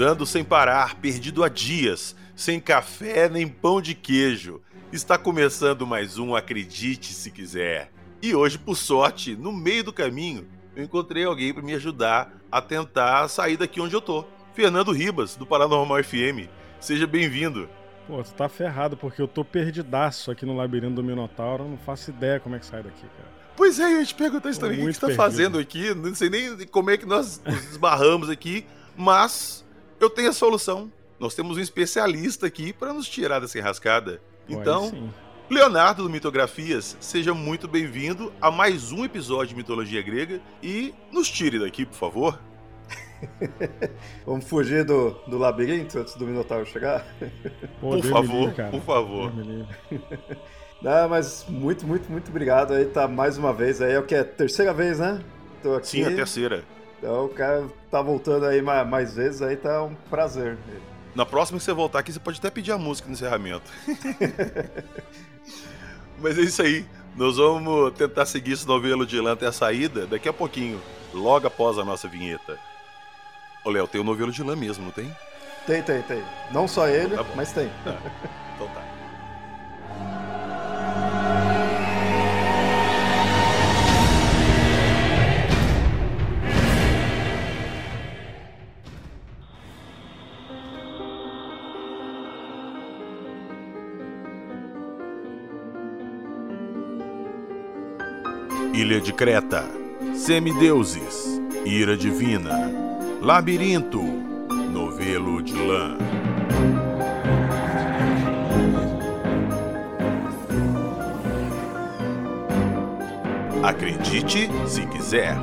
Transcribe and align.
Andando 0.00 0.24
sem 0.24 0.42
parar, 0.42 0.94
perdido 0.94 1.44
há 1.44 1.48
dias, 1.50 2.16
sem 2.34 2.58
café 2.58 3.28
nem 3.28 3.46
pão 3.46 3.82
de 3.82 3.94
queijo. 3.94 4.62
Está 4.90 5.18
começando 5.18 5.86
mais 5.86 6.16
um 6.16 6.34
Acredite 6.34 7.12
se 7.12 7.30
quiser. 7.30 7.92
E 8.22 8.34
hoje, 8.34 8.56
por 8.56 8.78
sorte, 8.78 9.36
no 9.36 9.52
meio 9.52 9.84
do 9.84 9.92
caminho, 9.92 10.48
eu 10.74 10.82
encontrei 10.84 11.26
alguém 11.26 11.52
para 11.52 11.62
me 11.62 11.74
ajudar 11.74 12.32
a 12.50 12.62
tentar 12.62 13.28
sair 13.28 13.58
daqui 13.58 13.78
onde 13.78 13.94
eu 13.94 14.00
tô. 14.00 14.24
Fernando 14.54 14.90
Ribas, 14.90 15.36
do 15.36 15.44
Paranormal 15.44 16.02
FM. 16.02 16.48
Seja 16.80 17.06
bem-vindo. 17.06 17.68
Pô, 18.06 18.22
tu 18.22 18.32
tá 18.32 18.48
ferrado 18.48 18.96
porque 18.96 19.20
eu 19.20 19.28
tô 19.28 19.44
perdidaço 19.44 20.30
aqui 20.30 20.46
no 20.46 20.56
labirinto 20.56 20.94
do 20.94 21.04
Minotauro. 21.04 21.68
Não 21.68 21.76
faço 21.76 22.08
ideia 22.08 22.40
como 22.40 22.56
é 22.56 22.58
que 22.58 22.64
sai 22.64 22.82
daqui, 22.82 23.02
cara. 23.02 23.28
Pois 23.54 23.78
é, 23.78 23.84
eu 23.84 23.98
ia 23.98 24.06
te 24.06 24.14
perguntar 24.14 24.48
isso 24.48 24.60
também. 24.60 24.82
O 24.82 24.86
que 24.86 24.94
você 24.94 25.00
tá 25.00 25.08
perdido. 25.08 25.22
fazendo 25.22 25.58
aqui? 25.58 25.94
Não 25.94 26.14
sei 26.14 26.30
nem 26.30 26.66
como 26.68 26.88
é 26.88 26.96
que 26.96 27.04
nós 27.04 27.42
nos 27.44 27.72
esbarramos 27.72 28.30
aqui, 28.30 28.64
mas 28.96 29.62
eu 30.00 30.08
tenho 30.08 30.30
a 30.30 30.32
solução. 30.32 30.90
Nós 31.18 31.34
temos 31.34 31.58
um 31.58 31.60
especialista 31.60 32.46
aqui 32.46 32.72
para 32.72 32.92
nos 32.94 33.06
tirar 33.06 33.38
dessa 33.38 33.58
enrascada. 33.58 34.20
Então, 34.48 35.12
Leonardo 35.50 36.02
do 36.02 36.10
Mitografias, 36.10 36.96
seja 36.98 37.34
muito 37.34 37.68
bem-vindo 37.68 38.32
a 38.40 38.50
mais 38.50 38.90
um 38.90 39.04
episódio 39.04 39.48
de 39.48 39.56
Mitologia 39.56 40.00
Grega 40.00 40.40
e 40.62 40.94
nos 41.12 41.28
tire 41.28 41.58
daqui, 41.58 41.84
por 41.84 41.96
favor. 41.96 42.40
Vamos 44.24 44.46
fugir 44.46 44.84
do, 44.84 45.10
do 45.26 45.36
labirinto 45.36 45.98
antes 45.98 46.16
do 46.16 46.26
Minotauro 46.26 46.64
chegar? 46.64 47.06
Pô, 47.80 47.90
por 47.90 48.04
favor, 48.04 48.48
livre, 48.48 48.70
por 48.70 48.80
favor. 48.80 49.32
Não, 50.80 51.08
mas 51.10 51.44
muito, 51.46 51.86
muito, 51.86 52.10
muito 52.10 52.30
obrigado 52.30 52.72
aí, 52.72 52.86
tá 52.86 53.06
mais 53.06 53.36
uma 53.36 53.52
vez 53.52 53.82
aí, 53.82 53.92
é 53.92 53.98
o 53.98 54.02
que 54.02 54.14
é 54.14 54.24
terceira 54.24 54.72
vez, 54.72 54.98
né? 54.98 55.22
Tô 55.62 55.74
aqui. 55.74 55.88
Sim, 55.88 56.04
a 56.04 56.16
terceira. 56.16 56.64
Então 57.00 57.24
o 57.24 57.28
cara 57.30 57.66
tá 57.90 58.02
voltando 58.02 58.44
aí 58.44 58.60
mais, 58.60 58.86
mais 58.86 59.14
vezes, 59.14 59.40
aí 59.40 59.56
tá 59.56 59.82
um 59.82 59.94
prazer. 60.10 60.58
Na 61.14 61.24
próxima 61.24 61.58
que 61.58 61.64
você 61.64 61.72
voltar 61.72 62.00
aqui, 62.00 62.12
você 62.12 62.20
pode 62.20 62.38
até 62.38 62.50
pedir 62.50 62.72
a 62.72 62.78
música 62.78 63.08
no 63.08 63.14
encerramento. 63.14 63.72
Mas 66.20 66.38
é 66.38 66.42
isso 66.42 66.60
aí. 66.60 66.84
Nós 67.16 67.38
vamos 67.38 67.92
tentar 67.94 68.26
seguir 68.26 68.52
esse 68.52 68.66
novelo 68.66 69.06
de 69.06 69.18
lã 69.18 69.32
até 69.32 69.46
a 69.46 69.52
saída 69.52 70.06
daqui 70.06 70.28
a 70.28 70.32
pouquinho, 70.32 70.80
logo 71.12 71.46
após 71.46 71.78
a 71.78 71.84
nossa 71.84 72.06
vinheta. 72.06 72.58
Ô, 73.64 73.70
Léo, 73.70 73.88
tem 73.88 74.00
o 74.00 74.04
novelo 74.04 74.30
de 74.30 74.42
lã 74.42 74.54
mesmo, 74.54 74.84
não 74.84 74.92
tem? 74.92 75.10
Tem, 75.66 75.82
tem, 75.82 76.02
tem. 76.02 76.22
Não 76.52 76.68
só 76.68 76.86
ele, 76.86 77.16
tá 77.16 77.24
mas 77.34 77.50
tem. 77.52 77.68
Tá. 77.82 77.98
Ilha 98.80 98.98
de 98.98 99.12
Creta, 99.12 99.62
Semideuses, 100.14 101.38
Ira 101.66 101.98
Divina, 101.98 102.72
Labirinto, 103.20 104.02
Novelo 104.72 105.42
de 105.42 105.52
Lã. 105.52 105.98
Acredite 113.62 114.48
se 114.66 114.86
quiser. 114.86 115.36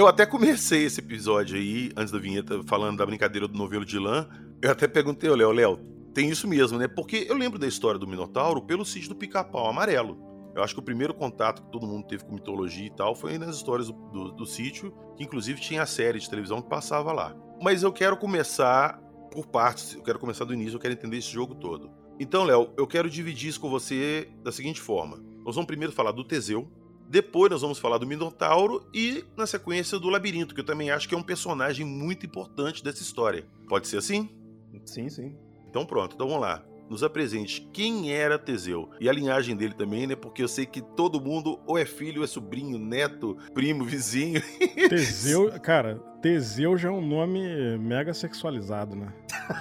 Eu 0.00 0.08
até 0.08 0.24
comecei 0.24 0.86
esse 0.86 0.98
episódio 0.98 1.58
aí, 1.58 1.92
antes 1.94 2.10
da 2.10 2.18
vinheta, 2.18 2.62
falando 2.64 2.96
da 2.96 3.04
brincadeira 3.04 3.46
do 3.46 3.58
novelo 3.58 3.84
de 3.84 3.98
lã. 3.98 4.26
Eu 4.62 4.70
até 4.70 4.88
perguntei 4.88 5.28
ao 5.28 5.36
Léo, 5.36 5.52
Léo, 5.52 5.76
tem 6.14 6.30
isso 6.30 6.48
mesmo, 6.48 6.78
né? 6.78 6.88
Porque 6.88 7.26
eu 7.28 7.36
lembro 7.36 7.58
da 7.58 7.66
história 7.66 8.00
do 8.00 8.06
Minotauro 8.06 8.62
pelo 8.62 8.82
sítio 8.82 9.10
do 9.10 9.14
Pica-Pau 9.14 9.68
Amarelo. 9.68 10.16
Eu 10.56 10.62
acho 10.62 10.72
que 10.72 10.80
o 10.80 10.82
primeiro 10.82 11.12
contato 11.12 11.62
que 11.62 11.70
todo 11.70 11.86
mundo 11.86 12.06
teve 12.06 12.24
com 12.24 12.32
mitologia 12.32 12.86
e 12.86 12.90
tal 12.90 13.14
foi 13.14 13.36
nas 13.36 13.56
histórias 13.56 13.88
do, 13.88 13.92
do, 13.92 14.32
do 14.32 14.46
sítio, 14.46 14.90
que 15.18 15.22
inclusive 15.22 15.60
tinha 15.60 15.82
a 15.82 15.86
série 15.86 16.18
de 16.18 16.30
televisão 16.30 16.62
que 16.62 16.68
passava 16.70 17.12
lá. 17.12 17.36
Mas 17.62 17.82
eu 17.82 17.92
quero 17.92 18.16
começar 18.16 18.98
por 19.30 19.48
partes, 19.48 19.92
eu 19.92 20.02
quero 20.02 20.18
começar 20.18 20.46
do 20.46 20.54
início, 20.54 20.76
eu 20.76 20.80
quero 20.80 20.94
entender 20.94 21.18
esse 21.18 21.30
jogo 21.30 21.54
todo. 21.54 21.90
Então, 22.18 22.44
Léo, 22.44 22.72
eu 22.78 22.86
quero 22.86 23.10
dividir 23.10 23.50
isso 23.50 23.60
com 23.60 23.68
você 23.68 24.32
da 24.42 24.50
seguinte 24.50 24.80
forma. 24.80 25.18
Nós 25.44 25.56
vamos 25.56 25.66
primeiro 25.66 25.92
falar 25.92 26.12
do 26.12 26.24
Teseu, 26.24 26.72
depois 27.10 27.50
nós 27.50 27.60
vamos 27.60 27.80
falar 27.80 27.98
do 27.98 28.06
Minotauro 28.06 28.86
e, 28.94 29.24
na 29.36 29.44
sequência, 29.44 29.98
do 29.98 30.08
Labirinto, 30.08 30.54
que 30.54 30.60
eu 30.60 30.64
também 30.64 30.92
acho 30.92 31.08
que 31.08 31.14
é 31.14 31.18
um 31.18 31.24
personagem 31.24 31.84
muito 31.84 32.24
importante 32.24 32.84
dessa 32.84 33.02
história. 33.02 33.44
Pode 33.68 33.88
ser 33.88 33.96
assim? 33.96 34.30
Sim, 34.84 35.08
sim. 35.08 35.34
Então 35.68 35.84
pronto, 35.84 36.14
então 36.14 36.28
vamos 36.28 36.42
lá. 36.42 36.62
Nos 36.88 37.02
apresente 37.02 37.68
quem 37.72 38.12
era 38.12 38.38
Teseu 38.38 38.90
e 39.00 39.08
a 39.08 39.12
linhagem 39.12 39.56
dele 39.56 39.74
também, 39.74 40.06
né? 40.06 40.14
Porque 40.14 40.40
eu 40.40 40.46
sei 40.46 40.66
que 40.66 40.80
todo 40.80 41.20
mundo 41.20 41.58
ou 41.66 41.76
é 41.76 41.84
filho, 41.84 42.18
ou 42.18 42.24
é 42.24 42.28
sobrinho, 42.28 42.78
neto, 42.78 43.36
primo, 43.52 43.84
vizinho. 43.84 44.40
Teseu, 44.88 45.50
cara, 45.60 45.96
Teseu 46.22 46.78
já 46.78 46.90
é 46.90 46.92
um 46.92 47.04
nome 47.04 47.76
mega 47.78 48.14
sexualizado, 48.14 48.94
né? 48.94 49.12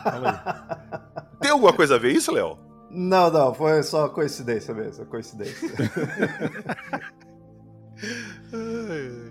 Fala 0.03 0.43
aí. 0.45 1.29
Tem 1.41 1.49
alguma 1.49 1.73
coisa 1.73 1.95
a 1.95 1.97
ver 1.97 2.11
isso, 2.11 2.31
Léo? 2.31 2.59
Não, 2.91 3.31
não, 3.31 3.55
foi 3.55 3.81
só 3.81 4.07
coincidência 4.07 4.71
mesmo, 4.71 5.03
coincidência. 5.07 5.67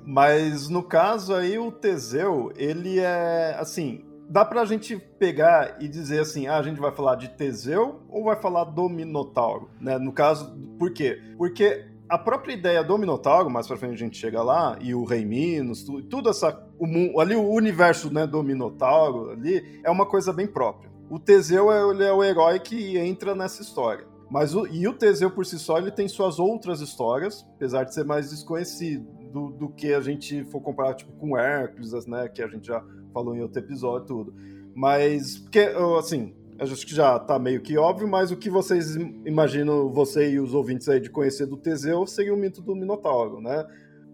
Mas 0.05 0.69
no 0.69 0.83
caso 0.83 1.35
aí, 1.35 1.59
o 1.59 1.73
Teseu, 1.73 2.53
ele 2.57 3.01
é 3.01 3.57
assim. 3.59 4.05
Dá 4.31 4.45
pra 4.45 4.67
gente 4.67 4.97
pegar 5.19 5.77
e 5.81 5.89
dizer 5.89 6.21
assim: 6.21 6.47
ah, 6.47 6.59
a 6.59 6.63
gente 6.63 6.81
vai 6.81 6.93
falar 6.93 7.15
de 7.17 7.29
Teseu 7.31 8.03
ou 8.09 8.25
vai 8.25 8.37
falar 8.37 8.65
do 8.65 8.89
Minotauro? 8.89 9.71
Né? 9.81 9.99
No 9.99 10.13
caso, 10.13 10.55
por 10.79 10.93
quê? 10.93 11.21
Porque 11.37 11.87
a 12.09 12.17
própria 12.17 12.55
ideia 12.55 12.83
do 12.83 12.97
Minotauro, 12.97 13.51
mais 13.51 13.67
pra 13.67 13.77
frente 13.77 13.95
a 13.95 13.99
gente 13.99 14.17
chega 14.17 14.43
lá, 14.43 14.79
e 14.81 14.95
o 14.95 15.05
Rei 15.05 15.25
Minos, 15.25 15.83
tudo, 15.83 16.03
tudo 16.03 16.31
essa. 16.31 16.67
O, 16.79 17.21
ali 17.21 17.37
o 17.37 17.51
universo 17.51 18.13
né, 18.13 18.27
do 18.27 18.43
Minotauro 18.43 19.31
ali 19.31 19.81
é 19.85 19.91
uma 19.91 20.07
coisa 20.07 20.33
bem 20.33 20.47
própria. 20.47 20.91
O 21.11 21.19
Teseu 21.19 21.73
é, 21.73 21.91
ele 21.91 22.05
é 22.05 22.13
o 22.13 22.23
herói 22.23 22.59
que 22.59 22.97
entra 22.99 23.35
nessa 23.35 23.63
história. 23.63 24.07
Mas 24.31 24.55
o, 24.55 24.67
e 24.67 24.87
o 24.87 24.93
Teseu 24.93 25.31
por 25.31 25.47
si 25.47 25.59
só 25.59 25.79
ele 25.79 25.91
tem 25.91 26.07
suas 26.07 26.39
outras 26.39 26.81
histórias, 26.81 27.47
apesar 27.57 27.85
de 27.85 27.95
ser 27.95 28.05
mais 28.05 28.31
desconhecido 28.31 29.07
do, 29.33 29.51
do 29.51 29.69
que 29.69 29.93
a 29.95 30.01
gente 30.01 30.45
for 30.45 30.61
comparar 30.61 30.95
tipo, 30.95 31.13
com 31.13 31.37
Hércules, 31.37 32.07
né? 32.07 32.29
Que 32.29 32.43
a 32.43 32.49
gente 32.49 32.67
já 32.67 32.85
falou 33.13 33.35
em 33.35 33.41
outro 33.41 33.59
episódio 33.59 34.07
tudo. 34.07 34.35
Mas, 34.75 35.39
porque, 35.39 35.73
assim, 35.99 36.35
acho 36.59 36.87
que 36.87 36.95
já 36.95 37.19
tá 37.19 37.39
meio 37.39 37.61
que 37.61 37.77
óbvio, 37.79 38.07
mas 38.07 38.31
o 38.31 38.37
que 38.37 38.51
vocês 38.51 38.97
imaginam, 39.25 39.91
você 39.91 40.31
e 40.31 40.41
os 40.41 40.55
ouvintes 40.55 40.89
aí, 40.89 41.01
de 41.01 41.11
conhecer 41.11 41.47
do 41.47 41.57
Teseu 41.57 42.07
seria 42.07 42.35
o 42.35 42.37
mito 42.37 42.61
do 42.61 42.77
Minotauro, 42.77 43.41
né? 43.41 43.67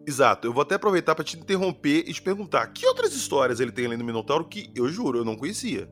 Exato, 0.06 0.46
eu 0.46 0.52
vou 0.52 0.62
até 0.62 0.75
aproveitar 0.75 1.14
para 1.14 1.25
te 1.25 1.38
interromper 1.38 2.05
e 2.06 2.12
te 2.12 2.22
perguntar: 2.22 2.66
que 2.69 2.87
outras 2.87 3.14
histórias 3.14 3.58
ele 3.58 3.72
tem 3.72 3.87
além 3.87 3.99
do 3.99 4.05
Minotauro 4.05 4.44
que 4.44 4.70
eu 4.75 4.88
juro, 4.88 5.19
eu 5.19 5.25
não 5.25 5.37
conhecia? 5.37 5.88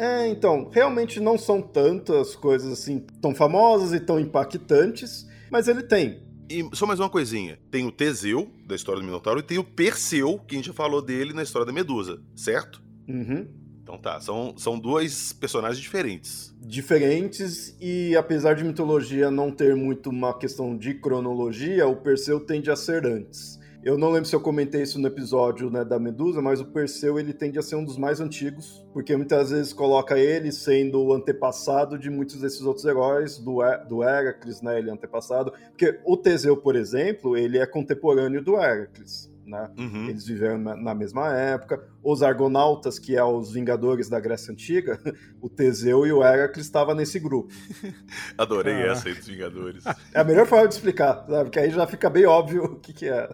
É, 0.00 0.26
então, 0.28 0.70
realmente 0.72 1.20
não 1.20 1.36
são 1.36 1.60
tantas 1.60 2.34
coisas 2.34 2.72
assim 2.72 3.04
tão 3.20 3.34
famosas 3.34 3.92
e 3.92 4.00
tão 4.00 4.18
impactantes, 4.18 5.28
mas 5.50 5.68
ele 5.68 5.82
tem. 5.82 6.22
E 6.48 6.66
só 6.72 6.86
mais 6.86 6.98
uma 6.98 7.10
coisinha: 7.10 7.58
tem 7.70 7.86
o 7.86 7.92
Teseu, 7.92 8.50
da 8.66 8.74
história 8.74 9.02
do 9.02 9.04
Minotauro, 9.04 9.40
e 9.40 9.42
tem 9.42 9.58
o 9.58 9.64
Perseu, 9.64 10.38
que 10.38 10.54
a 10.54 10.58
gente 10.58 10.68
já 10.68 10.72
falou 10.72 11.02
dele 11.02 11.34
na 11.34 11.42
história 11.42 11.66
da 11.66 11.72
Medusa, 11.72 12.18
certo? 12.34 12.82
Uhum. 13.06 13.46
Então 13.82 13.98
tá, 13.98 14.18
são, 14.20 14.54
são 14.56 14.78
dois 14.78 15.34
personagens 15.34 15.78
diferentes. 15.78 16.56
Diferentes, 16.58 17.76
e 17.78 18.16
apesar 18.16 18.54
de 18.54 18.64
mitologia 18.64 19.30
não 19.30 19.50
ter 19.50 19.76
muito 19.76 20.08
uma 20.08 20.32
questão 20.32 20.78
de 20.78 20.94
cronologia, 20.94 21.86
o 21.86 21.96
Perseu 21.96 22.40
tende 22.40 22.70
a 22.70 22.76
ser 22.76 23.04
antes. 23.04 23.59
Eu 23.82 23.96
não 23.96 24.10
lembro 24.10 24.28
se 24.28 24.36
eu 24.36 24.40
comentei 24.40 24.82
isso 24.82 25.00
no 25.00 25.06
episódio 25.06 25.70
né, 25.70 25.82
da 25.82 25.98
Medusa, 25.98 26.42
mas 26.42 26.60
o 26.60 26.66
Perseu 26.66 27.18
ele 27.18 27.32
tende 27.32 27.58
a 27.58 27.62
ser 27.62 27.76
um 27.76 27.84
dos 27.84 27.96
mais 27.96 28.20
antigos, 28.20 28.84
porque 28.92 29.16
muitas 29.16 29.50
vezes 29.50 29.72
coloca 29.72 30.18
ele 30.18 30.52
sendo 30.52 31.02
o 31.02 31.14
antepassado 31.14 31.98
de 31.98 32.10
muitos 32.10 32.42
desses 32.42 32.60
outros 32.60 32.84
heróis, 32.84 33.38
do, 33.38 33.60
do 33.88 34.02
Heracles, 34.02 34.60
né, 34.60 34.78
ele 34.78 34.90
é 34.90 34.92
antepassado. 34.92 35.52
Porque 35.70 35.98
o 36.04 36.14
Teseu, 36.18 36.58
por 36.58 36.76
exemplo, 36.76 37.38
ele 37.38 37.56
é 37.56 37.64
contemporâneo 37.64 38.42
do 38.42 38.54
Heracles. 38.56 39.30
Né? 39.46 39.68
Uhum. 39.78 40.08
Eles 40.08 40.26
viveram 40.26 40.58
na, 40.58 40.94
mesma 40.94 41.34
época. 41.34 41.82
Os 42.04 42.22
Argonautas, 42.22 42.98
que 42.98 43.16
é 43.16 43.24
os 43.24 43.50
Vingadores 43.52 44.08
da 44.08 44.20
Grécia 44.20 44.52
Antiga, 44.52 45.00
o 45.40 45.48
Teseu 45.48 46.06
e 46.06 46.12
o 46.12 46.22
Heracles 46.22 46.66
estavam 46.66 46.94
nesse 46.94 47.18
grupo. 47.18 47.52
Adorei 48.38 48.74
ah. 48.74 48.92
essa 48.92 49.08
aí 49.08 49.14
dos 49.14 49.26
Vingadores. 49.26 49.84
É 50.14 50.20
a 50.20 50.24
melhor 50.24 50.46
forma 50.46 50.68
de 50.68 50.74
explicar, 50.74 51.24
sabe? 51.26 51.44
Porque 51.44 51.58
aí 51.58 51.70
já 51.70 51.86
fica 51.86 52.08
bem 52.08 52.26
óbvio 52.26 52.64
o 52.64 52.76
que, 52.76 52.92
que 52.92 53.08
é. 53.08 53.28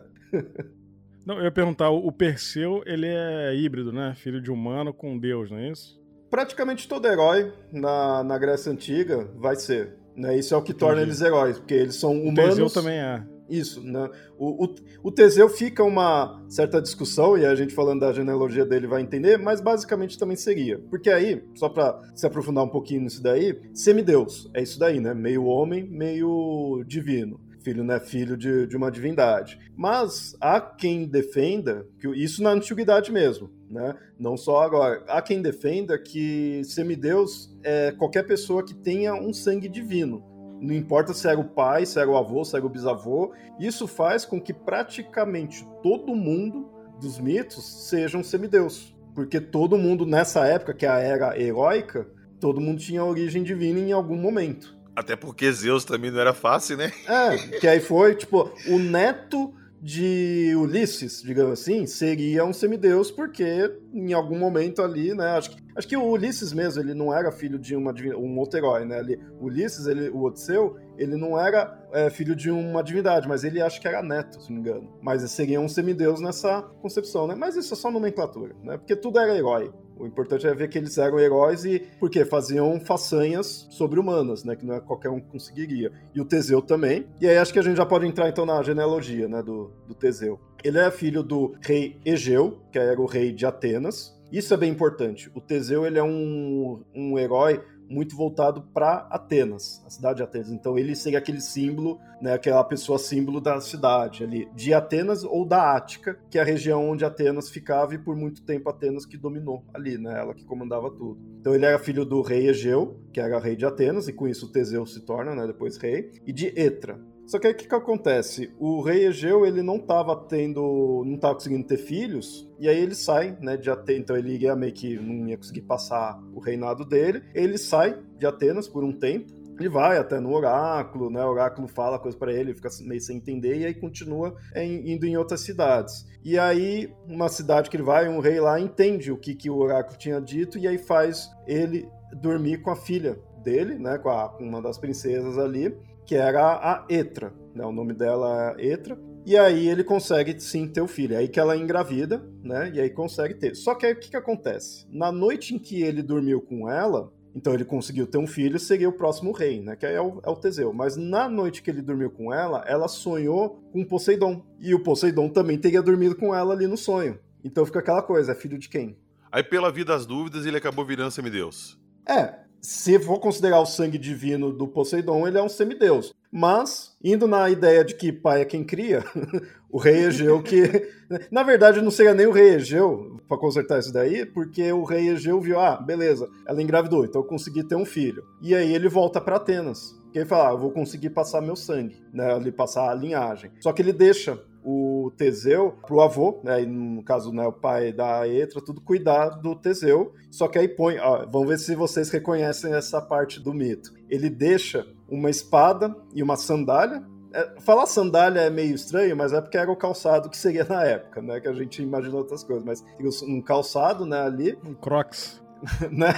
Não, 1.27 1.39
eu 1.39 1.45
ia 1.45 1.51
perguntar, 1.51 1.91
o 1.91 2.13
Perseu, 2.13 2.85
ele 2.87 3.09
é 3.09 3.53
híbrido, 3.57 3.93
né? 3.93 4.15
Filho 4.15 4.41
de 4.41 4.49
humano 4.49 4.95
com 4.95 5.19
Deus, 5.19 5.51
não 5.51 5.59
é 5.59 5.73
isso? 5.73 6.01
Praticamente 6.31 6.87
todo 6.87 7.09
herói 7.09 7.53
na, 7.73 8.23
na 8.23 8.39
Grécia 8.39 8.71
Antiga 8.71 9.29
vai 9.35 9.57
ser. 9.57 9.97
Né? 10.17 10.39
Isso 10.39 10.55
é 10.55 10.57
o 10.57 10.63
que 10.63 10.73
torna 10.73 11.03
eles 11.03 11.21
heróis, 11.21 11.59
porque 11.59 11.75
eles 11.75 11.97
são 11.97 12.13
humanos. 12.13 12.55
O 12.55 12.65
Teseu 12.65 12.71
também 12.71 12.99
é. 12.99 13.27
Isso, 13.51 13.83
né? 13.83 14.09
O, 14.39 14.65
o, 14.65 14.75
o, 15.05 15.13
Teseu 15.13 15.49
fica 15.49 15.83
uma 15.83 16.45
certa 16.49 16.81
discussão, 16.81 17.37
e 17.37 17.45
a 17.45 17.55
gente 17.55 17.75
falando 17.75 18.01
da 18.01 18.13
genealogia 18.13 18.65
dele 18.65 18.87
vai 18.87 19.03
entender, 19.03 19.37
mas 19.37 19.61
basicamente 19.61 20.19
também 20.19 20.37
seria. 20.37 20.79
Porque 20.91 21.11
aí, 21.11 21.45
só 21.55 21.69
para 21.69 22.01
se 22.15 22.27
aprofundar 22.27 22.65
um 22.65 22.69
pouquinho 22.69 23.03
nisso 23.03 23.23
daí, 23.23 23.61
semideus, 23.73 24.51
é 24.53 24.63
isso 24.63 24.79
daí, 24.79 25.01
né? 25.01 25.15
Meio 25.15 25.45
homem, 25.45 25.85
meio 25.85 26.85
divino 26.87 27.41
filho 27.67 27.83
não 27.83 27.95
é 27.95 28.01
filho 28.01 28.37
de, 28.37 28.65
de 28.67 28.77
uma 28.77 28.91
divindade. 28.91 29.59
Mas 29.77 30.37
há 30.41 30.61
quem 30.61 31.05
defenda, 31.05 31.85
que 31.99 32.09
isso 32.09 32.41
na 32.41 32.51
antiguidade 32.51 33.11
mesmo, 33.11 33.51
né? 33.69 33.97
não 34.17 34.37
só 34.37 34.63
agora, 34.63 35.03
há 35.09 35.21
quem 35.21 35.43
defenda 35.43 35.99
que 35.99 36.63
semideus 36.65 37.53
é 37.65 37.91
qualquer 37.91 38.23
pessoa 38.23 38.65
que 38.65 38.73
tenha 38.73 39.15
um 39.15 39.33
sangue 39.33 39.69
divino. 39.69 40.23
Não 40.61 40.73
importa 40.75 41.13
se 41.13 41.29
era 41.29 41.39
o 41.39 41.45
pai, 41.45 41.85
se 41.85 41.99
era 41.99 42.09
o 42.09 42.17
avô, 42.17 42.45
se 42.45 42.57
era 42.57 42.65
o 42.65 42.69
bisavô. 42.69 43.35
Isso 43.59 43.87
faz 43.89 44.25
com 44.25 44.41
que 44.41 44.55
praticamente 44.55 45.67
todo 45.83 46.15
mundo 46.15 46.71
dos 47.01 47.19
mitos 47.19 47.89
sejam 47.89 48.23
semideus. 48.23 48.97
Porque 49.15 49.41
todo 49.41 49.77
mundo 49.77 50.07
nessa 50.07 50.47
época, 50.47 50.73
que 50.73 50.87
é 50.87 50.89
a 50.89 50.99
era 50.99 51.39
heróica, 51.39 52.07
todo 52.39 52.61
mundo 52.61 52.79
tinha 52.79 53.05
origem 53.05 53.43
divina 53.43 53.81
em 53.81 53.93
algum 53.93 54.17
momento. 54.17 54.76
Até 54.97 55.15
porque 55.15 55.53
Zeus 55.53 55.85
também 55.85 56.11
não 56.11 56.19
era 56.19 56.33
fácil, 56.33 56.79
né? 56.79 56.91
É, 57.07 57.37
que 57.59 57.69
aí 57.69 57.81
foi, 57.81 58.15
tipo, 58.15 58.51
o 58.67 58.79
neto 58.79 59.53
de 59.81 60.55
Ulisses, 60.57 61.23
digamos 61.23 61.61
assim, 61.61 61.87
seria 61.87 62.45
um 62.45 62.53
semideus, 62.53 63.11
porque 63.11 63.73
em 63.93 64.13
algum 64.13 64.39
momento 64.39 64.83
ali, 64.83 65.15
né? 65.15 65.37
Acho 65.37 65.51
que, 65.51 65.63
acho 65.77 65.87
que 65.87 65.97
o 65.97 66.03
Ulisses 66.03 66.53
mesmo, 66.53 66.83
ele 66.83 66.95
não 66.95 67.15
era 67.15 67.31
filho 67.31 67.59
de 67.59 67.77
uma, 67.77 67.93
um 68.17 68.39
outro 68.39 68.59
herói, 68.59 68.85
né? 68.85 68.99
Ele, 68.99 69.21
Ulisses, 69.39 69.87
ele, 69.87 70.09
o 70.09 70.23
Odisseu, 70.23 70.77
ele 70.97 71.15
não 71.15 71.39
era 71.39 71.79
é, 71.93 72.09
filho 72.09 72.35
de 72.35 72.51
uma 72.51 72.83
divindade, 72.83 73.29
mas 73.29 73.45
ele 73.45 73.61
acho 73.61 73.81
que 73.81 73.87
era 73.87 74.03
neto, 74.03 74.41
se 74.43 74.51
não 74.51 74.63
me 74.63 74.69
engano. 74.69 74.91
Mas 75.03 75.31
seria 75.31 75.61
um 75.61 75.69
semideus 75.69 76.21
nessa 76.21 76.63
concepção, 76.81 77.27
né? 77.27 77.35
Mas 77.35 77.55
isso 77.55 77.75
é 77.75 77.77
só 77.77 77.91
nomenclatura, 77.91 78.57
né? 78.65 78.79
Porque 78.79 78.97
tudo 78.97 79.19
era 79.19 79.37
herói. 79.37 79.73
O 79.99 80.07
importante 80.07 80.47
é 80.47 80.55
ver 80.55 80.69
que 80.69 80.79
eles 80.79 80.99
eram 80.99 81.19
heróis 81.19 81.65
e 81.65 81.81
porque 81.99 82.25
faziam 82.25 82.79
façanhas 82.81 83.67
sobre-humanas, 83.71 84.45
né? 84.45 84.55
Que 84.55 84.67
não 84.67 84.75
é 84.75 84.81
qualquer 84.81 85.09
um 85.09 85.21
conseguiria. 85.21 85.91
E 86.15 86.21
o 86.21 86.25
Teseu 86.25 86.61
também. 86.61 87.07
E 87.21 87.27
aí 87.27 87.39
acho 87.39 87.53
que 87.53 87.59
a 87.59 87.63
gente 87.63 87.77
já 87.77 87.87
pode 87.87 88.07
entrar 88.07 88.29
então 88.29 88.45
na 88.45 88.63
genealogia, 88.63 89.29
né? 89.29 89.43
Do, 89.43 89.73
do 89.87 89.95
Teseu. 89.95 90.39
Ele 90.63 90.79
é 90.79 90.91
filho 90.91 91.23
do 91.23 91.55
rei 91.61 91.99
Egeu, 92.05 92.59
que 92.71 92.79
era 92.79 93.01
o 93.01 93.07
rei 93.07 93.33
de 93.33 93.47
Atenas. 93.47 94.15
Isso 94.31 94.53
é 94.53 94.57
bem 94.57 94.71
importante. 94.71 95.31
O 95.35 95.41
Teseu 95.41 95.87
ele 95.87 95.99
é 95.99 96.03
um, 96.03 96.83
um 96.95 97.19
herói 97.19 97.63
muito 97.89 98.17
voltado 98.17 98.63
para 98.75 99.07
Atenas, 99.11 99.83
a 99.87 99.91
cidade 99.91 100.19
de 100.19 100.23
Atenas. 100.23 100.51
Então 100.51 100.79
ele 100.79 100.95
seria 100.95 101.19
aquele 101.19 101.41
símbolo, 101.41 101.99
né, 102.21 102.33
aquela 102.33 102.63
pessoa 102.65 102.99
símbolo 102.99 103.41
da 103.41 103.61
cidade 103.61 104.25
ali, 104.25 104.49
de 104.55 104.73
Atenas 104.73 105.25
ou 105.25 105.47
da 105.47 105.75
Ática, 105.77 106.19
que 106.31 106.39
é 106.39 106.43
a 106.43 106.45
região 106.45 106.89
onde 106.89 107.05
Atenas 107.05 107.51
ficava 107.51 107.95
e 107.95 107.99
por 107.99 108.17
muito 108.17 108.43
tempo 108.43 108.69
Atenas 108.69 109.07
que 109.07 109.17
dominou 109.17 109.65
ali, 109.73 109.99
né, 109.99 110.19
ela 110.19 110.35
que 110.35 110.45
comandava 110.45 110.91
tudo. 110.91 111.19
Então 111.41 111.55
ele 111.55 111.65
era 111.65 111.79
filho 111.79 112.05
do 112.05 112.23
rei 112.23 112.49
Egeu, 112.49 113.01
que 113.13 113.21
era 113.21 113.39
rei 113.39 113.57
de 113.57 113.65
Atenas, 113.65 114.09
e 114.09 114.13
com 114.13 114.27
isso 114.27 114.51
Teseu 114.51 114.85
se 114.87 115.01
torna, 115.01 115.35
né, 115.35 115.47
depois 115.47 115.77
rei, 115.77 116.13
e 116.27 116.33
de 116.33 116.53
Etra, 116.59 116.99
só 117.27 117.41
que 117.41 117.49
aí 117.49 117.53
o 117.53 117.57
que, 117.57 117.67
que 117.67 117.75
acontece? 117.75 118.53
O 118.57 118.81
rei 118.81 119.07
Egeu, 119.07 119.45
ele 119.45 119.61
não 119.61 119.77
estava 119.77 120.15
tendo. 120.15 121.03
não 121.05 121.17
estava 121.17 121.35
conseguindo 121.35 121.67
ter 121.67 121.77
filhos, 121.77 122.49
e 122.59 122.69
aí 122.69 122.79
ele 122.79 122.95
sai, 122.95 123.37
né, 123.41 123.57
de 123.57 123.69
Atenas. 123.69 124.01
Então 124.01 124.17
ele 124.17 124.37
ia 124.39 124.55
meio 124.55 124.73
que 124.73 124.97
não 124.97 125.29
ia 125.29 125.37
conseguir 125.37 125.63
passar 125.63 126.23
o 126.33 126.39
reinado 126.39 126.85
dele. 126.85 127.25
Ele 127.35 127.59
sai 127.59 128.01
de 128.17 128.27
Atenas 128.27 128.69
por 128.69 128.85
um 128.85 128.93
tempo. 128.93 129.35
Ele 129.59 129.69
vai 129.69 129.97
até 129.97 130.21
no 130.21 130.35
oráculo, 130.35 131.11
né? 131.11 131.25
O 131.25 131.31
oráculo 131.31 131.67
fala 131.67 131.99
coisa 131.99 132.17
para 132.17 132.31
ele, 132.31 132.51
ele 132.51 132.55
fica 132.55 132.69
meio 132.83 133.01
sem 133.01 133.17
entender, 133.17 133.57
e 133.57 133.65
aí 133.65 133.75
continua 133.75 134.37
indo 134.55 135.07
em 135.07 135.17
outras 135.17 135.41
cidades. 135.41 136.07
E 136.23 136.39
aí, 136.39 136.93
uma 137.09 137.29
cidade 137.31 137.71
que 137.71 137.77
ele 137.77 137.83
vai, 137.83 138.07
um 138.07 138.21
rei 138.21 138.39
lá 138.39 138.61
entende 138.61 139.11
o 139.11 139.17
que, 139.17 139.35
que 139.35 139.49
o 139.49 139.57
oráculo 139.57 139.97
tinha 139.97 140.21
dito, 140.21 140.59
e 140.59 140.69
aí 140.69 140.77
faz 140.77 141.31
ele 141.47 141.89
dormir 142.21 142.61
com 142.61 142.71
a 142.71 142.77
filha 142.77 143.19
dele, 143.43 143.77
né? 143.77 143.97
Com, 143.97 144.11
a, 144.11 144.29
com 144.29 144.45
uma 144.45 144.61
das 144.61 144.77
princesas 144.77 145.39
ali 145.39 145.75
que 146.07 146.15
era 146.15 146.55
a 146.55 146.87
Etra, 146.89 147.35
né? 147.55 147.65
O 147.65 147.73
nome 147.73 147.93
dela 147.93 148.55
é 148.59 148.67
Etra. 148.67 148.99
E 149.27 149.37
aí 149.37 149.69
ele 149.69 149.83
consegue 149.83 150.41
sim 150.41 150.69
ter 150.69 150.81
o 150.81 150.87
filho. 150.87 151.15
É 151.15 151.19
aí 151.19 151.29
que 151.29 151.41
ela 151.41 151.55
é 151.55 151.59
engravida, 151.59 152.25
né? 152.45 152.71
E 152.73 152.81
aí 152.81 152.89
consegue 152.89 153.35
ter. 153.35 153.57
Só 153.57 153.75
que 153.75 153.85
aí 153.85 153.93
o 153.93 153.99
que, 153.99 154.11
que 154.11 154.17
acontece? 154.17 154.87
Na 154.89 155.11
noite 155.11 155.55
em 155.55 155.59
que 155.59 155.83
ele 155.83 156.01
dormiu 156.01 156.41
com 156.41 156.71
ela, 156.71 157.13
então 157.35 157.53
ele 157.53 157.65
conseguiu 157.65 158.07
ter 158.07 158.19
um 158.19 158.27
filho, 158.27 158.59
seria 158.59 158.89
o 158.89 158.93
próximo 158.93 159.33
rei, 159.33 159.61
né? 159.61 159.75
Que 159.75 159.85
é 159.85 160.01
o, 160.01 160.21
é 160.25 160.31
o 160.31 160.37
Teseu. 160.37 160.73
Mas 160.73 160.97
na 160.97 161.29
noite 161.29 161.61
que 161.61 161.69
ele 161.69 161.83
dormiu 161.83 162.11
com 162.11 162.33
ela, 162.33 162.65
ela 162.69 162.87
sonhou 162.87 163.69
com 163.73 163.85
Poseidon. 163.85 164.47
E 164.61 164.73
o 164.75 164.83
Poseidon 164.83 165.29
também 165.29 165.59
teria 165.59 165.83
dormido 165.83 166.15
com 166.15 166.33
ela 166.33 166.55
ali 166.55 166.69
no 166.69 166.77
sonho. 166.77 167.19
Então 167.43 167.67
fica 167.67 167.81
aquela 167.81 168.03
coisa, 168.03 168.31
é 168.31 168.35
filho 168.35 168.59
de 168.59 168.69
quem? 168.69 168.97
Aí 169.31 169.43
pela 169.43 169.73
vida 169.73 169.93
das 169.93 170.07
dúvidas 170.07 170.47
ele 170.47 170.57
acabou 170.57 170.87
virando 170.87 171.11
semideus. 171.11 171.79
É, 172.09 172.46
se 172.67 172.99
for 172.99 173.21
considerar 173.21 173.61
o 173.61 173.65
sangue 173.65 173.97
divino 173.97 174.53
do 174.53 174.67
Poseidon, 174.67 175.29
ele 175.29 175.39
é 175.39 175.43
um 175.43 175.49
semideus. 175.49 176.13
Mas, 176.33 176.97
indo 177.01 177.29
na 177.29 177.49
ideia 177.49 177.85
de 177.85 177.95
que 177.95 178.11
pai 178.11 178.41
é 178.41 178.45
quem 178.45 178.65
cria, 178.65 179.05
o 179.71 179.79
rei 179.79 180.07
Egeu 180.07 180.43
que... 180.43 180.91
Na 181.31 181.45
verdade, 181.45 181.81
não 181.81 181.93
seria 181.93 182.13
nem 182.13 182.27
o 182.27 182.33
rei 182.33 182.57
Egeu 182.57 183.21
para 183.29 183.39
consertar 183.39 183.79
isso 183.79 183.93
daí, 183.93 184.27
porque 184.27 184.73
o 184.73 184.83
rei 184.83 185.11
Egeu 185.11 185.41
viu, 185.41 185.61
ah, 185.61 185.77
beleza, 185.77 186.29
ela 186.45 186.61
engravidou, 186.61 187.05
então 187.05 187.21
eu 187.21 187.27
consegui 187.29 187.63
ter 187.63 187.77
um 187.77 187.85
filho. 187.85 188.25
E 188.43 188.53
aí 188.53 188.75
ele 188.75 188.89
volta 188.89 189.21
para 189.21 189.37
Atenas. 189.37 189.95
Que 190.13 190.19
ele 190.19 190.27
fala, 190.27 190.49
ah, 190.49 190.53
eu 190.53 190.59
vou 190.59 190.73
conseguir 190.73 191.11
passar 191.11 191.41
meu 191.41 191.55
sangue, 191.55 192.03
né, 192.13 192.35
ele 192.35 192.51
passar 192.51 192.91
a 192.91 192.95
linhagem. 192.95 193.53
Só 193.61 193.73
que 193.73 193.81
ele 193.81 193.93
deixa 193.93 194.43
o 194.69 195.13
Teseu 195.17 195.79
pro 195.87 196.01
avô, 196.01 196.41
né, 196.43 196.59
no 196.63 197.01
caso, 197.05 197.33
né, 197.33 197.47
o 197.47 197.53
pai 197.53 197.93
da 197.93 198.27
Etra, 198.27 198.61
tudo 198.61 198.81
cuidar 198.81 199.29
do 199.29 199.55
Teseu. 199.55 200.13
Só 200.29 200.49
que 200.49 200.59
aí 200.59 200.67
põe, 200.67 200.99
ó, 200.99 201.25
vamos 201.25 201.47
ver 201.47 201.59
se 201.61 201.77
vocês 201.77 202.11
reconhecem 202.11 202.75
essa 202.75 203.01
parte 203.01 203.39
do 203.39 203.55
mito. 203.55 203.95
Ele 204.11 204.29
deixa 204.29 204.85
uma 205.09 205.31
espada 205.31 205.95
e 206.13 206.21
uma 206.21 206.37
sandália. 206.37 207.01
É, 207.33 207.61
falar 207.61 207.87
sandália 207.87 208.41
é 208.41 208.51
meio 208.51 208.75
estranho, 208.75 209.17
mas 209.17 209.33
é 209.33 209.41
porque 209.41 209.57
era 209.57 209.71
o 209.71 209.77
calçado 209.77 210.29
que 210.29 210.37
seria 210.37 210.65
na 210.65 210.83
época, 210.83 211.23
né? 211.23 211.39
Que 211.39 211.47
a 211.47 211.53
gente 211.53 211.81
imagina 211.81 212.17
outras 212.17 212.43
coisas, 212.43 212.65
mas 212.65 212.85
um 213.23 213.41
calçado, 213.41 214.05
né, 214.05 214.21
ali. 214.21 214.59
Um 214.65 214.75
crocs. 214.75 215.41
né? 215.93 216.13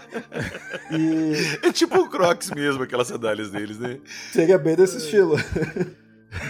e... 0.90 1.66
É 1.66 1.70
tipo 1.72 2.00
um 2.00 2.08
crocs 2.08 2.50
mesmo, 2.52 2.82
aquelas 2.84 3.08
sandálias 3.08 3.50
deles, 3.50 3.78
né? 3.78 4.00
Seria 4.32 4.58
bem 4.58 4.74
desse 4.76 4.96
estilo. 4.96 5.36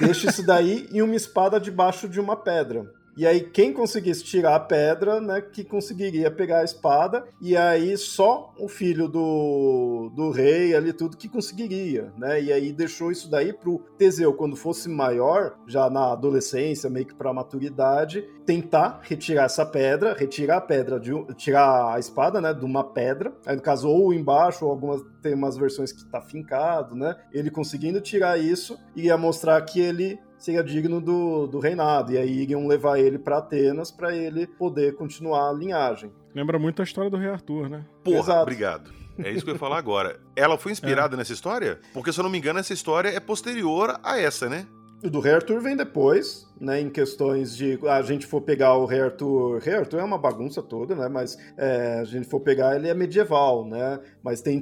Deixa 0.01 0.29
isso 0.29 0.43
daí 0.45 0.89
e 0.93 1.03
uma 1.03 1.17
espada 1.17 1.59
debaixo 1.59 2.09
de 2.09 2.21
uma 2.21 2.37
pedra. 2.37 2.93
E 3.17 3.27
aí, 3.27 3.41
quem 3.41 3.73
conseguisse 3.73 4.25
tirar 4.25 4.55
a 4.55 4.61
pedra, 4.61 5.21
né, 5.21 5.41
que 5.41 5.65
conseguiria 5.65 6.31
pegar 6.31 6.61
a 6.61 6.65
espada, 6.65 7.25
e 7.41 7.57
aí 7.57 7.97
só 7.97 8.53
o 8.59 8.69
filho 8.69 9.09
do, 9.09 10.11
do 10.15 10.31
rei 10.31 10.75
ali, 10.75 10.93
tudo 10.93 11.17
que 11.17 11.29
conseguiria, 11.29 12.13
né? 12.17 12.41
E 12.41 12.53
aí 12.53 12.73
deixou 12.73 13.11
isso 13.11 13.31
daí 13.31 13.53
pro 13.53 13.79
Teseu, 13.99 14.33
quando 14.33 14.57
fosse 14.57 14.89
maior, 14.89 15.57
já 15.67 15.91
na 15.91 16.13
adolescência, 16.13 16.89
meio 16.89 17.07
que 17.07 17.15
pra 17.15 17.33
maturidade, 17.33 18.27
tentar 18.47 19.01
retirar 19.03 19.45
essa 19.45 19.67
pedra, 19.67 20.15
retirar 20.15 20.59
a 20.59 20.61
pedra, 20.61 20.99
de, 20.99 21.13
tirar 21.35 21.95
a 21.95 21.99
espada, 21.99 22.41
né, 22.41 22.55
de 22.55 22.65
uma 22.65 22.85
pedra, 22.85 23.33
aí 23.45 23.57
no 23.57 23.63
caso, 23.63 23.89
ou 23.89 24.13
embaixo, 24.13 24.65
ou 24.65 24.71
algumas, 24.71 25.03
tem 25.23 25.35
umas 25.35 25.57
versões 25.57 25.93
que 25.93 26.05
tá 26.07 26.21
fincado, 26.21 26.95
né? 26.95 27.17
Ele 27.33 27.51
conseguindo 27.51 28.01
tirar 28.01 28.39
isso, 28.39 28.79
ia 28.97 29.17
mostrar 29.17 29.61
que 29.63 29.81
ele 29.81 30.19
seria 30.41 30.65
digno 30.65 31.01
do, 31.01 31.47
do 31.47 31.61
reinado. 31.61 32.13
E 32.13 32.19
aí 32.19 32.43
iriam 32.43 32.67
levar 32.67 32.99
ele 32.99 33.19
para 33.19 33.39
Atenas 33.39 33.91
para 33.91 34.15
ele 34.17 34.47
poder 34.47 34.97
continuar 34.97 35.51
a 35.51 35.53
linhagem. 35.53 36.11
Lembra 36.35 36.59
muito 36.59 36.81
a 36.81 36.85
história 36.85 37.11
do 37.11 37.17
rei 37.17 37.29
Arthur, 37.29 37.69
né? 37.69 37.85
Porra, 38.03 38.19
Exato. 38.19 38.43
obrigado. 38.43 38.91
É 39.19 39.31
isso 39.31 39.45
que 39.45 39.51
eu 39.51 39.55
ia 39.55 39.59
falar 39.59 39.77
agora. 39.77 40.19
Ela 40.35 40.57
foi 40.57 40.73
inspirada 40.73 41.15
é. 41.17 41.19
nessa 41.19 41.33
história? 41.33 41.79
Porque, 41.93 42.13
se 42.13 42.19
eu 42.19 42.25
não 42.25 42.31
me 42.31 42.39
engano, 42.39 42.59
essa 42.59 42.73
história 42.73 43.09
é 43.09 43.21
posterior 43.21 44.01
a 44.03 44.19
essa, 44.19 44.49
né? 44.49 44.67
O 45.03 45.09
do 45.09 45.27
Arthur 45.27 45.61
vem 45.63 45.75
depois, 45.75 46.47
né? 46.61 46.79
Em 46.79 46.91
questões 46.91 47.57
de. 47.57 47.79
A 47.89 48.03
gente 48.03 48.27
for 48.27 48.43
pegar 48.43 48.77
o. 48.77 48.85
Rei 48.85 49.01
Arthur 49.01 49.99
é 49.99 50.05
uma 50.05 50.19
bagunça 50.19 50.63
toda, 50.63 50.95
né? 50.95 51.09
Mas 51.09 51.39
é, 51.57 52.01
a 52.01 52.05
gente 52.05 52.29
for 52.29 52.41
pegar, 52.41 52.77
ele 52.77 52.87
é 52.87 52.93
medieval, 52.93 53.67
né? 53.67 53.99
Mas 54.23 54.43
tem, 54.43 54.61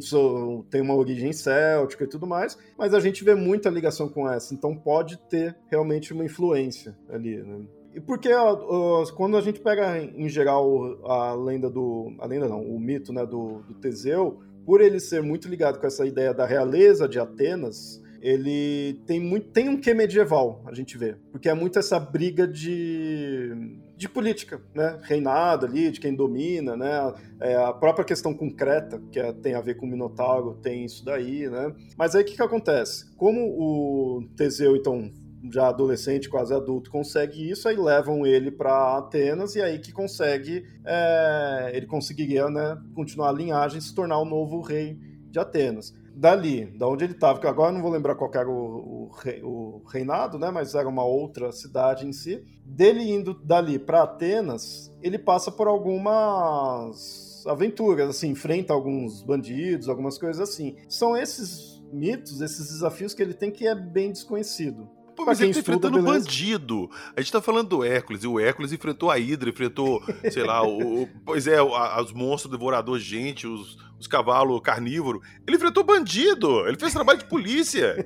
tem 0.71 0.81
uma 0.81 0.95
origem 0.95 1.33
céltica 1.33 2.05
e 2.05 2.07
tudo 2.07 2.25
mais. 2.25 2.57
Mas 2.79 2.95
a 2.95 3.01
gente 3.01 3.25
vê 3.25 3.35
muita 3.35 3.69
ligação 3.69 4.09
com 4.09 4.31
essa. 4.31 4.55
Então 4.55 4.77
pode 4.77 5.19
ter 5.29 5.57
realmente 5.69 6.13
uma 6.13 6.25
influência 6.25 6.97
ali, 7.11 7.39
né? 7.39 7.61
E 7.93 8.01
porque 8.01 8.33
ó, 8.33 9.05
quando 9.17 9.37
a 9.37 9.41
gente 9.41 9.59
pega 9.59 9.99
em 9.99 10.29
geral 10.29 11.05
a 11.05 11.35
lenda 11.35 11.69
do. 11.69 12.15
A 12.21 12.27
lenda 12.27 12.47
não, 12.47 12.63
o 12.63 12.79
mito 12.79 13.13
né, 13.13 13.27
do, 13.27 13.63
do 13.63 13.75
Teseu, 13.75 14.39
por 14.65 14.81
ele 14.81 15.01
ser 15.01 15.21
muito 15.21 15.49
ligado 15.49 15.81
com 15.81 15.87
essa 15.87 16.07
ideia 16.07 16.33
da 16.33 16.47
realeza 16.47 17.09
de 17.09 17.19
Atenas 17.19 18.01
ele 18.21 19.01
tem 19.07 19.21
muito 19.21 19.49
tem 19.49 19.69
um 19.69 19.81
quê 19.81 19.95
medieval, 19.95 20.63
a 20.67 20.75
gente 20.75 20.97
vê, 20.99 21.17
porque 21.31 21.49
é 21.49 21.55
muito 21.55 21.79
essa 21.79 21.99
briga 21.99 22.47
de 22.47 23.79
de 23.99 24.09
política, 24.09 24.63
né? 24.73 24.97
Reinado 25.03 25.67
ali, 25.67 25.91
de 25.91 25.99
quem 25.99 26.15
domina, 26.15 26.77
né? 26.77 27.13
É, 27.41 27.57
a 27.57 27.73
própria 27.73 28.05
questão 28.05 28.33
concreta, 28.33 29.03
que 29.11 29.19
é, 29.19 29.33
tem 29.33 29.55
a 29.55 29.61
ver 29.61 29.75
com 29.75 29.87
o 29.87 29.89
Minotauro, 29.89 30.55
tem 30.63 30.85
isso 30.85 31.05
daí, 31.05 31.51
né? 31.51 31.75
Mas 31.97 32.15
aí 32.15 32.23
o 32.23 32.25
que, 32.25 32.37
que 32.37 32.43
acontece? 32.43 33.13
Como 33.17 33.41
o 33.41 34.23
Teseu, 34.37 34.77
então, 34.77 35.11
já 35.53 35.67
adolescente, 35.67 36.29
quase 36.29 36.55
adulto, 36.55 36.93
consegue 36.93 37.51
isso, 37.51 37.69
aí 37.69 37.77
levam 37.77 38.25
ele 38.25 38.53
para 38.53 38.99
Atenas 38.99 39.57
e 39.57 39.63
aí 39.63 39.81
que 39.81 39.91
consegue, 39.91 40.65
é, 40.85 41.73
ele 41.75 41.87
conseguiria 41.87 42.49
né, 42.49 42.81
continuar 42.95 43.31
a 43.31 43.33
linhagem 43.33 43.79
e 43.79 43.83
se 43.83 43.93
tornar 43.93 44.19
o 44.19 44.25
novo 44.25 44.61
rei 44.61 44.97
de 45.29 45.41
Atenas. 45.41 45.93
Dali, 46.19 46.65
da 46.77 46.89
onde 46.89 47.05
ele 47.05 47.13
estava, 47.13 47.39
que 47.39 47.47
agora 47.47 47.71
não 47.71 47.81
vou 47.81 47.93
lembrar 47.93 48.17
qual 48.17 48.29
era 48.35 48.51
o, 48.51 48.53
o, 48.53 49.11
o, 49.45 49.85
reinado, 49.87 50.37
né, 50.37 50.51
mas 50.51 50.75
era 50.75 50.89
uma 50.89 51.05
outra 51.05 51.53
cidade 51.53 52.09
em 52.09 52.13
si. 52.13 52.43
Dele 52.65 53.09
indo 53.09 53.35
dali 53.35 53.79
para 53.79 54.03
Atenas, 54.03 54.93
ele 55.01 55.17
passa 55.17 55.53
por 55.53 55.69
algumas 55.69 57.47
aventuras, 57.47 58.11
assim, 58.11 58.31
enfrenta 58.31 58.73
alguns 58.73 59.23
bandidos, 59.23 59.89
algumas 59.89 60.19
coisas 60.19 60.41
assim. 60.41 60.75
São 60.89 61.17
esses 61.17 61.81
mitos, 61.93 62.41
esses 62.41 62.67
desafios 62.69 63.15
que 63.15 63.23
ele 63.23 63.33
tem 63.33 63.53
que 63.53 63.69
é 63.69 63.75
bem 63.77 64.11
desconhecido. 64.11 64.91
Pô, 65.19 65.25
mas 65.25 65.41
ele 65.41 65.53
tá 65.53 65.59
enfrentando 65.59 66.01
beleza. 66.01 66.25
bandido. 66.25 66.89
A 67.17 67.21
gente 67.21 67.33
tá 67.33 67.43
falando 67.43 67.71
do 67.71 67.85
Hércules, 67.85 68.23
e 68.23 68.29
o 68.29 68.39
Hércules 68.39 68.73
enfrentou 68.73 69.11
a 69.11 69.19
Hidra, 69.19 69.51
enfrentou, 69.51 70.01
sei 70.31 70.45
lá, 70.45 70.63
o, 70.63 71.03
o, 71.03 71.09
pois 71.25 71.49
é, 71.49 71.61
os 71.61 72.13
monstros 72.13 72.53
devoradores 72.53 73.03
de 73.03 73.11
gente, 73.11 73.45
os, 73.45 73.77
os 73.99 74.07
cavalos 74.07 74.61
carnívoros. 74.61 75.21
Ele 75.45 75.57
enfrentou 75.57 75.83
bandido, 75.83 76.65
ele 76.69 76.79
fez 76.79 76.93
trabalho 76.93 77.19
de 77.19 77.25
polícia. 77.25 77.97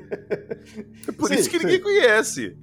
É 1.07 1.13
por 1.13 1.29
sim, 1.29 1.35
isso 1.35 1.51
que 1.51 1.59
sim. 1.59 1.67
ninguém 1.67 1.83
conhece 1.83 2.57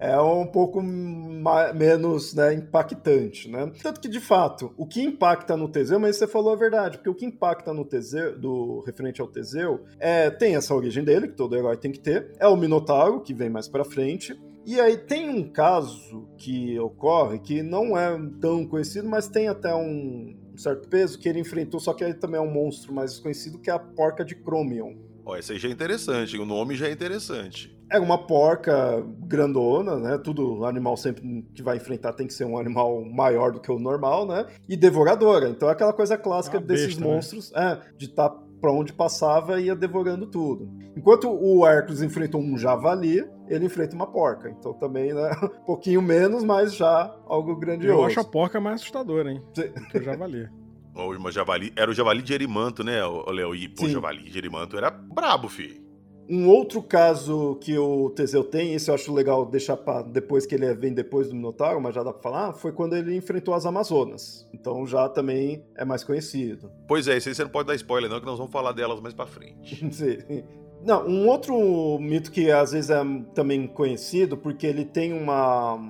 é 0.00 0.18
um 0.18 0.46
pouco 0.46 0.82
menos 0.82 2.34
né, 2.34 2.54
impactante, 2.54 3.50
né? 3.50 3.70
Tanto 3.82 4.00
que, 4.00 4.08
de 4.08 4.18
fato, 4.18 4.72
o 4.78 4.86
que 4.86 5.02
impacta 5.02 5.56
no 5.58 5.68
Teseu, 5.68 6.00
mas 6.00 6.16
você 6.16 6.26
falou 6.26 6.54
a 6.54 6.56
verdade, 6.56 6.96
porque 6.96 7.10
o 7.10 7.14
que 7.14 7.26
impacta 7.26 7.74
no 7.74 7.84
Teseu, 7.84 8.36
do 8.38 8.80
referente 8.80 9.20
ao 9.20 9.28
Teseu, 9.28 9.84
é, 9.98 10.30
tem 10.30 10.56
essa 10.56 10.74
origem 10.74 11.04
dele, 11.04 11.28
que 11.28 11.34
todo 11.34 11.54
herói 11.54 11.76
tem 11.76 11.92
que 11.92 12.00
ter, 12.00 12.32
é 12.38 12.48
o 12.48 12.56
Minotauro, 12.56 13.20
que 13.20 13.34
vem 13.34 13.50
mais 13.50 13.68
pra 13.68 13.84
frente, 13.84 14.40
e 14.64 14.80
aí 14.80 14.96
tem 14.96 15.28
um 15.28 15.50
caso 15.50 16.28
que 16.38 16.78
ocorre 16.78 17.38
que 17.38 17.62
não 17.62 17.96
é 17.96 18.18
tão 18.40 18.66
conhecido, 18.66 19.06
mas 19.06 19.28
tem 19.28 19.48
até 19.48 19.74
um 19.74 20.34
certo 20.56 20.88
peso 20.88 21.18
que 21.18 21.28
ele 21.28 21.40
enfrentou, 21.40 21.78
só 21.78 21.92
que 21.92 22.02
ele 22.02 22.14
também 22.14 22.38
é 22.38 22.42
um 22.42 22.50
monstro 22.50 22.94
mais 22.94 23.12
desconhecido, 23.12 23.58
que 23.58 23.68
é 23.68 23.74
a 23.74 23.78
porca 23.78 24.24
de 24.24 24.34
Chromion. 24.34 24.94
Ó, 25.26 25.36
esse 25.36 25.52
aí 25.52 25.58
já 25.58 25.68
é 25.68 25.72
interessante, 25.72 26.38
o 26.38 26.46
nome 26.46 26.74
já 26.74 26.88
é 26.88 26.92
interessante. 26.92 27.79
É 27.90 27.98
uma 27.98 28.18
porca 28.18 29.04
grandona, 29.20 29.96
né? 29.96 30.18
Tudo 30.18 30.64
animal 30.64 30.96
sempre 30.96 31.44
que 31.54 31.62
vai 31.62 31.76
enfrentar 31.76 32.12
tem 32.12 32.26
que 32.26 32.32
ser 32.32 32.44
um 32.44 32.56
animal 32.56 33.04
maior 33.04 33.52
do 33.52 33.60
que 33.60 33.70
o 33.70 33.78
normal, 33.78 34.26
né? 34.26 34.46
E 34.68 34.76
devoradora. 34.76 35.48
Então 35.48 35.68
é 35.68 35.72
aquela 35.72 35.92
coisa 35.92 36.16
clássica 36.16 36.58
ah, 36.58 36.60
desses 36.60 36.94
besta, 36.94 37.04
né? 37.04 37.06
monstros, 37.06 37.52
né? 37.52 37.78
é, 37.82 37.96
de 37.96 38.06
estar 38.06 38.28
tá 38.28 38.38
para 38.60 38.72
onde 38.72 38.92
passava 38.92 39.60
e 39.60 39.64
ia 39.64 39.74
devorando 39.74 40.26
tudo. 40.26 40.70
Enquanto 40.96 41.30
o 41.30 41.66
Hércules 41.66 42.02
enfrentou 42.02 42.40
um 42.40 42.56
javali, 42.58 43.24
ele 43.48 43.64
enfrenta 43.64 43.96
uma 43.96 44.06
porca. 44.06 44.50
Então 44.50 44.72
também, 44.74 45.12
né? 45.12 45.30
Um 45.42 45.48
pouquinho 45.64 46.02
menos, 46.02 46.44
mas 46.44 46.74
já 46.74 47.14
algo 47.26 47.56
grandioso. 47.56 47.98
Eu 47.98 48.04
acho 48.04 48.20
a 48.20 48.24
porca 48.24 48.60
mais 48.60 48.76
assustadora, 48.76 49.32
hein? 49.32 49.42
Sim. 49.54 49.72
Que 49.90 49.98
o 49.98 50.02
javali. 50.02 50.48
O 50.94 51.30
javali, 51.30 51.72
era 51.76 51.90
o 51.90 51.94
javali 51.94 52.20
de 52.20 52.34
Erimanto, 52.34 52.84
né, 52.84 53.00
Léo? 53.28 53.54
E 53.54 53.68
pô, 53.68 53.86
o 53.86 53.88
javali 53.88 54.28
de 54.28 54.36
Erimanto 54.36 54.76
era 54.76 54.90
brabo, 54.90 55.48
filho. 55.48 55.89
Um 56.32 56.48
outro 56.48 56.80
caso 56.80 57.58
que 57.60 57.76
o 57.76 58.08
Teseu 58.10 58.44
tem, 58.44 58.72
esse 58.72 58.88
eu 58.88 58.94
acho 58.94 59.12
legal 59.12 59.44
deixar 59.44 59.76
para 59.76 60.02
depois 60.02 60.46
que 60.46 60.54
ele 60.54 60.72
vem 60.74 60.94
depois 60.94 61.28
do 61.28 61.34
Minotauro, 61.34 61.80
mas 61.80 61.92
já 61.92 62.04
dá 62.04 62.12
para 62.12 62.22
falar, 62.22 62.52
foi 62.52 62.70
quando 62.70 62.94
ele 62.94 63.16
enfrentou 63.16 63.52
as 63.52 63.66
Amazonas. 63.66 64.48
Então 64.54 64.86
já 64.86 65.08
também 65.08 65.64
é 65.74 65.84
mais 65.84 66.04
conhecido. 66.04 66.70
Pois 66.86 67.08
é, 67.08 67.16
isso 67.16 67.28
aí 67.28 67.34
você 67.34 67.42
não 67.42 67.50
pode 67.50 67.66
dar 67.66 67.74
spoiler 67.74 68.08
não, 68.08 68.20
que 68.20 68.26
nós 68.26 68.38
vamos 68.38 68.52
falar 68.52 68.70
delas 68.70 69.00
mais 69.00 69.12
para 69.12 69.26
frente. 69.26 69.84
Sim. 69.92 70.44
Não, 70.84 71.04
um 71.04 71.26
outro 71.26 71.98
mito 71.98 72.30
que 72.30 72.48
às 72.48 72.70
vezes 72.70 72.90
é 72.90 73.02
também 73.34 73.66
conhecido, 73.66 74.36
porque 74.36 74.68
ele 74.68 74.84
tem 74.84 75.12
uma 75.12 75.80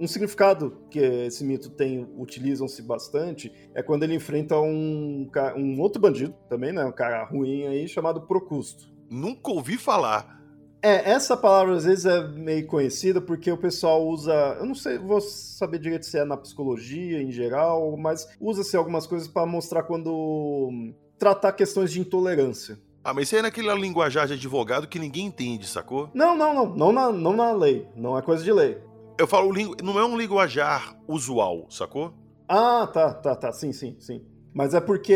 um 0.00 0.08
significado 0.08 0.78
que 0.90 0.98
esse 0.98 1.44
mito 1.44 1.68
tem, 1.68 2.08
utilizam-se 2.16 2.80
bastante, 2.80 3.52
é 3.74 3.82
quando 3.82 4.02
ele 4.04 4.14
enfrenta 4.14 4.58
um, 4.58 5.30
um 5.58 5.78
outro 5.78 6.00
bandido 6.00 6.34
também, 6.48 6.72
né? 6.72 6.86
Um 6.86 6.92
cara 6.92 7.22
ruim 7.24 7.66
aí, 7.66 7.86
chamado 7.86 8.22
Procusto. 8.22 8.88
Nunca 9.10 9.50
ouvi 9.50 9.76
falar. 9.76 10.40
É, 10.82 11.10
essa 11.10 11.36
palavra 11.36 11.76
às 11.76 11.84
vezes 11.84 12.06
é 12.06 12.26
meio 12.28 12.66
conhecida 12.66 13.20
porque 13.20 13.50
o 13.52 13.58
pessoal 13.58 14.06
usa. 14.06 14.32
Eu 14.58 14.64
não 14.64 14.74
sei, 14.74 14.96
vou 14.98 15.20
saber 15.20 15.78
direito 15.78 16.06
se 16.06 16.16
é 16.18 16.24
na 16.24 16.36
psicologia 16.36 17.20
em 17.20 17.30
geral, 17.30 17.96
mas 17.98 18.26
usa-se 18.40 18.76
algumas 18.76 19.06
coisas 19.06 19.28
para 19.28 19.44
mostrar 19.44 19.82
quando. 19.82 20.70
tratar 21.18 21.52
questões 21.52 21.90
de 21.92 22.00
intolerância. 22.00 22.78
Ah, 23.02 23.12
mas 23.12 23.24
isso 23.24 23.34
aí 23.34 23.40
é 23.40 23.42
naquela 23.42 23.74
linguajar 23.74 24.26
de 24.26 24.34
advogado 24.34 24.86
que 24.86 24.98
ninguém 24.98 25.26
entende, 25.26 25.66
sacou? 25.66 26.10
Não, 26.14 26.36
não, 26.36 26.54
não. 26.54 26.76
Não 26.76 26.92
na, 26.92 27.12
não 27.12 27.32
na 27.34 27.52
lei. 27.52 27.86
Não 27.96 28.16
é 28.16 28.22
coisa 28.22 28.44
de 28.44 28.52
lei. 28.52 28.78
Eu 29.18 29.26
falo, 29.26 29.52
não 29.82 29.98
é 29.98 30.04
um 30.04 30.16
linguajar 30.16 30.96
usual, 31.06 31.66
sacou? 31.70 32.14
Ah, 32.48 32.86
tá, 32.86 33.12
tá, 33.12 33.36
tá. 33.36 33.52
Sim, 33.52 33.72
sim, 33.72 33.96
sim. 33.98 34.22
Mas 34.52 34.74
é 34.74 34.80
porque. 34.80 35.14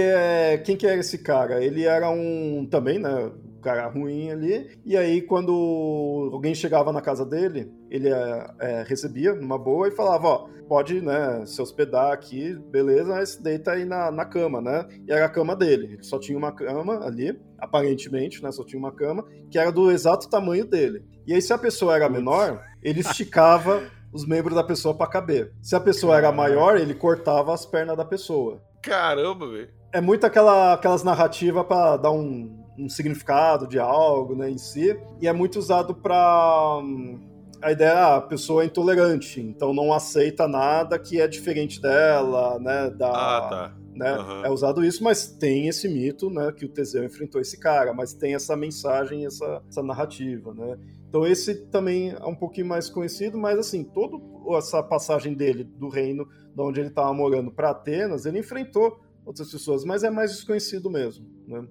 Quem 0.64 0.76
que 0.76 0.86
era 0.86 1.00
esse 1.00 1.18
cara? 1.18 1.64
Ele 1.64 1.84
era 1.84 2.08
um. 2.10 2.66
Também, 2.70 2.98
né? 2.98 3.30
Cara 3.64 3.88
ruim 3.88 4.30
ali. 4.30 4.78
E 4.84 4.96
aí, 4.96 5.22
quando 5.22 6.30
alguém 6.32 6.54
chegava 6.54 6.92
na 6.92 7.00
casa 7.00 7.24
dele, 7.24 7.72
ele 7.90 8.08
é, 8.08 8.46
é, 8.60 8.84
recebia 8.86 9.34
numa 9.34 9.58
boa 9.58 9.88
e 9.88 9.92
falava: 9.92 10.28
Ó, 10.28 10.48
pode 10.68 11.00
né, 11.00 11.44
se 11.46 11.60
hospedar 11.60 12.12
aqui, 12.12 12.54
beleza, 12.70 13.14
mas 13.14 13.36
deita 13.36 13.72
aí 13.72 13.84
na, 13.84 14.10
na 14.10 14.24
cama, 14.24 14.60
né? 14.60 14.86
E 15.08 15.12
era 15.12 15.24
a 15.24 15.30
cama 15.30 15.56
dele. 15.56 15.94
Ele 15.94 16.02
só 16.02 16.18
tinha 16.18 16.36
uma 16.36 16.52
cama 16.52 17.04
ali, 17.04 17.40
aparentemente, 17.58 18.42
né? 18.42 18.52
Só 18.52 18.64
tinha 18.64 18.78
uma 18.78 18.92
cama, 18.92 19.24
que 19.50 19.58
era 19.58 19.72
do 19.72 19.90
exato 19.90 20.28
tamanho 20.28 20.66
dele. 20.66 21.04
E 21.26 21.32
aí, 21.32 21.40
se 21.40 21.52
a 21.52 21.58
pessoa 21.58 21.96
era 21.96 22.08
menor, 22.08 22.62
ele 22.82 23.00
esticava 23.00 23.82
os 24.12 24.26
membros 24.26 24.54
da 24.54 24.62
pessoa 24.62 24.94
para 24.94 25.10
caber. 25.10 25.52
Se 25.62 25.74
a 25.74 25.80
pessoa 25.80 26.16
era 26.16 26.30
maior, 26.30 26.76
ele 26.76 26.94
cortava 26.94 27.52
as 27.52 27.66
pernas 27.66 27.96
da 27.96 28.04
pessoa. 28.04 28.62
Caramba, 28.80 29.48
velho. 29.48 29.68
É 29.92 30.00
muito 30.00 30.26
aquela, 30.26 30.74
aquelas 30.74 31.02
narrativas 31.02 31.64
para 31.66 31.96
dar 31.96 32.10
um, 32.10 32.63
um 32.78 32.88
significado 32.88 33.66
de 33.66 33.78
algo, 33.78 34.34
né, 34.34 34.50
em 34.50 34.58
si, 34.58 34.98
e 35.20 35.28
é 35.28 35.32
muito 35.32 35.58
usado 35.58 35.94
para 35.94 36.78
hum, 36.82 37.20
a 37.62 37.72
ideia, 37.72 37.94
ah, 37.94 38.16
a 38.16 38.20
pessoa 38.20 38.62
é 38.62 38.66
intolerante, 38.66 39.40
então 39.40 39.72
não 39.72 39.92
aceita 39.92 40.46
nada 40.46 40.98
que 40.98 41.20
é 41.20 41.26
diferente 41.26 41.80
dela, 41.80 42.58
né, 42.58 42.90
da, 42.90 43.10
ah, 43.10 43.48
tá. 43.48 43.76
né, 43.94 44.18
uhum. 44.18 44.44
é 44.44 44.50
usado 44.50 44.84
isso, 44.84 45.02
mas 45.02 45.26
tem 45.26 45.68
esse 45.68 45.88
mito, 45.88 46.28
né, 46.28 46.52
que 46.52 46.64
o 46.64 46.68
Teseu 46.68 47.04
enfrentou 47.04 47.40
esse 47.40 47.58
cara, 47.58 47.94
mas 47.94 48.12
tem 48.12 48.34
essa 48.34 48.56
mensagem, 48.56 49.24
essa, 49.24 49.62
essa 49.68 49.82
narrativa, 49.82 50.52
né, 50.52 50.78
então 51.08 51.26
esse 51.26 51.54
também 51.66 52.10
é 52.10 52.26
um 52.26 52.34
pouquinho 52.34 52.66
mais 52.66 52.90
conhecido, 52.90 53.38
mas 53.38 53.58
assim, 53.58 53.84
toda 53.84 54.18
essa 54.58 54.82
passagem 54.82 55.32
dele 55.32 55.64
do 55.64 55.88
reino, 55.88 56.28
de 56.54 56.60
onde 56.60 56.80
ele 56.80 56.88
estava 56.88 57.14
morando 57.14 57.50
para 57.50 57.70
Atenas, 57.70 58.26
ele 58.26 58.40
enfrentou 58.40 59.00
outras 59.24 59.50
pessoas, 59.50 59.84
mas 59.84 60.04
é 60.04 60.10
mais 60.10 60.32
desconhecido 60.32 60.90
mesmo, 60.90 61.26
né. 61.46 61.66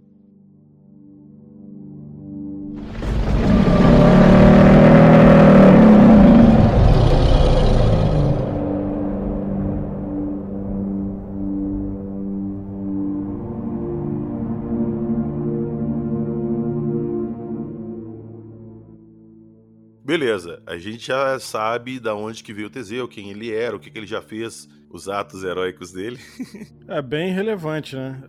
Beleza, 20.13 20.61
a 20.67 20.77
gente 20.77 21.07
já 21.07 21.39
sabe 21.39 21.99
da 21.99 22.13
onde 22.13 22.43
que 22.43 22.53
veio 22.53 22.67
o 22.67 22.69
Teseu, 22.69 23.07
quem 23.07 23.31
ele 23.31 23.51
era, 23.51 23.75
o 23.75 23.79
que, 23.79 23.89
que 23.89 23.97
ele 23.97 24.05
já 24.05 24.21
fez, 24.21 24.69
os 24.87 25.09
atos 25.09 25.43
heróicos 25.43 25.91
dele. 25.91 26.19
é 26.87 27.01
bem 27.01 27.33
relevante, 27.33 27.95
né? 27.95 28.21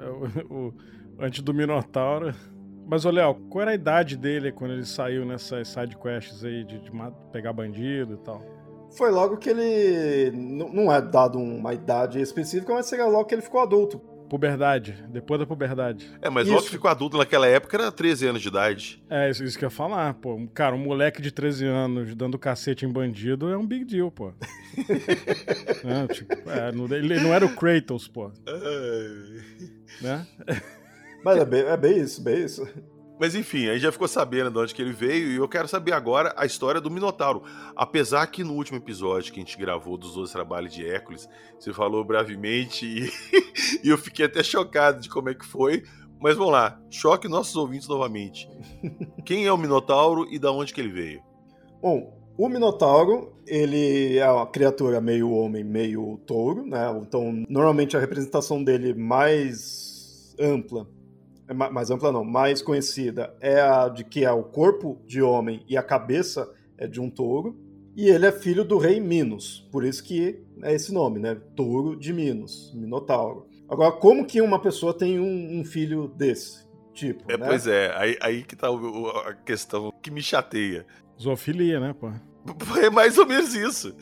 O, 0.49 0.55
o, 0.55 0.75
antes 1.21 1.43
do 1.43 1.53
Minotauro. 1.53 2.35
Mas, 2.87 3.05
ô 3.05 3.11
Léo, 3.11 3.35
qual 3.51 3.61
era 3.61 3.73
a 3.73 3.75
idade 3.75 4.17
dele 4.17 4.51
quando 4.51 4.73
ele 4.73 4.87
saiu 4.87 5.27
nessas 5.27 5.69
sidequests 5.69 6.43
aí 6.43 6.65
de, 6.65 6.81
de 6.81 6.91
pegar 7.31 7.53
bandido 7.53 8.15
e 8.15 8.25
tal? 8.25 8.43
Foi 8.97 9.11
logo 9.11 9.37
que 9.37 9.51
ele. 9.51 10.31
Não 10.35 10.91
é 10.91 11.03
dado 11.03 11.39
uma 11.39 11.75
idade 11.75 12.19
específica, 12.19 12.73
mas 12.73 12.87
seria 12.87 13.05
logo 13.05 13.27
que 13.27 13.35
ele 13.35 13.43
ficou 13.43 13.61
adulto. 13.61 14.01
Puberdade, 14.35 15.05
depois 15.11 15.39
da 15.39 15.47
puberdade. 15.47 16.11
É, 16.21 16.29
mas 16.29 16.47
isso. 16.47 16.55
logo 16.55 16.65
que 16.65 16.73
ficou 16.73 16.91
adulto 16.91 17.17
naquela 17.17 17.47
época 17.47 17.77
era 17.77 17.93
13 17.93 18.27
anos 18.27 18.43
de 18.43 18.49
idade. 18.49 19.01
É, 19.09 19.31
isso, 19.31 19.45
isso 19.45 19.57
que 19.57 19.65
eu 19.65 19.69
ia 19.69 19.71
falar, 19.71 20.13
pô. 20.15 20.45
Cara, 20.53 20.75
um 20.75 20.79
moleque 20.79 21.23
de 21.23 21.31
13 21.31 21.67
anos 21.67 22.17
dando 22.17 22.37
cacete 22.37 22.85
em 22.85 22.89
bandido 22.89 23.49
é 23.49 23.57
um 23.57 23.65
big 23.65 23.85
deal, 23.85 24.11
pô. 24.11 24.33
é, 24.77 26.13
tipo, 26.13 26.51
é, 26.51 26.73
não, 26.73 26.87
ele 26.87 27.21
não 27.21 27.33
era 27.33 27.47
o 27.47 27.55
Kratos, 27.55 28.09
pô. 28.09 28.33
né? 30.03 30.27
Mas 31.25 31.39
é 31.39 31.45
bem, 31.45 31.61
é 31.61 31.77
bem 31.77 31.99
isso, 32.01 32.21
bem 32.21 32.45
isso. 32.45 32.67
Mas 33.19 33.35
enfim, 33.35 33.69
aí 33.69 33.79
já 33.79 33.93
ficou 33.93 34.09
sabendo 34.09 34.51
de 34.51 34.59
onde 34.59 34.75
que 34.75 34.83
ele 34.83 34.93
veio 34.93 35.31
e 35.31 35.37
eu 35.37 35.49
quero 35.49 35.69
saber 35.69 35.93
agora 35.93 36.35
a 36.37 36.45
história 36.45 36.81
do 36.81 36.91
Minotauro. 36.91 37.45
Apesar 37.77 38.27
que 38.27 38.43
no 38.43 38.55
último 38.55 38.79
episódio 38.79 39.33
que 39.33 39.39
a 39.39 39.45
gente 39.45 39.57
gravou 39.57 39.97
dos 39.97 40.15
12 40.15 40.33
trabalhos 40.33 40.73
de 40.73 40.85
Hércules, 40.85 41.29
você 41.59 41.73
falou 41.73 42.05
brevemente 42.05 42.85
e, 42.85 43.11
e 43.87 43.89
eu 43.89 43.97
fiquei 43.97 44.27
até 44.27 44.43
chocado 44.43 45.01
de 45.01 45.09
como 45.09 45.29
é 45.29 45.35
que 45.35 45.47
foi. 45.47 45.85
Mas 46.21 46.37
vamos 46.37 46.53
lá, 46.53 46.81
choque 46.91 47.29
nossos 47.29 47.55
ouvintes 47.55 47.87
novamente. 47.87 48.49
Quem 49.25 49.47
é 49.47 49.53
o 49.53 49.59
Minotauro 49.59 50.27
e 50.31 50.39
da 50.39 50.51
onde 50.51 50.73
que 50.73 50.81
ele 50.81 50.93
veio? 50.93 51.23
Bom, 51.83 52.19
o 52.37 52.49
Minotauro, 52.49 53.37
ele 53.47 54.19
é 54.19 54.29
uma 54.29 54.47
criatura 54.47 55.01
meio 55.01 55.31
homem, 55.31 55.63
meio 55.63 56.19
touro, 56.27 56.67
né? 56.67 56.91
Então, 57.01 57.45
normalmente 57.49 57.97
a 57.97 58.01
representação 58.01 58.65
dele 58.65 58.95
mais 58.95 60.35
ampla 60.41 60.89
é 61.47 61.53
mais 61.53 61.91
ampla 61.91 62.11
não, 62.11 62.25
mais 62.25 62.63
conhecida 62.63 63.35
é 63.41 63.61
a 63.61 63.89
de 63.89 64.03
que 64.03 64.25
é 64.25 64.33
o 64.33 64.43
corpo 64.43 65.01
de 65.07 65.21
homem 65.21 65.65
e 65.69 65.77
a 65.77 65.83
cabeça 65.83 66.51
é 66.79 66.87
de 66.87 67.01
um 67.01 67.11
touro. 67.11 67.61
E 67.97 68.09
ele 68.09 68.27
é 68.27 68.33
filho 68.33 68.65
do 68.65 68.77
rei 68.77 68.99
Minos, 68.99 69.69
por 69.71 69.85
isso 69.85 70.03
que 70.03 70.43
é 70.63 70.75
esse 70.75 70.93
nome, 70.93 71.21
né? 71.21 71.37
Touro 71.55 71.95
de 71.95 72.13
Minos, 72.13 72.73
Minotauro. 72.75 73.47
Agora, 73.69 73.93
como 73.93 74.27
que 74.27 74.41
uma 74.41 74.61
pessoa 74.61 74.93
tem 74.93 75.21
um, 75.21 75.61
um 75.61 75.65
filho 75.65 76.09
desse 76.09 76.67
tipo? 76.93 77.31
É, 77.31 77.39
né? 77.39 77.47
Pois 77.47 77.69
é, 77.69 77.95
aí, 77.97 78.19
aí 78.21 78.43
que 78.43 78.57
tá 78.57 78.69
o, 78.69 79.09
a 79.09 79.35
questão 79.35 79.93
que 80.03 80.11
me 80.11 80.21
chateia. 80.21 80.85
Zoofilia, 81.21 81.79
né, 81.79 81.95
pô? 81.99 82.11
É 82.83 82.91
mais 82.91 83.17
ou 83.17 83.27
menos 83.27 83.55
isso. 83.55 83.95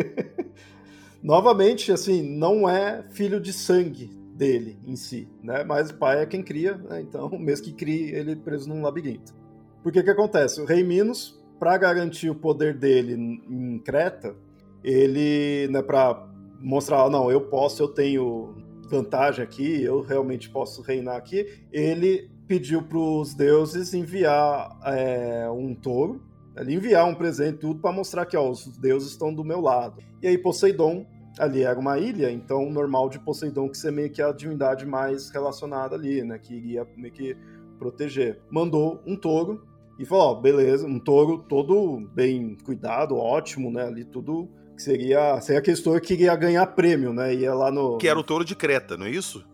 Novamente, 1.22 1.90
assim, 1.90 2.22
não 2.22 2.68
é 2.68 3.02
filho 3.10 3.40
de 3.40 3.52
sangue 3.52 4.19
dele 4.40 4.78
em 4.86 4.96
si, 4.96 5.28
né? 5.42 5.62
Mas 5.64 5.90
o 5.90 5.94
pai 5.94 6.22
é 6.22 6.26
quem 6.26 6.42
cria, 6.42 6.74
né? 6.78 7.02
Então, 7.02 7.28
mesmo 7.38 7.66
que 7.66 7.72
crie, 7.74 8.10
ele 8.14 8.34
preso 8.34 8.70
num 8.70 8.80
labirinto. 8.80 9.34
Porque 9.82 10.02
que 10.02 10.08
acontece? 10.08 10.62
O 10.62 10.64
rei 10.64 10.82
Minos, 10.82 11.38
para 11.58 11.76
garantir 11.76 12.30
o 12.30 12.34
poder 12.34 12.74
dele 12.74 13.12
em 13.14 13.78
Creta, 13.78 14.34
ele, 14.82 15.68
né, 15.70 15.82
para 15.82 16.26
mostrar, 16.58 17.10
não, 17.10 17.30
eu 17.30 17.42
posso, 17.42 17.82
eu 17.82 17.88
tenho 17.88 18.54
vantagem 18.88 19.44
aqui, 19.44 19.82
eu 19.82 20.00
realmente 20.00 20.48
posso 20.48 20.80
reinar 20.80 21.16
aqui, 21.16 21.46
ele 21.70 22.30
pediu 22.48 22.82
para 22.82 22.98
os 22.98 23.34
deuses 23.34 23.92
enviar 23.92 24.78
é, 24.84 25.48
um 25.50 25.74
touro, 25.74 26.22
ele 26.56 26.74
enviar 26.74 27.06
um 27.06 27.14
presente, 27.14 27.58
tudo 27.58 27.80
para 27.80 27.92
mostrar 27.92 28.26
que 28.26 28.36
ó, 28.36 28.50
os 28.50 28.66
deuses 28.78 29.10
estão 29.10 29.32
do 29.32 29.44
meu 29.44 29.60
lado. 29.60 30.02
E 30.22 30.26
aí 30.26 30.36
Poseidon 30.36 31.06
ali 31.38 31.62
era 31.62 31.78
uma 31.78 31.98
ilha, 31.98 32.30
então 32.30 32.70
normal 32.70 33.08
de 33.08 33.18
Poseidon 33.18 33.68
que 33.68 33.78
ser 33.78 33.92
meio 33.92 34.10
que 34.10 34.20
a 34.20 34.32
divindade 34.32 34.84
mais 34.84 35.30
relacionada 35.30 35.94
ali, 35.94 36.22
né, 36.22 36.38
que 36.38 36.54
iria 36.54 36.86
meio 36.96 37.12
que 37.12 37.36
proteger. 37.78 38.40
Mandou 38.50 39.02
um 39.06 39.16
touro 39.16 39.64
e 39.98 40.04
falou, 40.04 40.32
ó, 40.32 40.34
beleza, 40.34 40.86
um 40.86 40.98
touro 40.98 41.38
todo 41.48 42.00
bem 42.12 42.56
cuidado, 42.64 43.16
ótimo, 43.16 43.70
né, 43.70 43.84
ali 43.84 44.04
tudo 44.04 44.48
que 44.76 44.82
seria, 44.82 45.40
seria 45.40 45.60
aquele 45.60 45.76
touro 45.76 46.00
que 46.00 46.14
iria 46.14 46.34
ganhar 46.36 46.66
prêmio, 46.68 47.12
né, 47.12 47.34
ia 47.34 47.54
lá 47.54 47.70
no... 47.70 47.98
Que 47.98 48.08
era 48.08 48.18
o 48.18 48.24
touro 48.24 48.44
de 48.44 48.56
Creta, 48.56 48.96
não 48.96 49.06
é 49.06 49.10
isso? 49.10 49.44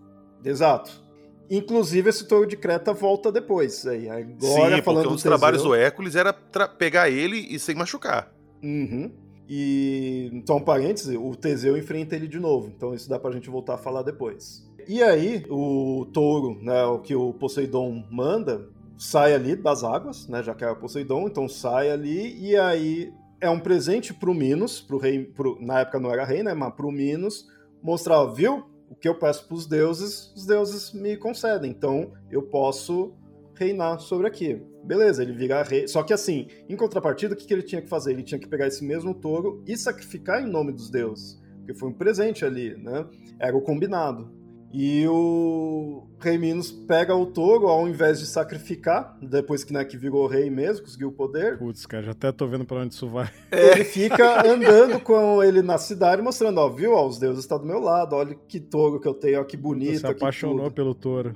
Exato. 0.45 1.05
Inclusive, 1.49 2.09
esse 2.09 2.27
touro 2.27 2.47
de 2.47 2.57
Creta 2.57 2.93
volta 2.93 3.31
depois. 3.31 3.87
Aí, 3.87 4.09
agora, 4.09 4.27
Sim, 4.41 4.83
falando 4.83 4.83
porque 4.83 4.99
um 4.99 5.03
do 5.03 5.09
dos 5.11 5.23
trabalhos 5.23 5.63
do 5.63 5.75
Hércules 5.75 6.17
era 6.17 6.33
pegar 6.33 7.09
ele 7.09 7.37
e 7.37 7.59
sem 7.59 7.75
machucar. 7.75 8.33
Uhum. 8.63 9.13
E 9.49 10.31
então, 10.33 10.57
um 10.57 11.29
o 11.29 11.37
Teseu 11.37 11.77
enfrenta 11.77 12.17
ele 12.17 12.27
de 12.27 12.41
novo. 12.41 12.73
Então 12.75 12.95
isso 12.95 13.09
dá 13.09 13.19
pra 13.19 13.31
gente 13.31 13.49
voltar 13.49 13.75
a 13.75 13.79
falar 13.79 14.03
depois. 14.03 14.67
E 14.89 15.03
aí, 15.03 15.45
o 15.51 16.07
touro, 16.13 16.63
né, 16.63 16.85
o 16.85 17.01
que 17.01 17.15
o 17.15 17.33
Poseidon 17.33 18.05
manda, 18.11 18.69
sai 18.97 19.35
ali 19.35 19.57
das 19.57 19.83
águas, 19.83 20.29
né, 20.29 20.43
já 20.43 20.55
que 20.55 20.63
era 20.63 20.77
Poseidon, 20.77 21.27
então 21.27 21.49
sai 21.49 21.91
ali 21.91 22.39
e 22.41 22.57
aí 22.57 23.13
é 23.41 23.51
um 23.51 23.59
presente 23.59 24.15
pro 24.15 24.33
Minos, 24.33 24.81
pro 24.81 24.99
rei, 24.99 25.25
pro, 25.25 25.59
na 25.61 25.81
época 25.81 25.99
não 25.99 26.11
era 26.11 26.25
rei, 26.25 26.43
né, 26.43 26.55
mas 26.55 26.73
pro 26.75 26.93
Minos, 26.93 27.49
mostrar, 27.83 28.25
viu? 28.27 28.65
O 28.89 28.95
que 28.95 29.09
eu 29.09 29.17
peço 29.17 29.47
pros 29.49 29.67
deuses, 29.67 30.33
os 30.37 30.47
deuses 30.47 30.93
me 30.93 31.17
concedem. 31.17 31.71
Então, 31.71 32.13
eu 32.31 32.43
posso 32.43 33.13
reinar 33.57 33.99
sobre 34.01 34.27
aqui. 34.27 34.61
Beleza, 34.85 35.23
ele 35.23 35.33
vira 35.33 35.63
rei. 35.63 35.89
Só 35.89 36.03
que 36.03 36.13
assim, 36.13 36.47
em 36.69 36.77
contrapartida, 36.77 37.35
o 37.35 37.37
que, 37.37 37.47
que 37.47 37.53
ele 37.53 37.63
tinha 37.63 37.83
que 37.83 37.89
fazer? 37.89 38.13
Ele 38.13 38.23
tinha 38.23 38.39
que 38.39 38.47
pegar 38.47 38.67
esse 38.67 38.85
mesmo 38.85 39.15
touro 39.15 39.63
e 39.67 39.77
sacrificar 39.77 40.43
em 40.43 40.51
nome 40.51 40.73
dos 40.73 40.91
deuses. 40.91 41.41
Porque 41.59 41.75
foi 41.75 41.89
um 41.89 41.93
presente 41.93 42.45
ali, 42.45 42.77
né? 42.77 43.07
Era 43.41 43.57
o 43.57 43.61
combinado. 43.61 44.31
E 44.73 45.07
o 45.09 46.07
rei 46.21 46.37
Minos 46.37 46.71
pega 46.71 47.15
o 47.15 47.25
touro 47.25 47.69
ao 47.69 47.89
invés 47.89 48.19
de 48.19 48.27
sacrificar, 48.27 49.17
depois 49.23 49.65
que, 49.65 49.73
né, 49.73 49.85
que 49.85 49.97
virou 49.97 50.27
rei 50.27 50.51
mesmo, 50.51 50.85
conseguiu 50.85 51.09
o 51.09 51.13
poder, 51.13 51.57
Putz, 51.57 51.87
cara, 51.87 52.03
já 52.03 52.11
até 52.11 52.31
tô 52.31 52.47
vendo 52.47 52.65
pra 52.67 52.81
onde 52.81 52.93
isso 52.95 53.09
vai. 53.09 53.31
ele 53.51 53.85
fica 53.85 54.47
andando 54.47 55.01
com 55.01 55.43
ele 55.43 55.63
na 55.63 55.79
cidade, 55.79 56.21
mostrando, 56.21 56.59
ó, 56.59 56.69
viu, 56.69 56.93
ó, 56.93 57.07
os 57.07 57.19
deuses 57.19 57.45
estão 57.45 57.59
do 57.59 57.65
meu 57.65 57.79
lado, 57.79 58.17
olha 58.17 58.35
que 58.35 58.61
touro 58.61 59.01
que 59.01 59.09
eu 59.09 59.15
tenho, 59.15 59.41
ó, 59.41 59.45
que 59.45 59.57
bonito, 59.57 60.01
se 60.01 60.07
ó, 60.07 60.09
que 60.13 60.23
apaixonou 60.23 60.71
pelo 60.71 60.95
touro. 60.95 61.35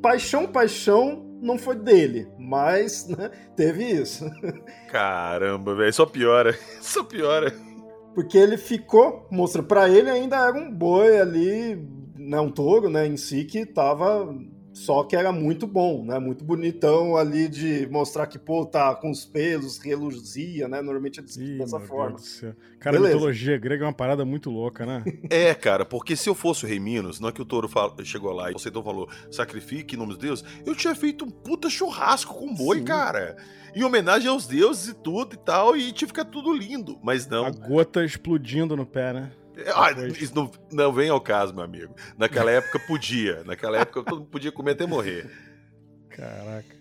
Paixão, 0.00 0.46
paixão 0.46 1.27
não 1.40 1.58
foi 1.58 1.76
dele, 1.76 2.28
mas 2.38 3.08
né, 3.08 3.30
teve 3.56 3.84
isso. 3.84 4.24
Caramba, 4.90 5.74
velho, 5.74 5.92
só 5.92 6.06
piora. 6.06 6.56
Só 6.80 7.04
piora. 7.04 7.52
Porque 8.14 8.36
ele 8.36 8.56
ficou, 8.56 9.26
mostra, 9.30 9.62
pra 9.62 9.88
ele 9.88 10.10
ainda 10.10 10.36
era 10.36 10.56
um 10.56 10.72
boi 10.72 11.20
ali, 11.20 11.76
né, 12.16 12.40
um 12.40 12.50
touro, 12.50 12.88
né, 12.88 13.06
em 13.06 13.16
si, 13.16 13.44
que 13.44 13.64
tava, 13.64 14.34
só 14.78 15.02
que 15.02 15.16
era 15.16 15.32
muito 15.32 15.66
bom, 15.66 16.04
né, 16.04 16.18
muito 16.18 16.44
bonitão 16.44 17.16
ali 17.16 17.48
de 17.48 17.88
mostrar 17.90 18.26
que, 18.26 18.38
pô, 18.38 18.64
tá 18.64 18.94
com 18.94 19.10
os 19.10 19.24
pelos, 19.24 19.78
reluzia, 19.78 20.68
né, 20.68 20.80
normalmente 20.80 21.18
é 21.18 21.22
descrito 21.22 21.52
Ih, 21.52 21.58
dessa 21.58 21.78
meu 21.78 21.88
forma. 21.88 22.16
Deus 22.16 22.22
do 22.22 22.26
céu. 22.26 22.54
Cara, 22.78 22.96
a 22.96 23.00
Beleza. 23.00 23.16
mitologia 23.16 23.58
grega 23.58 23.84
é 23.84 23.86
uma 23.86 23.92
parada 23.92 24.24
muito 24.24 24.50
louca, 24.50 24.86
né? 24.86 25.02
É, 25.30 25.52
cara, 25.52 25.84
porque 25.84 26.14
se 26.14 26.28
eu 26.28 26.34
fosse 26.34 26.64
o 26.64 26.68
rei 26.68 26.78
Minos, 26.78 27.18
não 27.18 27.28
é 27.28 27.32
que 27.32 27.42
o 27.42 27.44
touro 27.44 27.68
chegou 28.04 28.32
lá 28.32 28.50
e 28.50 28.52
Poseidon 28.52 28.82
falou, 28.82 29.08
sacrifique 29.30 29.94
em 29.94 29.98
nome 29.98 30.12
dos 30.12 30.18
deuses, 30.18 30.44
eu 30.64 30.74
tinha 30.74 30.94
feito 30.94 31.24
um 31.24 31.30
puta 31.30 31.68
churrasco 31.68 32.34
com 32.34 32.54
boi, 32.54 32.78
Sim. 32.78 32.84
cara. 32.84 33.36
Em 33.74 33.82
homenagem 33.82 34.28
aos 34.28 34.46
deuses 34.46 34.88
e 34.88 34.94
tudo 34.94 35.34
e 35.34 35.38
tal, 35.38 35.76
e 35.76 35.92
tinha 35.92 36.08
ficar 36.08 36.24
tudo 36.24 36.52
lindo. 36.52 36.98
Mas 37.02 37.26
não. 37.26 37.44
A 37.44 37.50
gota 37.50 38.04
explodindo 38.04 38.76
no 38.76 38.86
pé, 38.86 39.12
né? 39.12 39.32
Ah, 39.74 39.92
depois. 39.92 40.20
isso 40.20 40.34
não, 40.34 40.50
não 40.70 40.92
vem 40.92 41.10
ao 41.10 41.20
caso, 41.20 41.54
meu 41.54 41.64
amigo. 41.64 41.94
Naquela 42.16 42.50
época 42.50 42.78
podia. 42.78 43.42
Naquela 43.44 43.78
época 43.78 44.02
todo 44.02 44.20
mundo 44.20 44.30
podia 44.30 44.52
comer 44.52 44.72
até 44.72 44.86
morrer. 44.86 45.30
Caraca. 46.10 46.76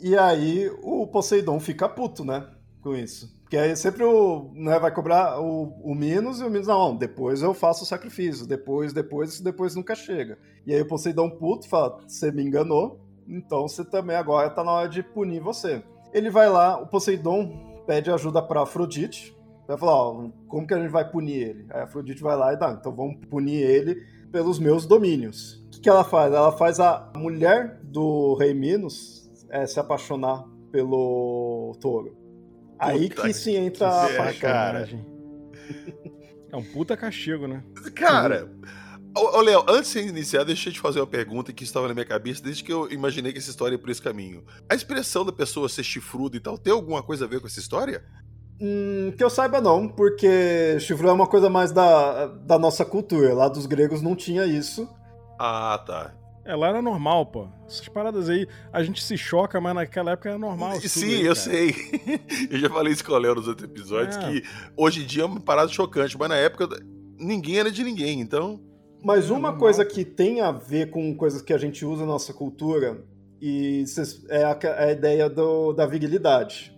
E 0.00 0.16
aí 0.16 0.70
o 0.82 1.06
Poseidon 1.06 1.58
fica 1.58 1.88
puto, 1.88 2.24
né, 2.24 2.46
com 2.82 2.94
isso. 2.94 3.34
Porque 3.42 3.56
aí 3.56 3.74
sempre 3.76 4.04
o, 4.04 4.50
né, 4.54 4.78
vai 4.78 4.92
cobrar 4.92 5.40
o, 5.40 5.68
o 5.82 5.94
Minos 5.94 6.40
e 6.40 6.44
o 6.44 6.50
Minos, 6.50 6.66
não, 6.66 6.96
depois 6.96 7.42
eu 7.42 7.54
faço 7.54 7.84
o 7.84 7.86
sacrifício, 7.86 8.46
depois, 8.46 8.92
depois, 8.92 9.34
isso 9.34 9.44
depois 9.44 9.74
nunca 9.74 9.94
chega. 9.94 10.38
E 10.66 10.74
aí 10.74 10.80
o 10.80 10.86
Poseidon 10.88 11.30
puto 11.30 11.68
fala, 11.68 12.00
você 12.06 12.32
me 12.32 12.42
enganou, 12.42 13.00
então 13.26 13.68
você 13.68 13.84
também 13.84 14.16
agora 14.16 14.50
tá 14.50 14.64
na 14.64 14.72
hora 14.72 14.88
de 14.88 15.02
punir 15.02 15.40
você. 15.40 15.82
Ele 16.12 16.28
vai 16.28 16.48
lá, 16.48 16.76
o 16.76 16.86
Poseidon 16.86 17.82
pede 17.86 18.10
ajuda 18.10 18.42
pra 18.42 18.62
Afrodite, 18.62 19.35
vai 19.66 19.78
falar, 19.78 19.92
ó, 19.94 20.28
como 20.48 20.66
que 20.66 20.74
a 20.74 20.78
gente 20.78 20.90
vai 20.90 21.08
punir 21.10 21.48
ele? 21.48 21.66
Aí 21.70 21.80
a 21.80 21.84
Afrodite 21.84 22.22
vai 22.22 22.36
lá 22.36 22.52
e 22.52 22.56
dá, 22.58 22.70
então 22.72 22.94
vamos 22.94 23.16
punir 23.28 23.60
ele 23.62 23.96
pelos 24.30 24.58
meus 24.58 24.86
domínios. 24.86 25.64
O 25.66 25.70
que, 25.70 25.80
que 25.80 25.88
ela 25.88 26.04
faz? 26.04 26.32
Ela 26.32 26.52
faz 26.52 26.78
a 26.80 27.12
mulher 27.16 27.80
do 27.82 28.34
rei 28.34 28.54
Minos 28.54 29.30
é, 29.50 29.66
se 29.66 29.78
apaixonar 29.80 30.44
pelo 30.70 31.76
touro. 31.80 32.16
Aí 32.78 33.08
Puta 33.08 33.22
que 33.22 33.32
se 33.32 33.54
entra 33.54 33.88
a 33.88 34.08
que 34.08 34.16
paixão. 34.16 34.40
cara. 34.40 34.80
Sacanagem. 34.86 35.16
É 36.52 36.56
um 36.56 36.62
puta 36.62 36.96
castigo, 36.96 37.46
né? 37.48 37.64
Cara, 37.94 38.48
ô 39.16 39.38
ô, 39.38 39.40
Léo, 39.40 39.64
antes 39.68 39.92
de 39.92 40.00
iniciar, 40.00 40.44
deixa 40.44 40.68
eu 40.68 40.72
te 40.72 40.80
fazer 40.80 41.00
uma 41.00 41.06
pergunta 41.06 41.52
que 41.52 41.64
estava 41.64 41.88
na 41.88 41.94
minha 41.94 42.06
cabeça 42.06 42.42
desde 42.42 42.62
que 42.62 42.72
eu 42.72 42.90
imaginei 42.90 43.32
que 43.32 43.38
essa 43.38 43.50
história 43.50 43.74
ia 43.74 43.78
por 43.78 43.90
esse 43.90 44.02
caminho. 44.02 44.44
A 44.68 44.74
expressão 44.74 45.24
da 45.24 45.32
pessoa 45.32 45.68
ser 45.68 45.82
chifruda 45.82 46.36
e 46.36 46.40
tal, 46.40 46.56
tem 46.56 46.72
alguma 46.72 47.02
coisa 47.02 47.24
a 47.24 47.28
ver 47.28 47.40
com 47.40 47.46
essa 47.46 47.58
história? 47.58 48.04
Hum, 48.60 49.12
que 49.16 49.22
eu 49.22 49.28
saiba 49.28 49.60
não, 49.60 49.86
porque 49.86 50.78
chifre 50.80 51.06
é 51.06 51.12
uma 51.12 51.26
coisa 51.26 51.50
mais 51.50 51.72
da, 51.72 52.26
da 52.26 52.58
nossa 52.58 52.84
cultura. 52.84 53.34
Lá 53.34 53.48
dos 53.48 53.66
gregos 53.66 54.00
não 54.00 54.16
tinha 54.16 54.46
isso. 54.46 54.88
Ah, 55.38 55.82
tá. 55.86 56.14
É, 56.44 56.54
lá 56.54 56.68
era 56.68 56.80
normal, 56.80 57.26
pô. 57.26 57.48
Essas 57.66 57.88
paradas 57.88 58.30
aí, 58.30 58.46
a 58.72 58.82
gente 58.82 59.02
se 59.02 59.18
choca, 59.18 59.60
mas 59.60 59.74
naquela 59.74 60.12
época 60.12 60.28
era 60.28 60.38
normal. 60.38 60.80
Sim, 60.80 61.16
aí, 61.16 61.26
eu 61.26 61.34
sei. 61.34 61.74
eu 62.50 62.58
já 62.58 62.70
falei 62.70 62.92
isso 62.92 63.04
com 63.04 63.12
o 63.12 63.18
Léo 63.18 63.34
nos 63.34 63.48
outros 63.48 63.68
episódios, 63.68 64.16
É. 64.16 64.20
que 64.20 64.42
hoje 64.76 65.02
em 65.02 65.06
dia 65.06 65.24
é 65.24 65.26
uma 65.26 65.40
parada 65.40 65.68
chocante, 65.68 66.16
mas 66.16 66.28
na 66.28 66.36
época 66.36 66.68
ninguém 67.18 67.58
era 67.58 67.70
de 67.70 67.82
ninguém, 67.82 68.20
então. 68.20 68.60
Mas 69.02 69.28
uma 69.28 69.40
normal. 69.40 69.58
coisa 69.58 69.84
que 69.84 70.04
tem 70.04 70.40
a 70.40 70.52
ver 70.52 70.90
com 70.90 71.14
coisas 71.16 71.42
que 71.42 71.52
a 71.52 71.58
gente 71.58 71.84
usa 71.84 72.02
na 72.02 72.12
nossa 72.12 72.32
cultura 72.32 73.04
e 73.40 73.84
é 74.28 74.44
a, 74.44 74.58
é 74.62 74.84
a 74.84 74.92
ideia 74.92 75.28
do, 75.28 75.72
da 75.72 75.84
virilidade. 75.84 76.75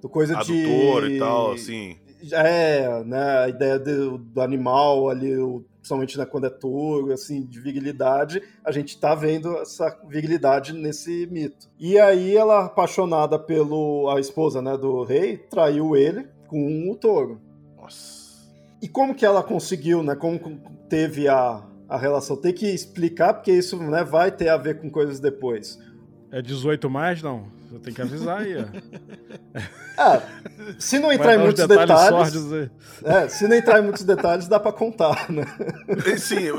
Do 0.00 0.08
coisa 0.08 0.38
A 0.38 0.42
de. 0.42 0.52
e 0.52 1.18
tal, 1.18 1.52
assim. 1.52 1.96
É, 2.32 3.02
né, 3.04 3.38
a 3.38 3.48
ideia 3.48 3.78
do, 3.78 4.18
do 4.18 4.40
animal 4.42 5.08
ali, 5.08 5.36
o, 5.38 5.64
principalmente 5.78 6.18
né, 6.18 6.26
quando 6.26 6.46
é 6.46 6.50
touro, 6.50 7.12
assim, 7.12 7.42
de 7.44 7.58
virilidade, 7.58 8.42
a 8.64 8.70
gente 8.70 8.98
tá 8.98 9.14
vendo 9.14 9.56
essa 9.58 9.98
virilidade 10.08 10.72
nesse 10.72 11.26
mito. 11.30 11.68
E 11.78 11.98
aí 11.98 12.36
ela, 12.36 12.66
apaixonada 12.66 13.38
pelo 13.38 14.10
a 14.10 14.20
esposa, 14.20 14.60
né, 14.60 14.76
do 14.76 15.02
rei, 15.02 15.38
traiu 15.38 15.96
ele 15.96 16.28
com 16.46 16.90
o 16.90 16.94
touro. 16.94 17.40
Nossa. 17.76 18.20
E 18.82 18.88
como 18.88 19.14
que 19.14 19.24
ela 19.24 19.42
conseguiu, 19.42 20.02
né? 20.02 20.14
Como 20.14 20.38
teve 20.88 21.28
a, 21.28 21.62
a 21.88 21.98
relação? 21.98 22.36
Tem 22.36 22.52
que 22.52 22.66
explicar, 22.66 23.34
porque 23.34 23.52
isso 23.52 23.78
né, 23.78 24.02
vai 24.02 24.30
ter 24.30 24.48
a 24.48 24.56
ver 24.56 24.80
com 24.80 24.90
coisas 24.90 25.20
depois. 25.20 25.78
É 26.30 26.40
18 26.40 26.88
mais, 26.88 27.22
não? 27.22 27.46
Você 27.70 27.78
tem 27.78 27.94
que 27.94 28.02
avisar 28.02 28.40
aí, 28.40 28.56
ó. 28.56 28.64
Ah, 29.96 30.20
se 30.76 30.98
não 30.98 31.12
entrar 31.12 31.36
em 31.36 31.38
muitos 31.38 31.64
detalhes. 31.64 32.32
detalhes 32.32 32.70
é, 33.04 33.28
se 33.28 33.46
não 33.46 33.56
entrar 33.56 33.78
em 33.78 33.82
muitos 33.82 34.02
detalhes, 34.02 34.48
dá 34.48 34.58
pra 34.58 34.72
contar, 34.72 35.30
né? 35.30 35.44
Sim, 36.18 36.50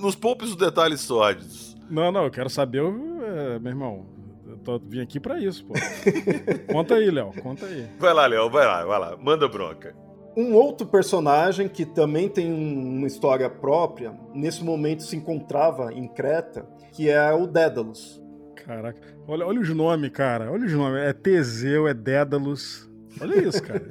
nos 0.00 0.14
poucos 0.14 0.54
detalhes 0.54 1.00
sórdidos. 1.00 1.76
Não, 1.90 2.12
não, 2.12 2.24
eu 2.24 2.30
quero 2.30 2.48
saber, 2.48 2.82
é, 2.82 3.58
meu 3.58 3.70
irmão. 3.70 4.06
Eu 4.46 4.56
tô, 4.58 4.78
vim 4.78 5.00
aqui 5.00 5.18
pra 5.18 5.40
isso, 5.40 5.64
pô. 5.64 5.74
conta 6.72 6.94
aí, 6.94 7.10
Léo, 7.10 7.32
conta 7.42 7.66
aí. 7.66 7.88
Vai 7.98 8.14
lá, 8.14 8.26
Léo, 8.26 8.48
vai 8.48 8.66
lá, 8.66 8.84
vai 8.84 8.98
lá. 8.98 9.16
Manda 9.16 9.48
bronca. 9.48 9.94
Um 10.36 10.54
outro 10.54 10.86
personagem 10.86 11.68
que 11.68 11.84
também 11.84 12.28
tem 12.28 12.52
uma 12.52 13.08
história 13.08 13.50
própria, 13.50 14.14
nesse 14.32 14.62
momento 14.62 15.02
se 15.02 15.16
encontrava 15.16 15.92
em 15.92 16.06
Creta, 16.06 16.64
que 16.92 17.10
é 17.10 17.32
o 17.32 17.48
Dédalus. 17.48 18.22
Caraca, 18.64 19.00
olha, 19.26 19.46
olha 19.46 19.60
os 19.60 19.68
nomes, 19.70 20.10
cara. 20.10 20.50
Olha 20.50 20.66
os 20.66 20.72
nomes. 20.72 21.00
É 21.02 21.12
Teseu, 21.12 21.88
é 21.88 21.94
Dédalus. 21.94 22.90
Olha 23.20 23.36
isso, 23.46 23.62
cara. 23.62 23.82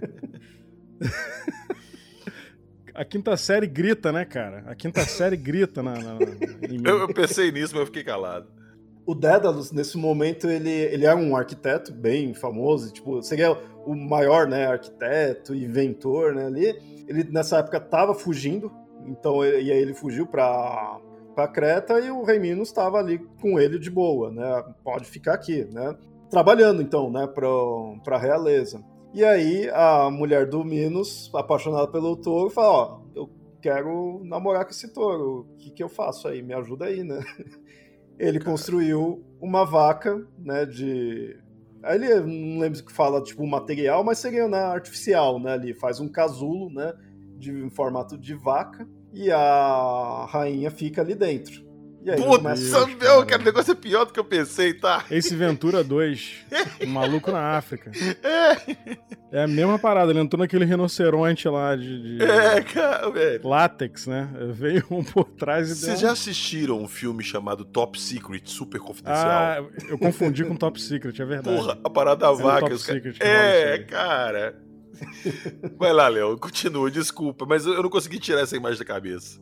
A 2.99 3.05
quinta 3.05 3.37
série 3.37 3.65
grita, 3.65 4.11
né, 4.11 4.25
cara? 4.25 4.65
A 4.67 4.75
quinta 4.75 5.05
série 5.05 5.37
grita 5.37 5.81
na. 5.81 5.93
na, 5.93 6.13
na 6.15 6.19
eu, 6.83 6.97
eu, 6.99 7.13
pensei 7.13 7.49
nisso, 7.49 7.73
mas 7.73 7.79
eu 7.79 7.85
fiquei 7.85 8.03
calado. 8.03 8.47
O 9.05 9.15
Dédalus, 9.15 9.71
nesse 9.71 9.97
momento, 9.97 10.49
ele, 10.49 10.69
ele 10.69 11.05
é 11.05 11.15
um 11.15 11.33
arquiteto 11.33 11.93
bem 11.93 12.33
famoso, 12.33 12.91
tipo, 12.91 13.23
seria 13.23 13.57
o 13.85 13.95
maior, 13.95 14.47
né, 14.47 14.67
arquiteto, 14.67 15.55
inventor, 15.55 16.35
né, 16.35 16.45
ali. 16.45 16.75
Ele, 17.07 17.23
nessa 17.23 17.59
época, 17.59 17.77
estava 17.77 18.13
fugindo, 18.13 18.69
então, 19.07 19.45
e 19.45 19.71
aí 19.71 19.79
ele 19.79 19.93
fugiu 19.93 20.27
para 20.27 20.99
para 21.39 21.47
Creta 21.47 21.99
e 22.01 22.11
o 22.11 22.23
rei 22.23 22.37
Minos 22.37 22.67
estava 22.67 22.97
ali 22.97 23.17
com 23.41 23.57
ele 23.57 23.79
de 23.79 23.89
boa, 23.89 24.29
né? 24.29 24.63
Pode 24.83 25.05
ficar 25.05 25.35
aqui, 25.35 25.63
né? 25.71 25.95
Trabalhando 26.29 26.81
então, 26.81 27.09
né, 27.09 27.25
para 27.27 28.15
a 28.15 28.19
realeza. 28.19 28.83
E 29.13 29.23
aí 29.23 29.69
a 29.69 30.09
mulher 30.11 30.47
do 30.47 30.65
Minos, 30.65 31.31
apaixonada 31.33 31.87
pelo 31.87 32.17
touro, 32.17 32.49
fala: 32.49 32.69
Ó, 32.69 33.01
eu 33.15 33.29
quero 33.61 34.21
namorar 34.25 34.65
com 34.65 34.71
esse 34.71 34.93
touro, 34.93 35.47
o 35.49 35.57
que, 35.57 35.71
que 35.71 35.81
eu 35.81 35.87
faço 35.87 36.27
aí? 36.27 36.43
Me 36.43 36.53
ajuda 36.53 36.85
aí, 36.85 37.03
né? 37.03 37.19
Ele 38.19 38.39
construiu 38.41 39.23
uma 39.39 39.65
vaca, 39.65 40.27
né, 40.37 40.65
de. 40.65 41.39
Aí 41.81 41.95
ele 41.95 42.19
não 42.19 42.59
lembro 42.59 42.83
que 42.83 42.91
fala, 42.91 43.23
tipo, 43.23 43.47
material, 43.47 44.03
mas 44.03 44.17
seria 44.17 44.49
né, 44.49 44.57
artificial, 44.57 45.39
né? 45.39 45.53
Ali 45.53 45.73
faz 45.73 46.01
um 46.01 46.09
casulo, 46.09 46.69
né? 46.69 46.93
De, 47.37 47.49
em 47.49 47.69
formato 47.69 48.17
de 48.17 48.33
vaca 48.35 48.85
e 49.19 49.29
a 49.29 50.27
rainha 50.29 50.71
fica 50.71 51.01
ali 51.01 51.13
dentro. 51.13 51.67
E 52.01 52.09
aí 52.09 52.15
Puta, 52.15 52.55
meu, 52.97 53.25
cara, 53.25 53.41
o 53.41 53.45
negócio 53.45 53.73
é 53.73 53.75
pior 53.75 54.05
do 54.05 54.13
que 54.13 54.19
eu 54.19 54.23
pensei, 54.23 54.73
tá? 54.73 55.03
Esse 55.11 55.35
Ventura 55.35 55.83
2, 55.83 56.45
um 56.87 56.87
maluco 56.87 57.29
na 57.29 57.57
África. 57.57 57.91
É. 58.23 59.39
é 59.39 59.43
a 59.43 59.47
mesma 59.47 59.77
parada, 59.77 60.09
ele 60.09 60.21
entrou 60.21 60.39
naquele 60.39 60.63
rinoceronte 60.63 61.49
lá 61.49 61.75
de, 61.75 62.17
de... 62.17 62.23
É, 62.23 62.61
cara, 62.61 63.09
velho. 63.11 63.45
Látex, 63.45 64.07
né? 64.07 64.29
Veio 64.53 64.85
um 64.89 65.03
por 65.03 65.25
trás 65.25 65.69
e 65.69 65.75
Vocês 65.75 65.99
já 65.99 66.13
assistiram 66.13 66.81
um 66.81 66.87
filme 66.87 67.21
chamado 67.21 67.65
Top 67.65 67.99
Secret, 67.99 68.43
super 68.45 68.79
confidencial? 68.79 69.29
Ah, 69.29 69.65
eu 69.89 69.99
confundi 69.99 70.45
com 70.45 70.55
Top 70.55 70.81
Secret, 70.81 71.21
é 71.21 71.25
verdade. 71.25 71.57
Porra, 71.57 71.77
a 71.83 71.89
parada 71.89 72.21
da 72.21 72.31
vaca. 72.31 72.61
Top 72.61 72.77
Secret, 72.79 73.17
é, 73.19 73.79
cara. 73.79 74.68
Vai 75.77 75.93
lá, 75.93 76.07
Léo, 76.07 76.37
continua, 76.37 76.89
desculpa, 76.91 77.45
mas 77.45 77.65
eu 77.65 77.81
não 77.81 77.89
consegui 77.89 78.19
tirar 78.19 78.41
essa 78.41 78.55
imagem 78.55 78.79
da 78.79 78.85
cabeça. 78.85 79.39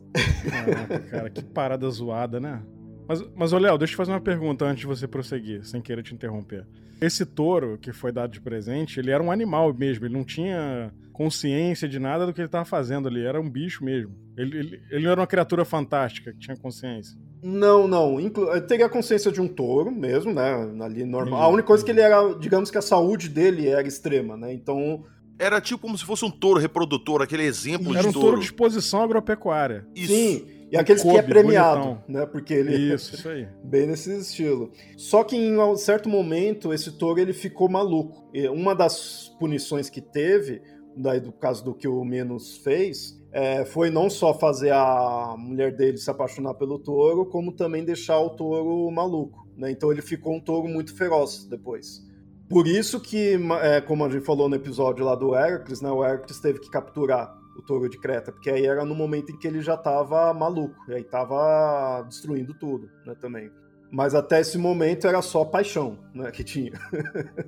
Caraca, 0.48 0.98
cara, 1.00 1.30
que 1.30 1.42
parada 1.44 1.88
zoada, 1.90 2.38
né? 2.38 2.62
Mas, 3.08 3.24
mas 3.34 3.52
ô 3.52 3.58
Léo, 3.58 3.78
deixa 3.78 3.94
eu 3.94 3.96
fazer 3.96 4.12
uma 4.12 4.20
pergunta 4.20 4.66
antes 4.66 4.80
de 4.80 4.86
você 4.86 5.08
prosseguir, 5.08 5.64
sem 5.64 5.80
querer 5.80 6.02
te 6.02 6.14
interromper. 6.14 6.66
Esse 7.00 7.24
touro 7.24 7.78
que 7.78 7.92
foi 7.92 8.12
dado 8.12 8.32
de 8.32 8.40
presente, 8.40 9.00
ele 9.00 9.10
era 9.10 9.22
um 9.22 9.30
animal 9.30 9.72
mesmo, 9.72 10.04
ele 10.04 10.14
não 10.14 10.24
tinha 10.24 10.92
consciência 11.12 11.88
de 11.88 11.98
nada 11.98 12.26
do 12.26 12.32
que 12.32 12.40
ele 12.40 12.46
estava 12.46 12.64
fazendo 12.64 13.08
ali, 13.08 13.24
era 13.24 13.40
um 13.40 13.48
bicho 13.48 13.84
mesmo. 13.84 14.14
Ele, 14.36 14.58
ele, 14.58 14.82
ele 14.90 15.04
não 15.04 15.12
era 15.12 15.20
uma 15.20 15.26
criatura 15.26 15.64
fantástica 15.64 16.32
que 16.32 16.38
tinha 16.38 16.56
consciência. 16.56 17.18
Não, 17.42 17.88
não. 17.88 18.20
Inclu 18.20 18.50
ele 18.52 18.62
teria 18.62 18.86
a 18.86 18.90
consciência 18.90 19.30
de 19.30 19.40
um 19.40 19.48
touro 19.48 19.90
mesmo, 19.90 20.32
né? 20.32 20.52
Ali 20.80 21.04
normal. 21.04 21.42
A 21.42 21.48
única 21.48 21.66
coisa 21.66 21.84
que 21.84 21.90
ele 21.90 22.00
era, 22.00 22.34
digamos 22.34 22.70
que 22.70 22.78
a 22.78 22.82
saúde 22.82 23.28
dele 23.28 23.68
era 23.68 23.86
extrema, 23.86 24.36
né? 24.36 24.52
Então 24.52 25.04
era 25.38 25.60
tipo 25.60 25.82
como 25.82 25.96
se 25.96 26.04
fosse 26.04 26.24
um 26.24 26.30
touro 26.30 26.60
reprodutor, 26.60 27.22
aquele 27.22 27.44
exemplo 27.44 27.92
Era 27.92 28.02
de 28.02 28.08
um 28.08 28.12
touro. 28.12 28.26
touro 28.28 28.40
de 28.40 28.46
exposição 28.46 29.02
agropecuária. 29.02 29.86
Isso. 29.94 30.12
Sim, 30.12 30.46
e 30.70 30.76
aqueles 30.76 31.02
Kobe, 31.02 31.14
que 31.14 31.20
é 31.20 31.22
premiado, 31.22 31.80
bonitão. 31.80 32.04
né? 32.08 32.26
Porque 32.26 32.52
ele 32.52 32.76
isso, 32.94 33.14
isso 33.14 33.28
aí. 33.28 33.48
bem 33.64 33.86
nesse 33.86 34.14
estilo. 34.18 34.70
Só 34.96 35.24
que 35.24 35.36
em 35.36 35.58
um 35.58 35.76
certo 35.76 36.08
momento 36.08 36.72
esse 36.72 36.92
touro 36.92 37.20
ele 37.20 37.32
ficou 37.32 37.68
maluco. 37.70 38.28
E 38.34 38.48
uma 38.48 38.74
das 38.74 39.34
punições 39.38 39.88
que 39.88 40.00
teve, 40.00 40.60
daí 40.96 41.20
do 41.20 41.32
caso 41.32 41.64
do 41.64 41.74
que 41.74 41.88
o 41.88 42.04
Menos 42.04 42.58
fez, 42.58 43.18
é, 43.32 43.64
foi 43.64 43.90
não 43.90 44.10
só 44.10 44.34
fazer 44.34 44.72
a 44.72 45.34
mulher 45.38 45.74
dele 45.74 45.96
se 45.98 46.10
apaixonar 46.10 46.54
pelo 46.54 46.78
touro, 46.78 47.26
como 47.26 47.52
também 47.52 47.84
deixar 47.84 48.18
o 48.18 48.30
touro 48.30 48.90
maluco. 48.90 49.46
Né? 49.56 49.70
Então 49.70 49.90
ele 49.90 50.02
ficou 50.02 50.34
um 50.34 50.40
touro 50.40 50.68
muito 50.68 50.94
feroz 50.94 51.44
depois. 51.44 52.06
Por 52.48 52.66
isso 52.66 52.98
que, 52.98 53.38
é, 53.62 53.80
como 53.80 54.04
a 54.04 54.08
gente 54.08 54.24
falou 54.24 54.48
no 54.48 54.56
episódio 54.56 55.04
lá 55.04 55.14
do 55.14 55.34
Heracles, 55.34 55.82
né, 55.82 55.90
o 55.90 56.04
Heracles 56.04 56.40
teve 56.40 56.58
que 56.58 56.70
capturar 56.70 57.36
o 57.56 57.62
touro 57.62 57.88
de 57.88 57.98
Creta, 57.98 58.32
porque 58.32 58.50
aí 58.50 58.64
era 58.64 58.84
no 58.84 58.94
momento 58.94 59.32
em 59.32 59.36
que 59.36 59.46
ele 59.46 59.60
já 59.60 59.74
estava 59.74 60.32
maluco, 60.32 60.76
e 60.88 60.94
aí 60.94 61.02
estava 61.02 62.02
destruindo 62.08 62.54
tudo, 62.54 62.88
né, 63.04 63.14
também. 63.20 63.50
Mas 63.90 64.14
até 64.14 64.40
esse 64.40 64.56
momento 64.58 65.06
era 65.06 65.20
só 65.20 65.44
paixão, 65.44 65.98
né, 66.14 66.30
que 66.30 66.44
tinha. 66.44 66.72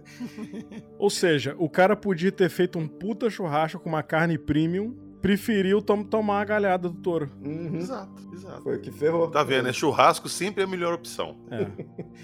Ou 0.99 1.11
seja, 1.11 1.55
o 1.59 1.69
cara 1.69 1.95
podia 1.95 2.33
ter 2.33 2.51
feito 2.51 2.79
um 2.79 2.89
puta 2.89 3.31
churrasco 3.31 3.79
com 3.79 3.89
uma 3.89 4.03
carne 4.03 4.39
premium, 4.39 4.95
preferiu 5.21 5.83
tom 5.83 6.03
tomar 6.03 6.41
a 6.41 6.45
galhada 6.45 6.89
do 6.89 6.97
touro. 6.97 7.31
Uhum. 7.45 7.77
Exato, 7.77 8.23
exato. 8.33 8.63
Foi 8.63 8.77
o 8.77 8.81
que 8.81 8.91
ferrou. 8.91 9.31
Tá 9.31 9.45
vendo, 9.45 9.65
né? 9.65 9.73
Churrasco 9.73 10.29
sempre 10.29 10.63
é 10.63 10.65
a 10.65 10.69
melhor 10.69 10.95
opção. 10.95 11.37
É. 11.51 11.67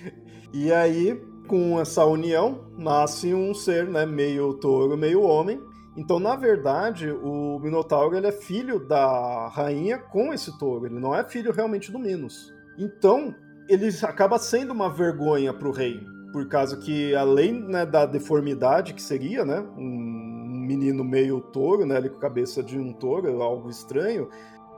e 0.53 0.73
aí, 0.73 1.21
com 1.47 1.81
essa 1.81 2.05
união, 2.05 2.67
nasce 2.77 3.33
um 3.33 3.55
ser, 3.55 3.87
né, 3.89 4.05
meio 4.05 4.55
touro, 4.55 4.97
meio 4.97 5.23
homem. 5.23 5.61
Então, 5.97 6.19
na 6.19 6.37
verdade, 6.37 7.11
o 7.11 7.59
Minotauro 7.59 8.17
ele 8.17 8.27
é 8.27 8.33
filho 8.33 8.79
da 8.79 9.49
rainha 9.49 9.99
com 9.99 10.33
esse 10.33 10.59
touro, 10.59 10.87
ele 10.87 11.01
não 11.01 11.15
é 11.15 11.25
filho 11.25 11.53
realmente 11.53 11.91
do 11.91 11.99
Minos. 11.99 12.53
Então, 12.79 13.35
ele 13.69 13.89
acaba 14.03 14.39
sendo 14.39 14.73
uma 14.73 14.91
vergonha 14.91 15.55
para 15.55 15.69
o 15.69 15.73
rei, 15.73 16.01
por 16.33 16.47
causa 16.49 16.77
que, 16.77 17.15
além 17.15 17.53
né, 17.53 17.87
da 17.87 18.05
deformidade 18.05 18.93
que 18.93 19.01
seria, 19.01 19.45
né, 19.45 19.61
um 19.77 20.67
menino 20.67 21.03
meio 21.03 21.41
touro, 21.41 21.87
né, 21.87 21.97
ali 21.97 22.11
com 22.11 22.19
a 22.19 22.21
cabeça 22.21 22.63
de 22.63 22.79
um 22.79 22.93
touro, 22.93 23.41
algo 23.41 23.71
estranho, 23.71 24.29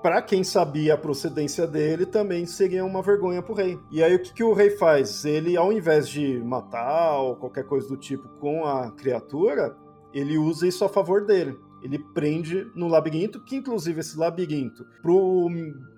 para 0.02 0.22
quem 0.22 0.44
sabia 0.44 0.94
a 0.94 0.98
procedência 0.98 1.66
dele, 1.66 2.06
também 2.06 2.46
seria 2.46 2.84
uma 2.84 3.02
vergonha 3.02 3.42
pro 3.42 3.54
rei. 3.54 3.78
E 3.90 4.02
aí 4.02 4.14
o 4.14 4.22
que, 4.22 4.32
que 4.32 4.44
o 4.44 4.52
rei 4.52 4.70
faz? 4.70 5.24
Ele, 5.24 5.56
ao 5.56 5.72
invés 5.72 6.08
de 6.08 6.38
matar 6.38 7.18
ou 7.18 7.36
qualquer 7.36 7.64
coisa 7.64 7.88
do 7.88 7.96
tipo 7.96 8.28
com 8.40 8.64
a 8.64 8.92
criatura, 8.92 9.76
ele 10.12 10.38
usa 10.38 10.66
isso 10.66 10.84
a 10.84 10.88
favor 10.88 11.26
dele. 11.26 11.58
Ele 11.82 11.98
prende 11.98 12.66
no 12.74 12.88
labirinto, 12.88 13.42
que 13.44 13.56
inclusive 13.56 14.00
esse 14.00 14.18
labirinto, 14.18 14.84
pro 15.02 15.48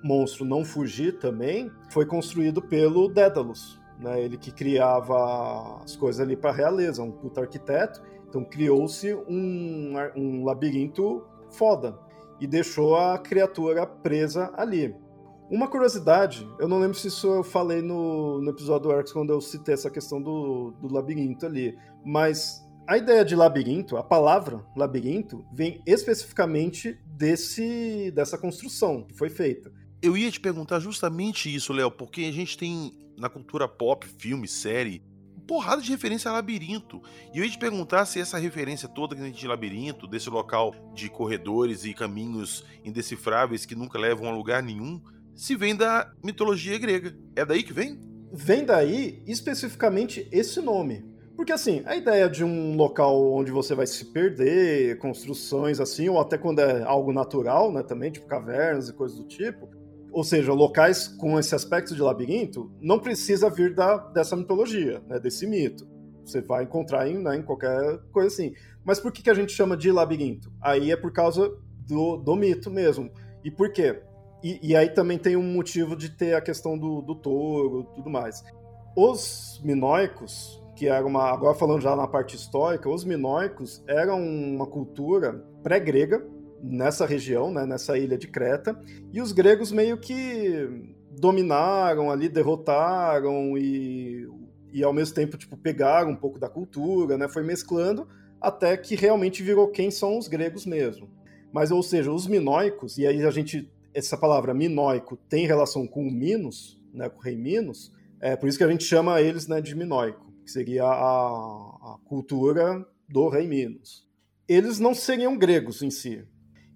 monstro 0.03 0.45
não 0.45 0.65
fugir 0.65 1.19
também, 1.19 1.71
foi 1.91 2.05
construído 2.05 2.61
pelo 2.61 3.09
Dédalus. 3.09 3.79
Né, 3.99 4.23
ele 4.25 4.39
que 4.39 4.51
criava 4.51 5.83
as 5.85 5.95
coisas 5.95 6.23
ali 6.23 6.35
para 6.35 6.51
a 6.51 6.55
realeza, 6.55 7.03
um 7.03 7.13
puta 7.13 7.43
arquiteto. 7.43 8.01
Então 8.29 8.45
criou-se 8.45 9.13
um, 9.29 9.95
um 10.17 10.45
labirinto 10.45 11.23
foda 11.51 11.99
e 12.41 12.47
deixou 12.47 12.97
a 12.97 13.19
criatura 13.19 13.87
presa 13.87 14.53
ali. 14.57 14.95
Uma 15.51 15.69
curiosidade, 15.69 16.49
eu 16.61 16.69
não 16.69 16.79
lembro 16.79 16.97
se 16.97 17.09
isso 17.09 17.27
eu 17.27 17.43
falei 17.43 17.83
no, 17.83 18.41
no 18.41 18.51
episódio 18.51 18.89
do 18.89 18.93
Arx 18.93 19.13
quando 19.13 19.31
eu 19.31 19.41
citei 19.41 19.75
essa 19.75 19.91
questão 19.91 20.23
do, 20.23 20.71
do 20.81 20.93
labirinto 20.93 21.45
ali, 21.45 21.77
mas 22.05 22.65
a 22.87 22.97
ideia 22.97 23.25
de 23.25 23.35
labirinto, 23.35 23.97
a 23.97 24.03
palavra 24.03 24.65
labirinto, 24.77 25.45
vem 25.53 25.83
especificamente 25.87 26.99
desse 27.07 28.11
dessa 28.13 28.39
construção 28.39 29.03
que 29.03 29.15
foi 29.17 29.29
feita. 29.29 29.73
Eu 30.01 30.17
ia 30.17 30.31
te 30.31 30.41
perguntar 30.41 30.81
justamente 30.81 31.55
isso, 31.55 31.73
Léo, 31.73 31.91
porque 31.91 32.23
a 32.23 32.33
gente 32.33 32.57
tem 32.57 32.93
na 33.19 33.29
cultura 33.29 33.69
pop, 33.69 34.07
filme, 34.07 34.49
série, 34.49 35.03
porrada 35.51 35.83
de 35.83 35.91
referência 35.91 36.31
a 36.31 36.35
labirinto. 36.35 37.03
E 37.35 37.39
eu 37.39 37.45
ia 37.45 37.51
te 37.51 37.59
perguntar 37.59 38.07
se 38.07 38.21
essa 38.21 38.39
referência 38.39 38.89
toda 38.89 39.17
que 39.17 39.21
a 39.21 39.25
gente 39.25 39.41
de 39.41 39.49
labirinto, 39.49 40.07
desse 40.07 40.31
local 40.31 40.73
de 40.95 41.11
corredores 41.11 41.85
e 41.85 41.93
caminhos 41.93 42.65
indecifráveis 42.85 43.67
que 43.67 43.75
nunca 43.75 43.99
levam 43.99 44.29
a 44.29 44.33
lugar 44.33 44.63
nenhum, 44.63 45.03
se 45.35 45.57
vem 45.57 45.75
da 45.75 46.09
mitologia 46.23 46.79
grega. 46.79 47.19
É 47.35 47.45
daí 47.45 47.65
que 47.65 47.73
vem? 47.73 48.01
Vem 48.33 48.65
daí 48.65 49.25
especificamente 49.27 50.29
esse 50.31 50.61
nome. 50.61 51.05
Porque 51.35 51.51
assim, 51.51 51.83
a 51.85 51.97
ideia 51.97 52.31
de 52.31 52.45
um 52.45 52.77
local 52.77 53.33
onde 53.33 53.51
você 53.51 53.75
vai 53.75 53.89
se 53.89 54.05
perder, 54.13 54.99
construções 54.99 55.81
assim, 55.81 56.09
ou 56.09 56.21
até 56.21 56.39
quando 56.39 56.61
é 56.61 56.85
algo 56.85 57.13
natural, 57.13 57.73
né, 57.73 57.83
também, 57.83 58.13
tipo 58.13 58.29
cavernas 58.29 58.89
e 58.89 58.93
coisas 58.93 59.19
do 59.19 59.25
tipo, 59.27 59.69
ou 60.13 60.25
seja, 60.25 60.53
locais 60.53 61.09
com 61.09 61.39
esse 61.39 61.55
aspecto 61.55 61.95
de 61.95 62.03
labirinto, 62.03 62.71
não 62.81 62.99
precisa 62.99 63.49
vir 63.51 63.75
da, 63.75 63.97
dessa 63.97 64.37
mitologia, 64.37 65.03
né, 65.09 65.19
desse 65.19 65.47
mito. 65.47 65.89
Você 66.25 66.41
vai 66.41 66.65
encontrar 66.65 67.09
em, 67.09 67.19
né, 67.19 67.37
em 67.37 67.43
qualquer 67.43 67.99
coisa 68.13 68.29
assim. 68.29 68.55
Mas 68.85 69.01
por 69.01 69.13
que, 69.13 69.23
que 69.23 69.31
a 69.31 69.35
gente 69.35 69.53
chama 69.53 69.77
de 69.77 69.91
labirinto? 69.91 70.53
Aí 70.61 70.91
é 70.91 70.97
por 70.97 71.13
causa 71.13 71.53
do, 71.87 72.17
do 72.17 72.37
mito 72.37 72.71
mesmo. 72.71 73.11
E 73.45 73.51
por 73.51 73.73
quê? 73.73 74.03
E, 74.43 74.71
e, 74.71 74.77
aí 74.77 74.89
também 74.89 75.19
tem 75.19 75.37
um 75.37 75.43
motivo 75.43 75.95
de 75.95 76.11
ter 76.11 76.35
a 76.35 76.41
questão 76.41 76.79
do, 76.79 77.03
do 77.03 77.15
touro 77.15 77.87
e 77.91 77.95
tudo 77.97 78.09
mais. 78.09 78.43
Os 78.97 79.61
minoicos, 79.63 80.63
que 80.75 80.87
era 80.87 81.05
uma. 81.05 81.31
Agora 81.31 81.55
falando 81.55 81.83
já 81.83 81.95
na 81.95 82.09
parte 82.09 82.37
histórica, 82.37 82.89
os 82.89 83.05
minoicos 83.05 83.85
eram 83.87 84.19
uma 84.23 84.67
cultura 84.67 85.45
pré-grega 85.63 86.27
nessa 86.63 87.07
região, 87.07 87.53
né, 87.53 87.65
nessa 87.65 87.97
ilha 87.99 88.19
de 88.19 88.29
Creta, 88.29 88.81
e 89.13 89.21
os 89.21 89.33
gregos 89.33 89.73
meio 89.73 89.99
que 89.99 90.69
dominaram 91.19 92.11
ali, 92.11 92.29
derrotaram 92.29 93.57
e, 93.57 94.29
e 94.73 94.83
ao 94.83 94.93
mesmo 94.93 95.15
tempo 95.15 95.37
tipo 95.37 95.57
pegaram 95.57 96.11
um 96.11 96.17
pouco 96.17 96.39
da 96.39 96.49
cultura, 96.49 97.17
né, 97.17 97.29
foi 97.29 97.43
mesclando 97.43 98.07
até 98.41 98.77
que 98.77 98.95
realmente 98.95 99.43
virou 99.43 99.69
quem 99.69 99.91
são 99.91 100.19
os 100.19 100.29
gregos 100.29 100.65
mesmo. 100.65 101.09
Mas 101.53 101.71
ou 101.71 101.83
seja, 101.83 102.13
os 102.13 102.27
minoicos, 102.27 102.97
e 102.97 103.07
aí 103.07 103.25
a 103.25 103.31
gente 103.31 103.71
essa 103.93 104.17
palavra 104.17 104.55
minoico 104.55 105.17
tem 105.29 105.47
relação 105.47 105.87
com 105.87 106.07
o 106.07 106.11
Minos, 106.11 106.81
né, 106.93 107.09
com 107.09 107.19
o 107.19 107.23
rei 107.23 107.37
Minos, 107.37 107.93
é 108.21 108.37
por 108.37 108.49
isso 108.49 108.59
que 108.59 108.65
a 108.65 108.69
gente 108.69 108.85
chama 108.85 109.21
eles 109.21 109.49
né, 109.49 109.61
de 109.61 109.75
minoico, 109.75 110.33
que 110.45 110.51
seria 110.51 110.85
a, 110.85 110.87
a 110.87 111.99
cultura 112.05 112.87
do 113.09 113.29
rei 113.29 113.47
Minos. 113.47 114.07
Eles 114.47 114.79
não 114.79 114.95
seriam 114.95 115.37
gregos 115.37 115.83
em 115.83 115.91
si. 115.91 116.25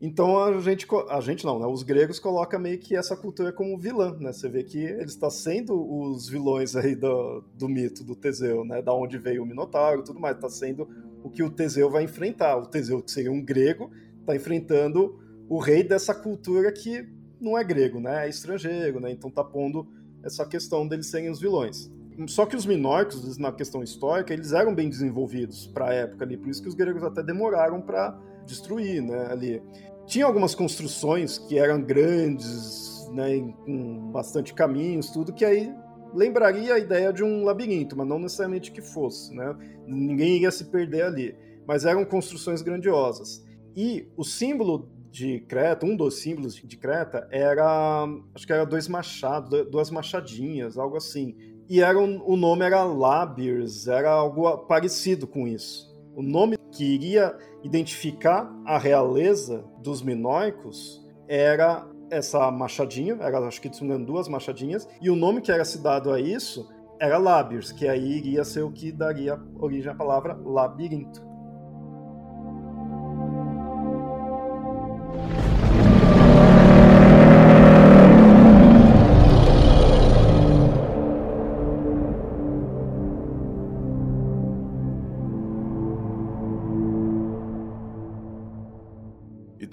Então 0.07 0.39
a 0.39 0.61
gente, 0.61 0.87
a 1.09 1.21
gente 1.23 1.47
não, 1.47 1.59
né? 1.59 1.67
Os 1.67 1.83
gregos 1.83 2.19
colocam 2.19 2.61
meio 2.61 2.79
que 2.79 2.95
essa 2.95 3.17
cultura 3.17 3.51
como 3.51 3.79
vilã, 3.79 4.15
né? 4.21 4.35
Você 4.35 4.51
vê 4.51 4.63
que 4.63 4.77
ele 4.77 5.05
está 5.05 5.31
sendo 5.31 5.75
os 5.75 6.29
vilões 6.29 6.77
aí 6.77 6.95
do, 6.95 7.43
do 7.55 7.67
mito 7.71 8.05
do 8.05 8.15
Teseu, 8.15 8.67
né? 8.67 8.83
Da 8.83 8.93
onde 8.93 9.17
veio 9.17 9.43
o 9.43 9.47
Minotauro 9.47 10.03
e 10.03 10.05
tudo 10.05 10.21
mais, 10.21 10.37
está 10.37 10.51
sendo 10.51 10.87
o 11.23 11.31
que 11.31 11.43
o 11.43 11.49
Teseu 11.49 11.89
vai 11.91 12.05
enfrentar. 12.05 12.59
O 12.59 12.67
Teseu, 12.67 13.03
que 13.03 13.11
seria 13.11 13.33
um 13.33 13.43
grego, 13.43 13.91
está 14.21 14.37
enfrentando 14.37 15.19
o 15.49 15.59
rei 15.59 15.83
dessa 15.83 16.15
cultura 16.15 16.71
que 16.71 17.09
não 17.41 17.57
é 17.57 17.65
grego, 17.65 17.99
né? 17.99 18.27
É 18.27 18.29
estrangeiro, 18.29 19.01
né? 19.01 19.11
Então 19.11 19.31
tá 19.31 19.43
pondo 19.43 19.89
essa 20.23 20.45
questão 20.45 20.87
deles 20.87 21.07
serem 21.07 21.31
os 21.31 21.41
vilões. 21.41 21.91
Só 22.29 22.45
que 22.45 22.55
os 22.55 22.67
minóricos, 22.67 23.39
na 23.39 23.51
questão 23.51 23.83
histórica, 23.83 24.35
eles 24.35 24.53
eram 24.53 24.75
bem 24.75 24.91
desenvolvidos 24.91 25.67
para 25.67 25.87
a 25.87 25.95
época 25.95 26.25
ali, 26.27 26.37
por 26.37 26.49
isso 26.51 26.63
que 26.63 26.69
os 26.69 26.75
gregos 26.75 27.03
até 27.03 27.23
demoraram 27.23 27.81
para 27.81 28.17
destruir, 28.45 29.03
né, 29.03 29.29
ali. 29.31 29.63
Tinha 30.07 30.27
algumas 30.27 30.55
construções 30.55 31.39
que 31.39 31.59
eram 31.59 31.81
grandes, 31.83 33.09
né, 33.13 33.41
com 33.65 34.11
bastante 34.11 34.53
caminhos, 34.53 35.11
tudo 35.11 35.33
que 35.33 35.45
aí 35.45 35.75
lembraria 36.15 36.75
a 36.75 36.79
ideia 36.79 37.13
de 37.13 37.25
um 37.25 37.45
labirinto, 37.45 37.97
mas 37.97 38.07
não 38.07 38.19
necessariamente 38.19 38.71
que 38.71 38.81
fosse, 38.81 39.35
né? 39.35 39.57
Ninguém 39.87 40.43
ia 40.43 40.51
se 40.51 40.67
perder 40.67 41.03
ali, 41.03 41.37
mas 41.67 41.85
eram 41.85 42.05
construções 42.05 42.63
grandiosas. 42.63 43.45
E 43.75 44.09
o 44.17 44.23
símbolo 44.23 44.89
de 45.11 45.41
Creta, 45.41 45.87
um 45.87 45.97
dos 45.97 46.21
símbolos 46.21 46.55
de 46.55 46.77
Creta 46.77 47.29
era, 47.31 48.07
acho 48.35 48.47
que 48.47 48.53
era 48.53 48.65
dois 48.65 48.89
machados, 48.89 49.71
duas 49.71 49.91
machadinhas, 49.91 50.77
algo 50.77 50.97
assim. 50.97 51.37
E 51.69 51.81
era 51.81 51.99
o 51.99 52.37
nome 52.37 52.65
era 52.65 52.83
Labirs, 52.85 53.87
era 53.87 54.11
algo 54.11 54.59
parecido 54.67 55.27
com 55.27 55.47
isso. 55.49 55.94
O 56.17 56.23
nome 56.23 56.57
que 56.71 56.85
iria 56.85 57.37
identificar 57.63 58.53
a 58.65 58.79
realeza 58.79 59.65
dos 59.83 60.03
minoicos 60.03 61.05
era 61.27 61.87
essa 62.11 62.51
machadinha, 62.51 63.17
era 63.21 63.39
acho 63.47 63.61
que 63.61 63.69
tinham 63.69 64.03
duas 64.03 64.29
machadinhas, 64.29 64.89
e 65.01 65.11
o 65.11 65.17
nome 65.17 65.41
que 65.41 65.51
era 65.51 65.65
se 65.65 65.83
dado 65.83 66.13
a 66.13 66.21
isso 66.21 66.69
era 67.01 67.19
Labirs, 67.19 67.73
que 67.73 67.89
aí 67.89 68.19
iria 68.19 68.45
ser 68.45 68.63
o 68.63 68.71
que 68.71 68.93
daria 68.93 69.41
origem 69.59 69.91
à 69.91 69.95
palavra 69.95 70.39
labirinto. 70.45 71.34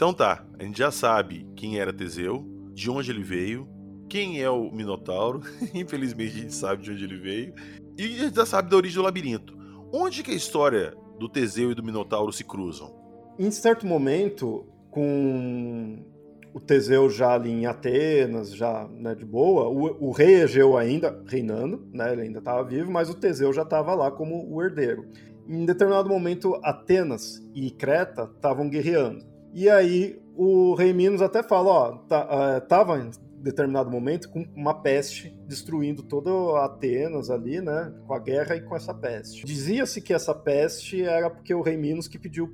Então 0.01 0.15
tá, 0.15 0.43
a 0.57 0.63
gente 0.63 0.79
já 0.79 0.89
sabe 0.89 1.47
quem 1.55 1.79
era 1.79 1.93
Teseu, 1.93 2.43
de 2.73 2.89
onde 2.89 3.11
ele 3.11 3.21
veio, 3.21 3.69
quem 4.09 4.41
é 4.41 4.49
o 4.49 4.71
Minotauro, 4.71 5.41
infelizmente 5.75 6.37
a 6.39 6.41
gente 6.41 6.55
sabe 6.55 6.81
de 6.81 6.89
onde 6.89 7.03
ele 7.03 7.19
veio, 7.19 7.53
e 7.95 8.05
a 8.05 8.07
gente 8.07 8.35
já 8.35 8.43
sabe 8.43 8.71
da 8.71 8.77
origem 8.77 8.97
do 8.97 9.03
labirinto. 9.03 9.55
Onde 9.93 10.23
que 10.23 10.31
a 10.31 10.33
história 10.33 10.95
do 11.19 11.29
Teseu 11.29 11.71
e 11.71 11.75
do 11.75 11.83
Minotauro 11.83 12.33
se 12.33 12.43
cruzam? 12.43 12.91
Em 13.37 13.51
certo 13.51 13.85
momento, 13.85 14.65
com 14.89 16.03
o 16.51 16.59
Teseu 16.59 17.07
já 17.07 17.35
ali 17.35 17.51
em 17.51 17.67
Atenas, 17.67 18.55
já 18.55 18.87
né, 18.87 19.13
de 19.13 19.23
boa, 19.23 19.69
o, 19.69 20.07
o, 20.07 20.11
rei 20.11 20.41
Egeu 20.41 20.79
ainda 20.79 21.23
reinando, 21.27 21.87
né, 21.93 22.11
ele 22.11 22.23
ainda 22.23 22.39
estava 22.39 22.63
vivo, 22.63 22.91
mas 22.91 23.07
o 23.07 23.13
Teseu 23.13 23.53
já 23.53 23.61
estava 23.61 23.93
lá 23.93 24.09
como 24.09 24.51
o 24.51 24.63
herdeiro. 24.63 25.05
Em 25.47 25.63
determinado 25.63 26.09
momento, 26.09 26.59
Atenas 26.63 27.39
e 27.53 27.69
Creta 27.69 28.27
estavam 28.35 28.67
guerreando. 28.67 29.29
E 29.53 29.69
aí 29.69 30.21
o 30.35 30.73
rei 30.75 30.93
Minos 30.93 31.21
até 31.21 31.43
fala, 31.43 31.69
ó, 31.69 31.91
tá, 32.07 32.57
uh, 32.57 32.67
tava 32.67 32.97
em 32.99 33.11
determinado 33.41 33.89
momento 33.89 34.29
com 34.29 34.45
uma 34.55 34.73
peste 34.73 35.35
destruindo 35.47 36.03
toda 36.03 36.63
Atenas 36.63 37.29
ali, 37.29 37.59
né, 37.59 37.93
com 38.05 38.13
a 38.13 38.19
guerra 38.19 38.55
e 38.55 38.61
com 38.61 38.75
essa 38.75 38.93
peste. 38.93 39.45
Dizia-se 39.45 40.01
que 40.01 40.13
essa 40.13 40.33
peste 40.33 41.03
era 41.03 41.29
porque 41.29 41.53
o 41.53 41.61
rei 41.61 41.75
Minos 41.75 42.07
que 42.07 42.19
pediu 42.19 42.47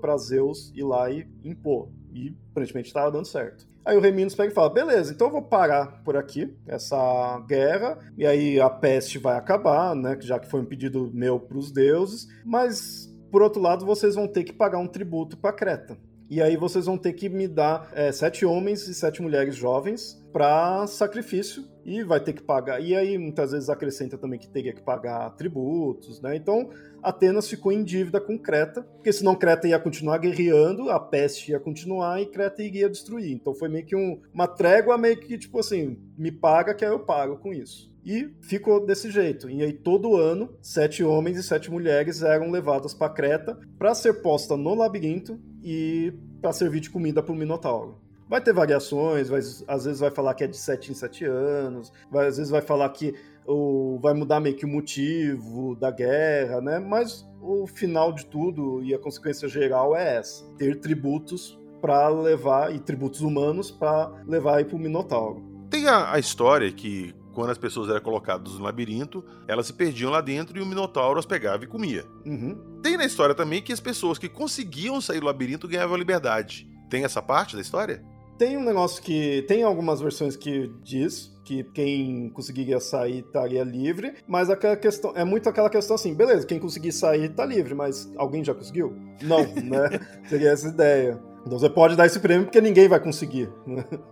para 0.00 0.16
Zeus 0.18 0.72
ir 0.74 0.84
lá 0.84 1.10
e 1.10 1.26
impor. 1.42 1.88
E 2.12 2.36
aparentemente 2.50 2.88
estava 2.88 3.10
dando 3.10 3.26
certo. 3.26 3.66
Aí 3.84 3.96
o 3.96 4.00
rei 4.00 4.12
Minos 4.12 4.34
pega 4.34 4.50
e 4.50 4.54
fala: 4.54 4.70
beleza, 4.70 5.12
então 5.12 5.26
eu 5.26 5.32
vou 5.32 5.42
parar 5.42 6.02
por 6.04 6.16
aqui 6.16 6.56
essa 6.66 7.38
guerra, 7.46 7.98
e 8.16 8.24
aí 8.24 8.58
a 8.58 8.70
peste 8.70 9.18
vai 9.18 9.36
acabar, 9.36 9.94
né? 9.94 10.16
Já 10.20 10.38
que 10.38 10.48
foi 10.48 10.60
um 10.60 10.64
pedido 10.64 11.10
meu 11.12 11.38
para 11.38 11.58
os 11.58 11.70
deuses, 11.70 12.26
mas 12.44 13.12
por 13.30 13.42
outro 13.42 13.60
lado 13.60 13.84
vocês 13.84 14.14
vão 14.14 14.26
ter 14.26 14.44
que 14.44 14.52
pagar 14.52 14.78
um 14.78 14.86
tributo 14.86 15.36
para 15.36 15.52
Creta. 15.52 15.98
E 16.28 16.40
aí 16.40 16.56
vocês 16.56 16.86
vão 16.86 16.96
ter 16.96 17.12
que 17.12 17.28
me 17.28 17.46
dar 17.46 17.90
é, 17.94 18.10
sete 18.10 18.46
homens 18.46 18.88
e 18.88 18.94
sete 18.94 19.20
mulheres 19.20 19.54
jovens 19.54 20.22
para 20.32 20.86
sacrifício 20.86 21.64
e 21.84 22.02
vai 22.02 22.18
ter 22.18 22.32
que 22.32 22.42
pagar. 22.42 22.80
E 22.80 22.96
aí 22.96 23.18
muitas 23.18 23.52
vezes 23.52 23.68
acrescenta 23.68 24.16
também 24.16 24.38
que 24.38 24.48
teria 24.48 24.72
que 24.72 24.82
pagar 24.82 25.30
tributos, 25.36 26.20
né? 26.20 26.34
Então 26.34 26.70
Atenas 27.02 27.48
ficou 27.48 27.70
em 27.70 27.84
dívida 27.84 28.20
com 28.20 28.38
Creta, 28.38 28.82
porque 28.82 29.12
senão 29.12 29.34
Creta 29.34 29.68
ia 29.68 29.78
continuar 29.78 30.18
guerreando, 30.18 30.90
a 30.90 30.98
peste 30.98 31.52
ia 31.52 31.60
continuar 31.60 32.20
e 32.20 32.26
Creta 32.26 32.62
iria 32.62 32.88
destruir. 32.88 33.32
Então 33.32 33.54
foi 33.54 33.68
meio 33.68 33.84
que 33.84 33.94
um, 33.94 34.20
uma 34.32 34.48
trégua, 34.48 34.96
meio 34.96 35.18
que 35.18 35.36
tipo 35.36 35.58
assim, 35.60 35.98
me 36.16 36.32
paga 36.32 36.74
que 36.74 36.84
aí 36.84 36.90
eu 36.90 37.00
pago 37.00 37.36
com 37.36 37.52
isso. 37.52 37.93
E 38.04 38.30
ficou 38.42 38.84
desse 38.84 39.10
jeito. 39.10 39.48
E 39.48 39.62
aí, 39.62 39.72
todo 39.72 40.16
ano, 40.16 40.50
sete 40.60 41.02
homens 41.02 41.38
e 41.38 41.42
sete 41.42 41.70
mulheres 41.70 42.22
eram 42.22 42.50
levadas 42.50 42.92
para 42.92 43.12
Creta 43.12 43.58
para 43.78 43.94
ser 43.94 44.22
posta 44.22 44.56
no 44.56 44.74
labirinto 44.74 45.40
e 45.62 46.12
para 46.40 46.52
servir 46.52 46.80
de 46.80 46.90
comida 46.90 47.22
para 47.22 47.32
o 47.32 47.36
Minotauro. 47.36 47.98
Vai 48.28 48.40
ter 48.40 48.52
variações, 48.52 49.28
vai, 49.28 49.40
às 49.40 49.84
vezes 49.84 50.00
vai 50.00 50.10
falar 50.10 50.34
que 50.34 50.44
é 50.44 50.46
de 50.46 50.56
sete 50.56 50.90
em 50.90 50.94
sete 50.94 51.24
anos, 51.24 51.92
vai, 52.10 52.26
às 52.26 52.36
vezes 52.36 52.50
vai 52.50 52.62
falar 52.62 52.88
que 52.90 53.14
o, 53.46 53.98
vai 54.00 54.14
mudar 54.14 54.40
meio 54.40 54.56
que 54.56 54.64
o 54.64 54.68
motivo 54.68 55.76
da 55.76 55.90
guerra, 55.90 56.60
né? 56.60 56.78
Mas 56.78 57.26
o 57.40 57.66
final 57.66 58.12
de 58.12 58.26
tudo 58.26 58.82
e 58.82 58.94
a 58.94 58.98
consequência 58.98 59.48
geral 59.48 59.94
é 59.94 60.16
essa: 60.16 60.44
ter 60.56 60.80
tributos 60.80 61.58
para 61.80 62.08
levar, 62.08 62.74
e 62.74 62.78
tributos 62.78 63.20
humanos 63.20 63.70
para 63.70 64.10
levar 64.26 64.64
para 64.64 64.76
o 64.76 64.78
Minotauro. 64.78 65.42
Tem 65.68 65.86
a, 65.86 66.14
a 66.14 66.18
história 66.18 66.72
que 66.72 67.14
quando 67.34 67.50
as 67.50 67.58
pessoas 67.58 67.90
eram 67.90 68.00
colocadas 68.00 68.54
no 68.54 68.64
labirinto, 68.64 69.24
elas 69.46 69.66
se 69.66 69.72
perdiam 69.72 70.10
lá 70.10 70.20
dentro 70.20 70.56
e 70.56 70.62
o 70.62 70.66
Minotauro 70.66 71.18
as 71.18 71.26
pegava 71.26 71.64
e 71.64 71.66
comia. 71.66 72.04
Uhum. 72.24 72.80
Tem 72.82 72.96
na 72.96 73.04
história 73.04 73.34
também 73.34 73.60
que 73.60 73.72
as 73.72 73.80
pessoas 73.80 74.18
que 74.18 74.28
conseguiam 74.28 75.00
sair 75.00 75.20
do 75.20 75.26
labirinto 75.26 75.68
ganhavam 75.68 75.96
liberdade. 75.96 76.68
Tem 76.88 77.04
essa 77.04 77.20
parte 77.20 77.56
da 77.56 77.62
história? 77.62 78.04
Tem 78.38 78.56
um 78.56 78.64
negócio 78.64 79.02
que. 79.02 79.44
Tem 79.46 79.62
algumas 79.62 80.00
versões 80.00 80.36
que 80.36 80.72
diz 80.82 81.32
que 81.44 81.62
quem 81.62 82.30
conseguiria 82.30 82.80
sair 82.80 83.20
estaria 83.20 83.62
livre, 83.62 84.14
mas 84.26 84.48
aquela 84.48 84.76
questão 84.76 85.12
é 85.14 85.24
muito 85.24 85.48
aquela 85.48 85.68
questão 85.68 85.94
assim, 85.94 86.14
beleza, 86.14 86.46
quem 86.46 86.58
conseguir 86.58 86.90
sair 86.90 87.28
tá 87.28 87.44
livre, 87.44 87.74
mas 87.74 88.10
alguém 88.16 88.42
já 88.42 88.54
conseguiu? 88.54 88.96
Não, 89.22 89.44
né? 89.62 90.00
Seria 90.28 90.50
essa 90.50 90.68
ideia. 90.68 91.20
Então 91.46 91.58
você 91.58 91.68
pode 91.68 91.94
dar 91.94 92.06
esse 92.06 92.18
prêmio 92.18 92.46
porque 92.46 92.60
ninguém 92.60 92.88
vai 92.88 92.98
conseguir. 92.98 93.50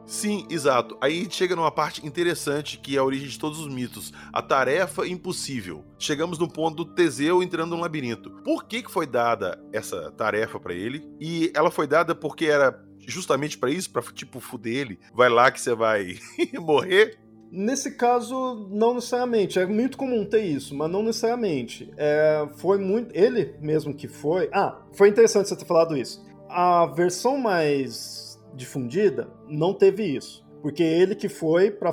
Sim, 0.05 0.47
exato. 0.51 0.97
Aí 1.01 1.27
chega 1.31 1.57
numa 1.57 1.71
parte 1.71 2.07
interessante 2.07 2.79
que 2.79 2.97
é 2.97 2.99
a 2.99 3.05
origem 3.05 3.29
de 3.29 3.39
todos 3.39 3.59
os 3.59 3.73
mitos. 3.73 4.13
A 4.33 4.43
tarefa 4.43 5.07
impossível. 5.07 5.85
Chegamos 5.99 6.39
no 6.39 6.49
ponto 6.49 6.85
do 6.85 6.95
Teseu 6.95 7.43
entrando 7.43 7.75
no 7.75 7.81
labirinto. 7.81 8.31
Por 8.45 8.65
que, 8.65 8.83
que 8.83 8.91
foi 8.91 9.07
dada 9.07 9.59
essa 9.73 10.11
tarefa 10.13 10.61
para 10.61 10.75
ele? 10.75 11.09
E 11.19 11.51
ela 11.55 11.71
foi 11.71 11.87
dada 11.87 12.15
porque 12.15 12.47
era 12.47 12.79
justamente 13.07 13.57
para 13.57 13.71
isso, 13.71 13.91
para 13.91 14.03
tipo 14.03 14.39
fuder 14.39 14.77
ele. 14.77 14.99
Vai 15.15 15.31
lá 15.31 15.51
que 15.51 15.61
você 15.61 15.75
vai 15.75 16.17
morrer. 16.61 17.19
Nesse 17.51 17.93
caso, 17.97 18.69
não 18.71 18.95
necessariamente. 18.95 19.59
É 19.59 19.67
muito 19.67 19.97
comum 19.97 20.25
ter 20.25 20.43
isso, 20.43 20.75
mas 20.75 20.91
não 20.91 21.03
necessariamente. 21.03 21.93
É, 21.97 22.47
foi 22.57 22.79
muito. 22.79 23.15
Ele 23.15 23.55
mesmo 23.61 23.95
que 23.95 24.09
foi. 24.09 24.49
Ah, 24.53 24.81
foi 24.93 25.09
interessante 25.09 25.49
você 25.49 25.57
ter 25.57 25.67
falado 25.67 25.97
isso 25.97 26.32
a 26.53 26.87
versão 26.87 27.39
mais 27.39 28.39
difundida 28.55 29.29
não 29.49 29.73
teve 29.73 30.05
isso. 30.05 30.47
Porque 30.61 30.83
ele 30.83 31.15
que 31.15 31.29
foi 31.29 31.71
para 31.71 31.93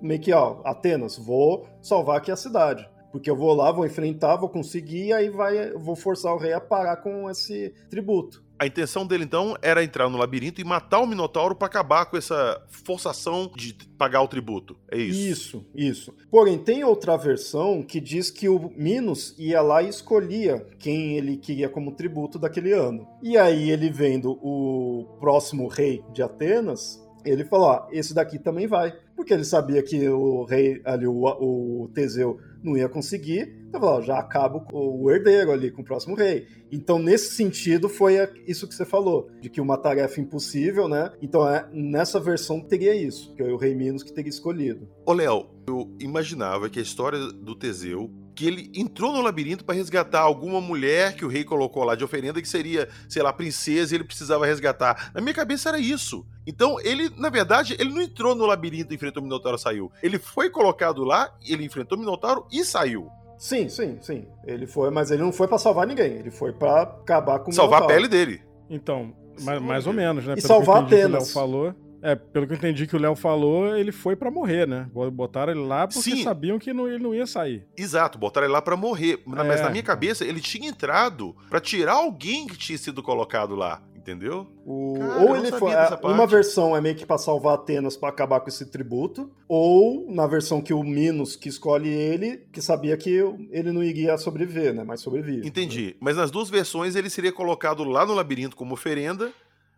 meio 0.00 0.20
que, 0.20 0.32
ó, 0.32 0.60
Atenas, 0.64 1.16
vou 1.16 1.66
salvar 1.80 2.18
aqui 2.18 2.30
a 2.30 2.36
cidade. 2.36 2.88
Porque 3.10 3.30
eu 3.30 3.36
vou 3.36 3.54
lá, 3.54 3.72
vou 3.72 3.86
enfrentar, 3.86 4.36
vou 4.36 4.48
conseguir, 4.48 5.12
aí 5.12 5.30
vai, 5.30 5.72
vou 5.72 5.96
forçar 5.96 6.34
o 6.34 6.38
rei 6.38 6.52
a 6.52 6.60
parar 6.60 6.96
com 6.98 7.30
esse 7.30 7.72
tributo. 7.88 8.43
A 8.58 8.66
intenção 8.66 9.06
dele 9.06 9.24
então 9.24 9.56
era 9.60 9.82
entrar 9.82 10.08
no 10.08 10.16
labirinto 10.16 10.60
e 10.60 10.64
matar 10.64 11.00
o 11.00 11.06
Minotauro 11.06 11.54
para 11.54 11.66
acabar 11.66 12.06
com 12.06 12.16
essa 12.16 12.62
forçação 12.68 13.50
de 13.54 13.74
pagar 13.98 14.22
o 14.22 14.28
tributo. 14.28 14.76
É 14.90 14.96
isso. 14.96 15.20
Isso, 15.20 15.66
isso. 15.74 16.14
Porém, 16.30 16.58
tem 16.58 16.84
outra 16.84 17.16
versão 17.16 17.82
que 17.82 18.00
diz 18.00 18.30
que 18.30 18.48
o 18.48 18.72
Minos 18.76 19.34
ia 19.38 19.60
lá 19.60 19.82
e 19.82 19.88
escolhia 19.88 20.66
quem 20.78 21.16
ele 21.16 21.36
queria 21.36 21.68
como 21.68 21.92
tributo 21.92 22.38
daquele 22.38 22.72
ano. 22.72 23.06
E 23.22 23.36
aí 23.36 23.70
ele 23.70 23.90
vendo 23.90 24.38
o 24.42 25.16
próximo 25.18 25.66
rei 25.66 26.02
de 26.12 26.22
Atenas, 26.22 27.03
ele 27.24 27.44
falou: 27.44 27.70
ah, 27.70 27.88
esse 27.90 28.14
daqui 28.14 28.38
também 28.38 28.66
vai. 28.66 28.94
Porque 29.16 29.32
ele 29.32 29.44
sabia 29.44 29.82
que 29.82 30.08
o 30.08 30.44
rei 30.44 30.80
ali, 30.84 31.06
o, 31.06 31.24
o 31.24 31.88
Teseu, 31.94 32.38
não 32.62 32.76
ia 32.76 32.88
conseguir. 32.88 33.64
Então 33.68 33.80
falou: 33.80 34.02
já 34.02 34.18
acaba 34.18 34.64
o 34.72 35.10
herdeiro 35.10 35.52
ali 35.52 35.70
com 35.70 35.82
o 35.82 35.84
próximo 35.84 36.14
rei. 36.14 36.46
Então, 36.70 36.98
nesse 36.98 37.34
sentido, 37.34 37.88
foi 37.88 38.16
isso 38.46 38.66
que 38.66 38.74
você 38.74 38.84
falou, 38.84 39.30
de 39.40 39.48
que 39.48 39.60
uma 39.60 39.78
tarefa 39.78 40.20
impossível, 40.20 40.88
né? 40.88 41.12
Então, 41.22 41.48
é, 41.48 41.68
nessa 41.72 42.18
versão 42.18 42.60
teria 42.60 42.94
isso, 42.94 43.32
que 43.34 43.42
é 43.42 43.46
o 43.46 43.56
rei 43.56 43.74
Minos 43.74 44.02
que 44.02 44.12
teria 44.12 44.30
escolhido. 44.30 44.88
Ô, 45.06 45.12
Léo, 45.12 45.46
eu 45.68 45.88
imaginava 46.00 46.68
que 46.68 46.78
a 46.78 46.82
história 46.82 47.18
do 47.18 47.54
Teseu 47.54 48.10
que 48.34 48.46
ele 48.46 48.70
entrou 48.74 49.12
no 49.12 49.20
labirinto 49.20 49.64
para 49.64 49.74
resgatar 49.74 50.20
alguma 50.20 50.60
mulher 50.60 51.14
que 51.14 51.24
o 51.24 51.28
rei 51.28 51.44
colocou 51.44 51.84
lá 51.84 51.94
de 51.94 52.02
oferenda, 52.04 52.42
que 52.42 52.48
seria, 52.48 52.88
sei 53.08 53.22
lá, 53.22 53.32
princesa, 53.32 53.94
e 53.94 53.96
ele 53.96 54.04
precisava 54.04 54.44
resgatar. 54.46 55.10
Na 55.14 55.20
minha 55.20 55.34
cabeça 55.34 55.68
era 55.68 55.78
isso. 55.78 56.26
Então, 56.46 56.80
ele, 56.80 57.10
na 57.16 57.30
verdade, 57.30 57.76
ele 57.78 57.90
não 57.90 58.02
entrou 58.02 58.34
no 58.34 58.44
labirinto 58.44 58.92
e 58.92 58.96
enfrentou 58.96 59.22
o 59.22 59.24
Minotauro 59.24 59.56
e 59.56 59.60
saiu. 59.60 59.92
Ele 60.02 60.18
foi 60.18 60.50
colocado 60.50 61.04
lá, 61.04 61.32
ele 61.46 61.64
enfrentou 61.64 61.96
o 61.96 62.00
Minotauro 62.00 62.46
e 62.52 62.64
saiu. 62.64 63.08
Sim, 63.38 63.68
sim, 63.68 63.98
sim. 64.00 64.26
Ele 64.46 64.66
foi, 64.66 64.90
mas 64.90 65.10
ele 65.10 65.22
não 65.22 65.32
foi 65.32 65.46
para 65.48 65.58
salvar 65.58 65.86
ninguém. 65.86 66.12
Ele 66.14 66.30
foi 66.30 66.52
para 66.52 66.82
acabar 66.82 67.38
com 67.40 67.50
o 67.50 67.54
Salvar 67.54 67.80
Minotauro. 67.82 68.06
a 68.06 68.08
pele 68.08 68.08
dele. 68.08 68.42
Então, 68.70 69.12
mais, 69.42 69.60
mais 69.60 69.86
ou 69.86 69.92
menos, 69.92 70.24
né? 70.26 70.32
E 70.32 70.36
Pelo 70.36 70.46
salvar 70.48 70.84
Atenas. 70.84 71.32
falou. 71.32 71.74
É, 72.04 72.14
pelo 72.14 72.46
que 72.46 72.52
eu 72.52 72.56
entendi 72.58 72.86
que 72.86 72.94
o 72.94 72.98
Léo 72.98 73.16
falou, 73.16 73.74
ele 73.74 73.90
foi 73.90 74.14
para 74.14 74.30
morrer, 74.30 74.68
né? 74.68 74.86
Botaram 75.10 75.52
ele 75.52 75.66
lá 75.66 75.88
porque 75.88 76.02
Sim. 76.02 76.22
sabiam 76.22 76.58
que 76.58 76.70
não, 76.70 76.86
ele 76.86 77.02
não 77.02 77.14
ia 77.14 77.26
sair. 77.26 77.66
Exato, 77.74 78.18
botaram 78.18 78.46
ele 78.46 78.52
lá 78.52 78.60
para 78.60 78.76
morrer. 78.76 79.22
Mas 79.24 79.60
é. 79.60 79.62
na 79.62 79.70
minha 79.70 79.82
cabeça, 79.82 80.22
ele 80.22 80.38
tinha 80.38 80.68
entrado 80.68 81.34
para 81.48 81.60
tirar 81.60 81.94
alguém 81.94 82.46
que 82.46 82.58
tinha 82.58 82.76
sido 82.76 83.02
colocado 83.02 83.54
lá 83.54 83.82
entendeu? 84.04 84.46
O... 84.66 84.98
Cara, 84.98 85.24
ou 85.24 85.34
ele 85.34 85.50
foi. 85.52 85.72
É, 85.72 85.98
uma 86.02 86.26
versão 86.26 86.76
é 86.76 86.80
meio 86.80 86.94
que 86.94 87.06
pra 87.06 87.16
salvar 87.16 87.54
Atenas 87.54 87.96
para 87.96 88.10
acabar 88.10 88.38
com 88.40 88.50
esse 88.50 88.66
tributo, 88.66 89.30
ou 89.48 90.06
na 90.12 90.26
versão 90.26 90.60
que 90.60 90.74
o 90.74 90.82
Minos 90.82 91.34
que 91.36 91.48
escolhe 91.48 91.88
ele, 91.88 92.46
que 92.52 92.60
sabia 92.60 92.94
que 92.98 93.10
ele 93.50 93.72
não 93.72 93.82
iria 93.82 94.18
sobreviver, 94.18 94.74
né? 94.74 94.84
Mas 94.84 95.00
sobrevive. 95.00 95.48
Entendi. 95.48 95.96
Mas 95.98 96.18
nas 96.18 96.30
duas 96.30 96.50
versões 96.50 96.94
ele 96.94 97.08
seria 97.08 97.32
colocado 97.32 97.82
lá 97.82 98.04
no 98.04 98.12
labirinto 98.12 98.56
como 98.56 98.74
oferenda 98.74 99.32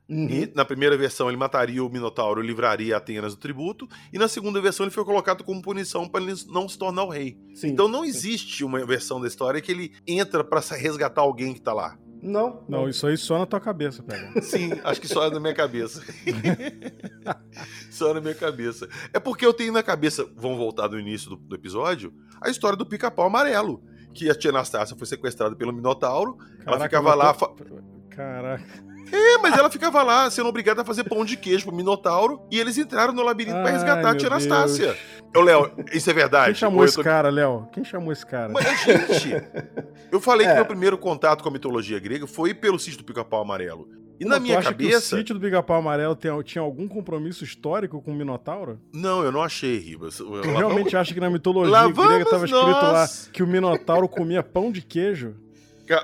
Uhum. 0.08 0.28
E 0.28 0.52
na 0.54 0.64
primeira 0.64 0.96
versão 0.96 1.28
ele 1.28 1.36
mataria 1.36 1.82
o 1.82 1.88
Minotauro 1.88 2.42
e 2.42 2.46
livraria 2.46 2.96
Atenas 2.96 3.34
do 3.34 3.40
tributo. 3.40 3.88
E 4.12 4.18
na 4.18 4.28
segunda 4.28 4.60
versão 4.60 4.84
ele 4.84 4.94
foi 4.94 5.04
colocado 5.04 5.42
como 5.42 5.60
punição 5.60 6.08
para 6.08 6.22
ele 6.22 6.34
não 6.48 6.68
se 6.68 6.78
tornar 6.78 7.04
o 7.04 7.10
rei. 7.10 7.36
Sim, 7.54 7.68
então 7.68 7.88
não 7.88 8.04
existe 8.04 8.64
uma 8.64 8.84
versão 8.86 9.20
da 9.20 9.26
história 9.26 9.60
que 9.60 9.72
ele 9.72 9.92
entra 10.06 10.44
para 10.44 10.60
resgatar 10.76 11.22
alguém 11.22 11.52
que 11.52 11.60
tá 11.60 11.72
lá. 11.72 11.98
Não, 12.22 12.64
não. 12.68 12.80
Não, 12.80 12.88
isso 12.88 13.06
aí 13.06 13.16
só 13.16 13.38
na 13.38 13.46
tua 13.46 13.60
cabeça, 13.60 14.02
pega. 14.02 14.40
Sim, 14.42 14.70
acho 14.84 15.00
que 15.00 15.08
só 15.08 15.26
é 15.26 15.30
na 15.30 15.38
minha 15.38 15.54
cabeça. 15.54 16.02
só 17.90 18.14
na 18.14 18.20
minha 18.20 18.34
cabeça. 18.34 18.88
É 19.12 19.20
porque 19.20 19.44
eu 19.44 19.52
tenho 19.52 19.72
na 19.72 19.82
cabeça, 19.82 20.28
vamos 20.34 20.56
voltar 20.56 20.88
do 20.88 20.98
início 20.98 21.30
do, 21.30 21.36
do 21.36 21.54
episódio, 21.54 22.12
a 22.40 22.48
história 22.48 22.76
do 22.76 22.86
pica-pau 22.86 23.26
amarelo. 23.26 23.82
Que 24.14 24.30
a 24.30 24.34
tia 24.34 24.50
Anastácia 24.50 24.96
foi 24.96 25.06
sequestrada 25.06 25.54
pelo 25.54 25.74
Minotauro. 25.74 26.36
Caraca, 26.36 26.70
ela 26.70 26.80
ficava 26.84 27.14
lá. 27.14 27.34
Tô... 27.34 27.54
Caraca. 28.08 28.95
É, 29.12 29.38
mas 29.38 29.56
ela 29.56 29.70
ficava 29.70 30.02
lá, 30.02 30.28
sendo 30.30 30.48
obrigada 30.48 30.82
a 30.82 30.84
fazer 30.84 31.04
pão 31.04 31.24
de 31.24 31.36
queijo 31.36 31.66
pro 31.66 31.74
Minotauro, 31.74 32.40
e 32.50 32.58
eles 32.58 32.76
entraram 32.78 33.12
no 33.12 33.22
labirinto 33.22 33.58
para 33.58 33.70
resgatar 33.70 34.10
a 34.10 34.14
tia 34.14 34.28
Anastácia. 34.28 34.96
Ô, 35.34 35.40
Léo, 35.40 35.72
isso 35.92 36.10
é 36.10 36.12
verdade. 36.12 36.46
Quem 36.46 36.54
chamou 36.54 36.84
esse 36.84 36.96
tô... 36.96 37.04
cara, 37.04 37.28
Léo? 37.30 37.68
Quem 37.72 37.84
chamou 37.84 38.12
esse 38.12 38.24
cara? 38.24 38.52
Mas, 38.52 38.64
gente, 38.84 39.42
eu 40.10 40.20
falei 40.20 40.46
é. 40.46 40.50
que 40.50 40.54
meu 40.56 40.66
primeiro 40.66 40.98
contato 40.98 41.42
com 41.42 41.48
a 41.48 41.52
mitologia 41.52 41.98
grega 41.98 42.26
foi 42.26 42.54
pelo 42.54 42.78
sítio 42.78 42.98
do 42.98 43.04
pica-pau 43.04 43.42
amarelo. 43.42 43.88
E 44.18 44.24
Pô, 44.24 44.30
na 44.30 44.40
minha 44.40 44.62
cabeça. 44.62 45.14
o 45.14 45.18
sítio 45.18 45.34
do 45.34 45.40
pica-pau 45.40 45.76
amarelo 45.76 46.16
tinha 46.42 46.62
algum 46.62 46.88
compromisso 46.88 47.44
histórico 47.44 48.00
com 48.00 48.12
o 48.12 48.14
Minotauro? 48.14 48.80
não, 48.92 49.22
eu 49.22 49.30
não 49.30 49.42
achei, 49.42 49.78
Ribas. 49.78 50.18
Eu 50.18 50.40
realmente 50.40 50.96
acha 50.96 51.12
que 51.12 51.20
na 51.20 51.28
mitologia 51.28 51.88
grega 51.92 52.22
estava 52.22 52.44
escrito 52.46 52.64
lá 52.64 53.06
que 53.32 53.42
o 53.42 53.46
Minotauro 53.46 54.08
comia 54.08 54.42
pão 54.42 54.72
de 54.72 54.80
queijo? 54.80 55.34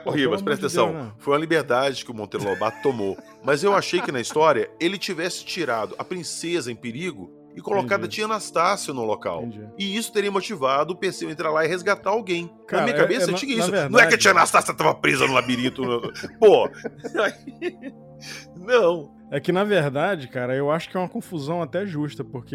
Pô, 0.05 0.11
Ribas, 0.11 0.43
presta 0.43 0.67
atenção. 0.67 0.89
De 0.89 0.93
Deus, 0.93 1.05
né? 1.07 1.13
Foi 1.19 1.35
uma 1.35 1.41
liberdade 1.41 2.05
que 2.05 2.11
o 2.11 2.15
Monteiro 2.15 2.49
Lobato 2.49 2.83
tomou. 2.83 3.19
Mas 3.43 3.65
eu 3.65 3.75
achei 3.75 4.01
que 4.01 4.13
na 4.13 4.21
história 4.21 4.71
ele 4.79 4.99
tivesse 4.99 5.45
tirado 5.45 5.95
a 5.99 6.05
princesa 6.05 6.71
em 6.71 6.77
perigo 6.77 7.31
e 7.55 7.61
colocado 7.61 8.05
a 8.05 8.09
tia 8.09 8.25
Anastácia 8.25 8.95
no 8.95 9.05
local. 9.05 9.45
Entendi. 9.45 9.67
E 9.79 9.97
isso 9.97 10.13
teria 10.13 10.31
motivado 10.31 10.93
o 10.93 10.97
Perseu 10.97 11.29
a 11.29 11.33
entrar 11.33 11.51
lá 11.51 11.65
e 11.65 11.69
resgatar 11.69 12.11
alguém. 12.11 12.51
Cara, 12.67 12.83
na 12.83 12.89
minha 12.89 12.99
cabeça 12.99 13.31
é, 13.31 13.35
é, 13.35 13.37
tinha 13.37 13.57
isso. 13.57 13.71
Verdade, 13.71 13.93
não 13.93 14.01
é 14.01 14.07
que 14.07 14.15
a 14.15 14.19
tia 14.19 14.31
Anastácia 14.31 14.75
tava 14.75 14.95
presa 14.95 15.27
no 15.27 15.35
labirinto. 15.35 15.83
Pô. 16.39 16.69
não. 18.57 19.22
É 19.33 19.41
que, 19.41 19.51
na 19.51 19.65
verdade, 19.65 20.29
cara, 20.29 20.55
eu 20.55 20.71
acho 20.71 20.91
que 20.91 20.97
é 20.97 21.01
uma 21.01 21.09
confusão 21.09 21.63
até 21.63 21.87
justa, 21.87 22.23
porque 22.23 22.55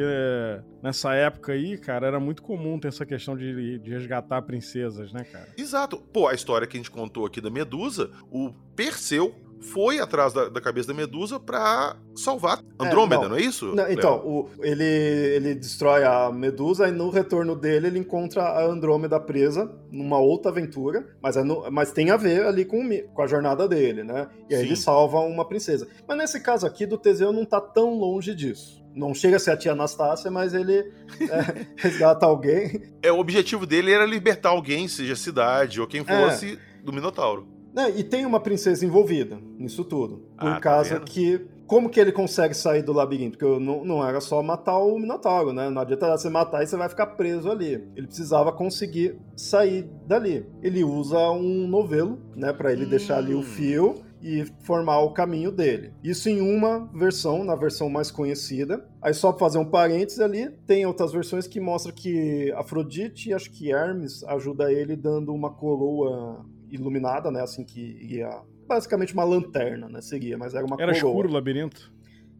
nessa 0.83 1.11
época 1.15 1.53
aí, 1.53 1.75
cara, 1.75 2.05
era 2.05 2.19
muito 2.19 2.43
comum 2.43 2.79
ter 2.79 2.89
essa 2.89 3.03
questão 3.03 3.35
de, 3.35 3.79
de 3.79 3.89
resgatar 3.89 4.43
princesas, 4.43 5.11
né, 5.11 5.23
cara? 5.23 5.47
Exato. 5.57 5.97
Pô, 5.97 6.27
a 6.27 6.35
história 6.35 6.67
que 6.67 6.77
a 6.77 6.79
gente 6.79 6.91
contou 6.91 7.25
aqui 7.25 7.41
da 7.41 7.49
Medusa, 7.49 8.11
o 8.29 8.53
Perseu 8.75 9.33
foi 9.61 9.99
atrás 9.99 10.33
da, 10.33 10.49
da 10.49 10.61
cabeça 10.61 10.89
da 10.89 10.93
Medusa 10.93 11.39
para 11.39 11.95
salvar 12.15 12.59
Andrômeda, 12.79 13.21
é, 13.21 13.23
não, 13.23 13.29
não, 13.29 13.37
é 13.37 13.41
isso? 13.41 13.75
Não, 13.75 13.91
então, 13.91 14.17
o, 14.25 14.49
ele, 14.61 14.83
ele 14.83 15.55
destrói 15.55 16.03
a 16.03 16.31
Medusa 16.31 16.87
e 16.87 16.91
no 16.91 17.09
retorno 17.09 17.55
dele 17.55 17.87
ele 17.87 17.99
encontra 17.99 18.43
a 18.43 18.65
Andrômeda 18.65 19.19
presa 19.19 19.71
numa 19.91 20.19
outra 20.19 20.51
aventura, 20.51 21.07
mas, 21.21 21.37
é 21.37 21.43
no, 21.43 21.69
mas 21.71 21.91
tem 21.91 22.11
a 22.11 22.17
ver 22.17 22.45
ali 22.45 22.65
com, 22.65 22.87
com 23.13 23.21
a 23.21 23.27
jornada 23.27 23.67
dele, 23.67 24.03
né? 24.03 24.27
E 24.49 24.55
aí 24.55 24.61
Sim. 24.61 24.67
ele 24.67 24.75
salva 24.75 25.19
uma 25.19 25.45
princesa. 25.45 25.87
Mas 26.07 26.17
nesse 26.17 26.39
caso 26.39 26.65
aqui 26.65 26.85
do 26.85 26.97
Teseu 26.97 27.31
não 27.31 27.45
tá 27.45 27.59
tão 27.59 27.97
longe 27.97 28.33
disso. 28.33 28.85
Não 28.95 29.13
chega 29.13 29.37
a 29.37 29.39
ser 29.39 29.51
a 29.51 29.57
tia 29.57 29.73
Anastácia, 29.73 30.31
mas 30.31 30.53
ele 30.53 30.73
é, 31.21 31.65
resgata 31.75 32.25
alguém. 32.25 32.81
É, 33.01 33.11
o 33.11 33.19
objetivo 33.19 33.65
dele 33.65 33.91
era 33.91 34.05
libertar 34.05 34.49
alguém, 34.49 34.87
seja 34.87 35.13
a 35.13 35.17
cidade 35.17 35.79
ou 35.79 35.87
quem 35.87 36.01
é. 36.01 36.03
fosse, 36.03 36.53
é. 36.53 36.83
do 36.83 36.91
Minotauro. 36.91 37.56
Né, 37.77 37.93
e 37.95 38.03
tem 38.03 38.25
uma 38.25 38.39
princesa 38.39 38.83
envolvida 38.83 39.37
nisso 39.55 39.85
tudo. 39.85 40.23
Por 40.35 40.47
ah, 40.47 40.59
causa 40.59 40.99
tá 40.99 41.05
que. 41.05 41.45
Como 41.67 41.89
que 41.91 41.99
ele 41.99 42.11
consegue 42.11 42.55
sair 42.55 42.81
do 42.81 42.91
labirinto? 42.91 43.37
Porque 43.37 43.59
não, 43.59 43.85
não 43.85 44.03
era 44.03 44.19
só 44.19 44.41
matar 44.41 44.79
o 44.79 44.97
Minotauro, 44.97 45.53
né? 45.53 45.69
Não 45.69 45.81
adianta 45.83 46.17
você 46.17 46.27
matar 46.27 46.63
e 46.63 46.65
você 46.67 46.75
vai 46.75 46.89
ficar 46.89 47.05
preso 47.07 47.51
ali. 47.51 47.87
Ele 47.95 48.07
precisava 48.07 48.51
conseguir 48.51 49.19
sair 49.35 49.83
dali. 50.07 50.49
Ele 50.63 50.83
usa 50.83 51.29
um 51.29 51.67
novelo, 51.67 52.17
né? 52.35 52.51
Pra 52.51 52.71
ele 52.71 52.85
hum. 52.85 52.89
deixar 52.89 53.17
ali 53.17 53.35
o 53.35 53.39
hum. 53.39 53.43
fio 53.43 53.95
e 54.23 54.43
formar 54.61 55.01
o 55.01 55.11
caminho 55.11 55.51
dele. 55.51 55.93
Isso 56.03 56.29
em 56.29 56.41
uma 56.41 56.89
versão, 56.95 57.43
na 57.43 57.53
versão 57.53 57.89
mais 57.91 58.09
conhecida. 58.09 58.83
Aí 59.01 59.13
só 59.13 59.31
pra 59.31 59.41
fazer 59.41 59.59
um 59.59 59.69
parênteses 59.69 60.19
ali, 60.19 60.49
tem 60.65 60.85
outras 60.87 61.11
versões 61.11 61.45
que 61.45 61.59
mostram 61.59 61.93
que 61.93 62.51
Afrodite 62.53 63.29
e 63.29 63.33
acho 63.35 63.51
que 63.51 63.71
Hermes 63.71 64.23
ajuda 64.23 64.71
ele 64.71 64.95
dando 64.95 65.31
uma 65.31 65.51
coroa 65.51 66.43
iluminada, 66.71 67.31
né? 67.31 67.41
Assim 67.41 67.63
que 67.63 67.81
ia. 68.01 68.29
Basicamente 68.67 69.13
uma 69.13 69.23
lanterna, 69.23 69.87
né? 69.87 70.01
Seria, 70.01 70.37
mas 70.37 70.53
era 70.53 70.65
uma 70.65 70.75
Era 70.75 70.93
coroa. 70.93 71.09
escuro 71.09 71.29
o 71.29 71.33
labirinto? 71.33 71.91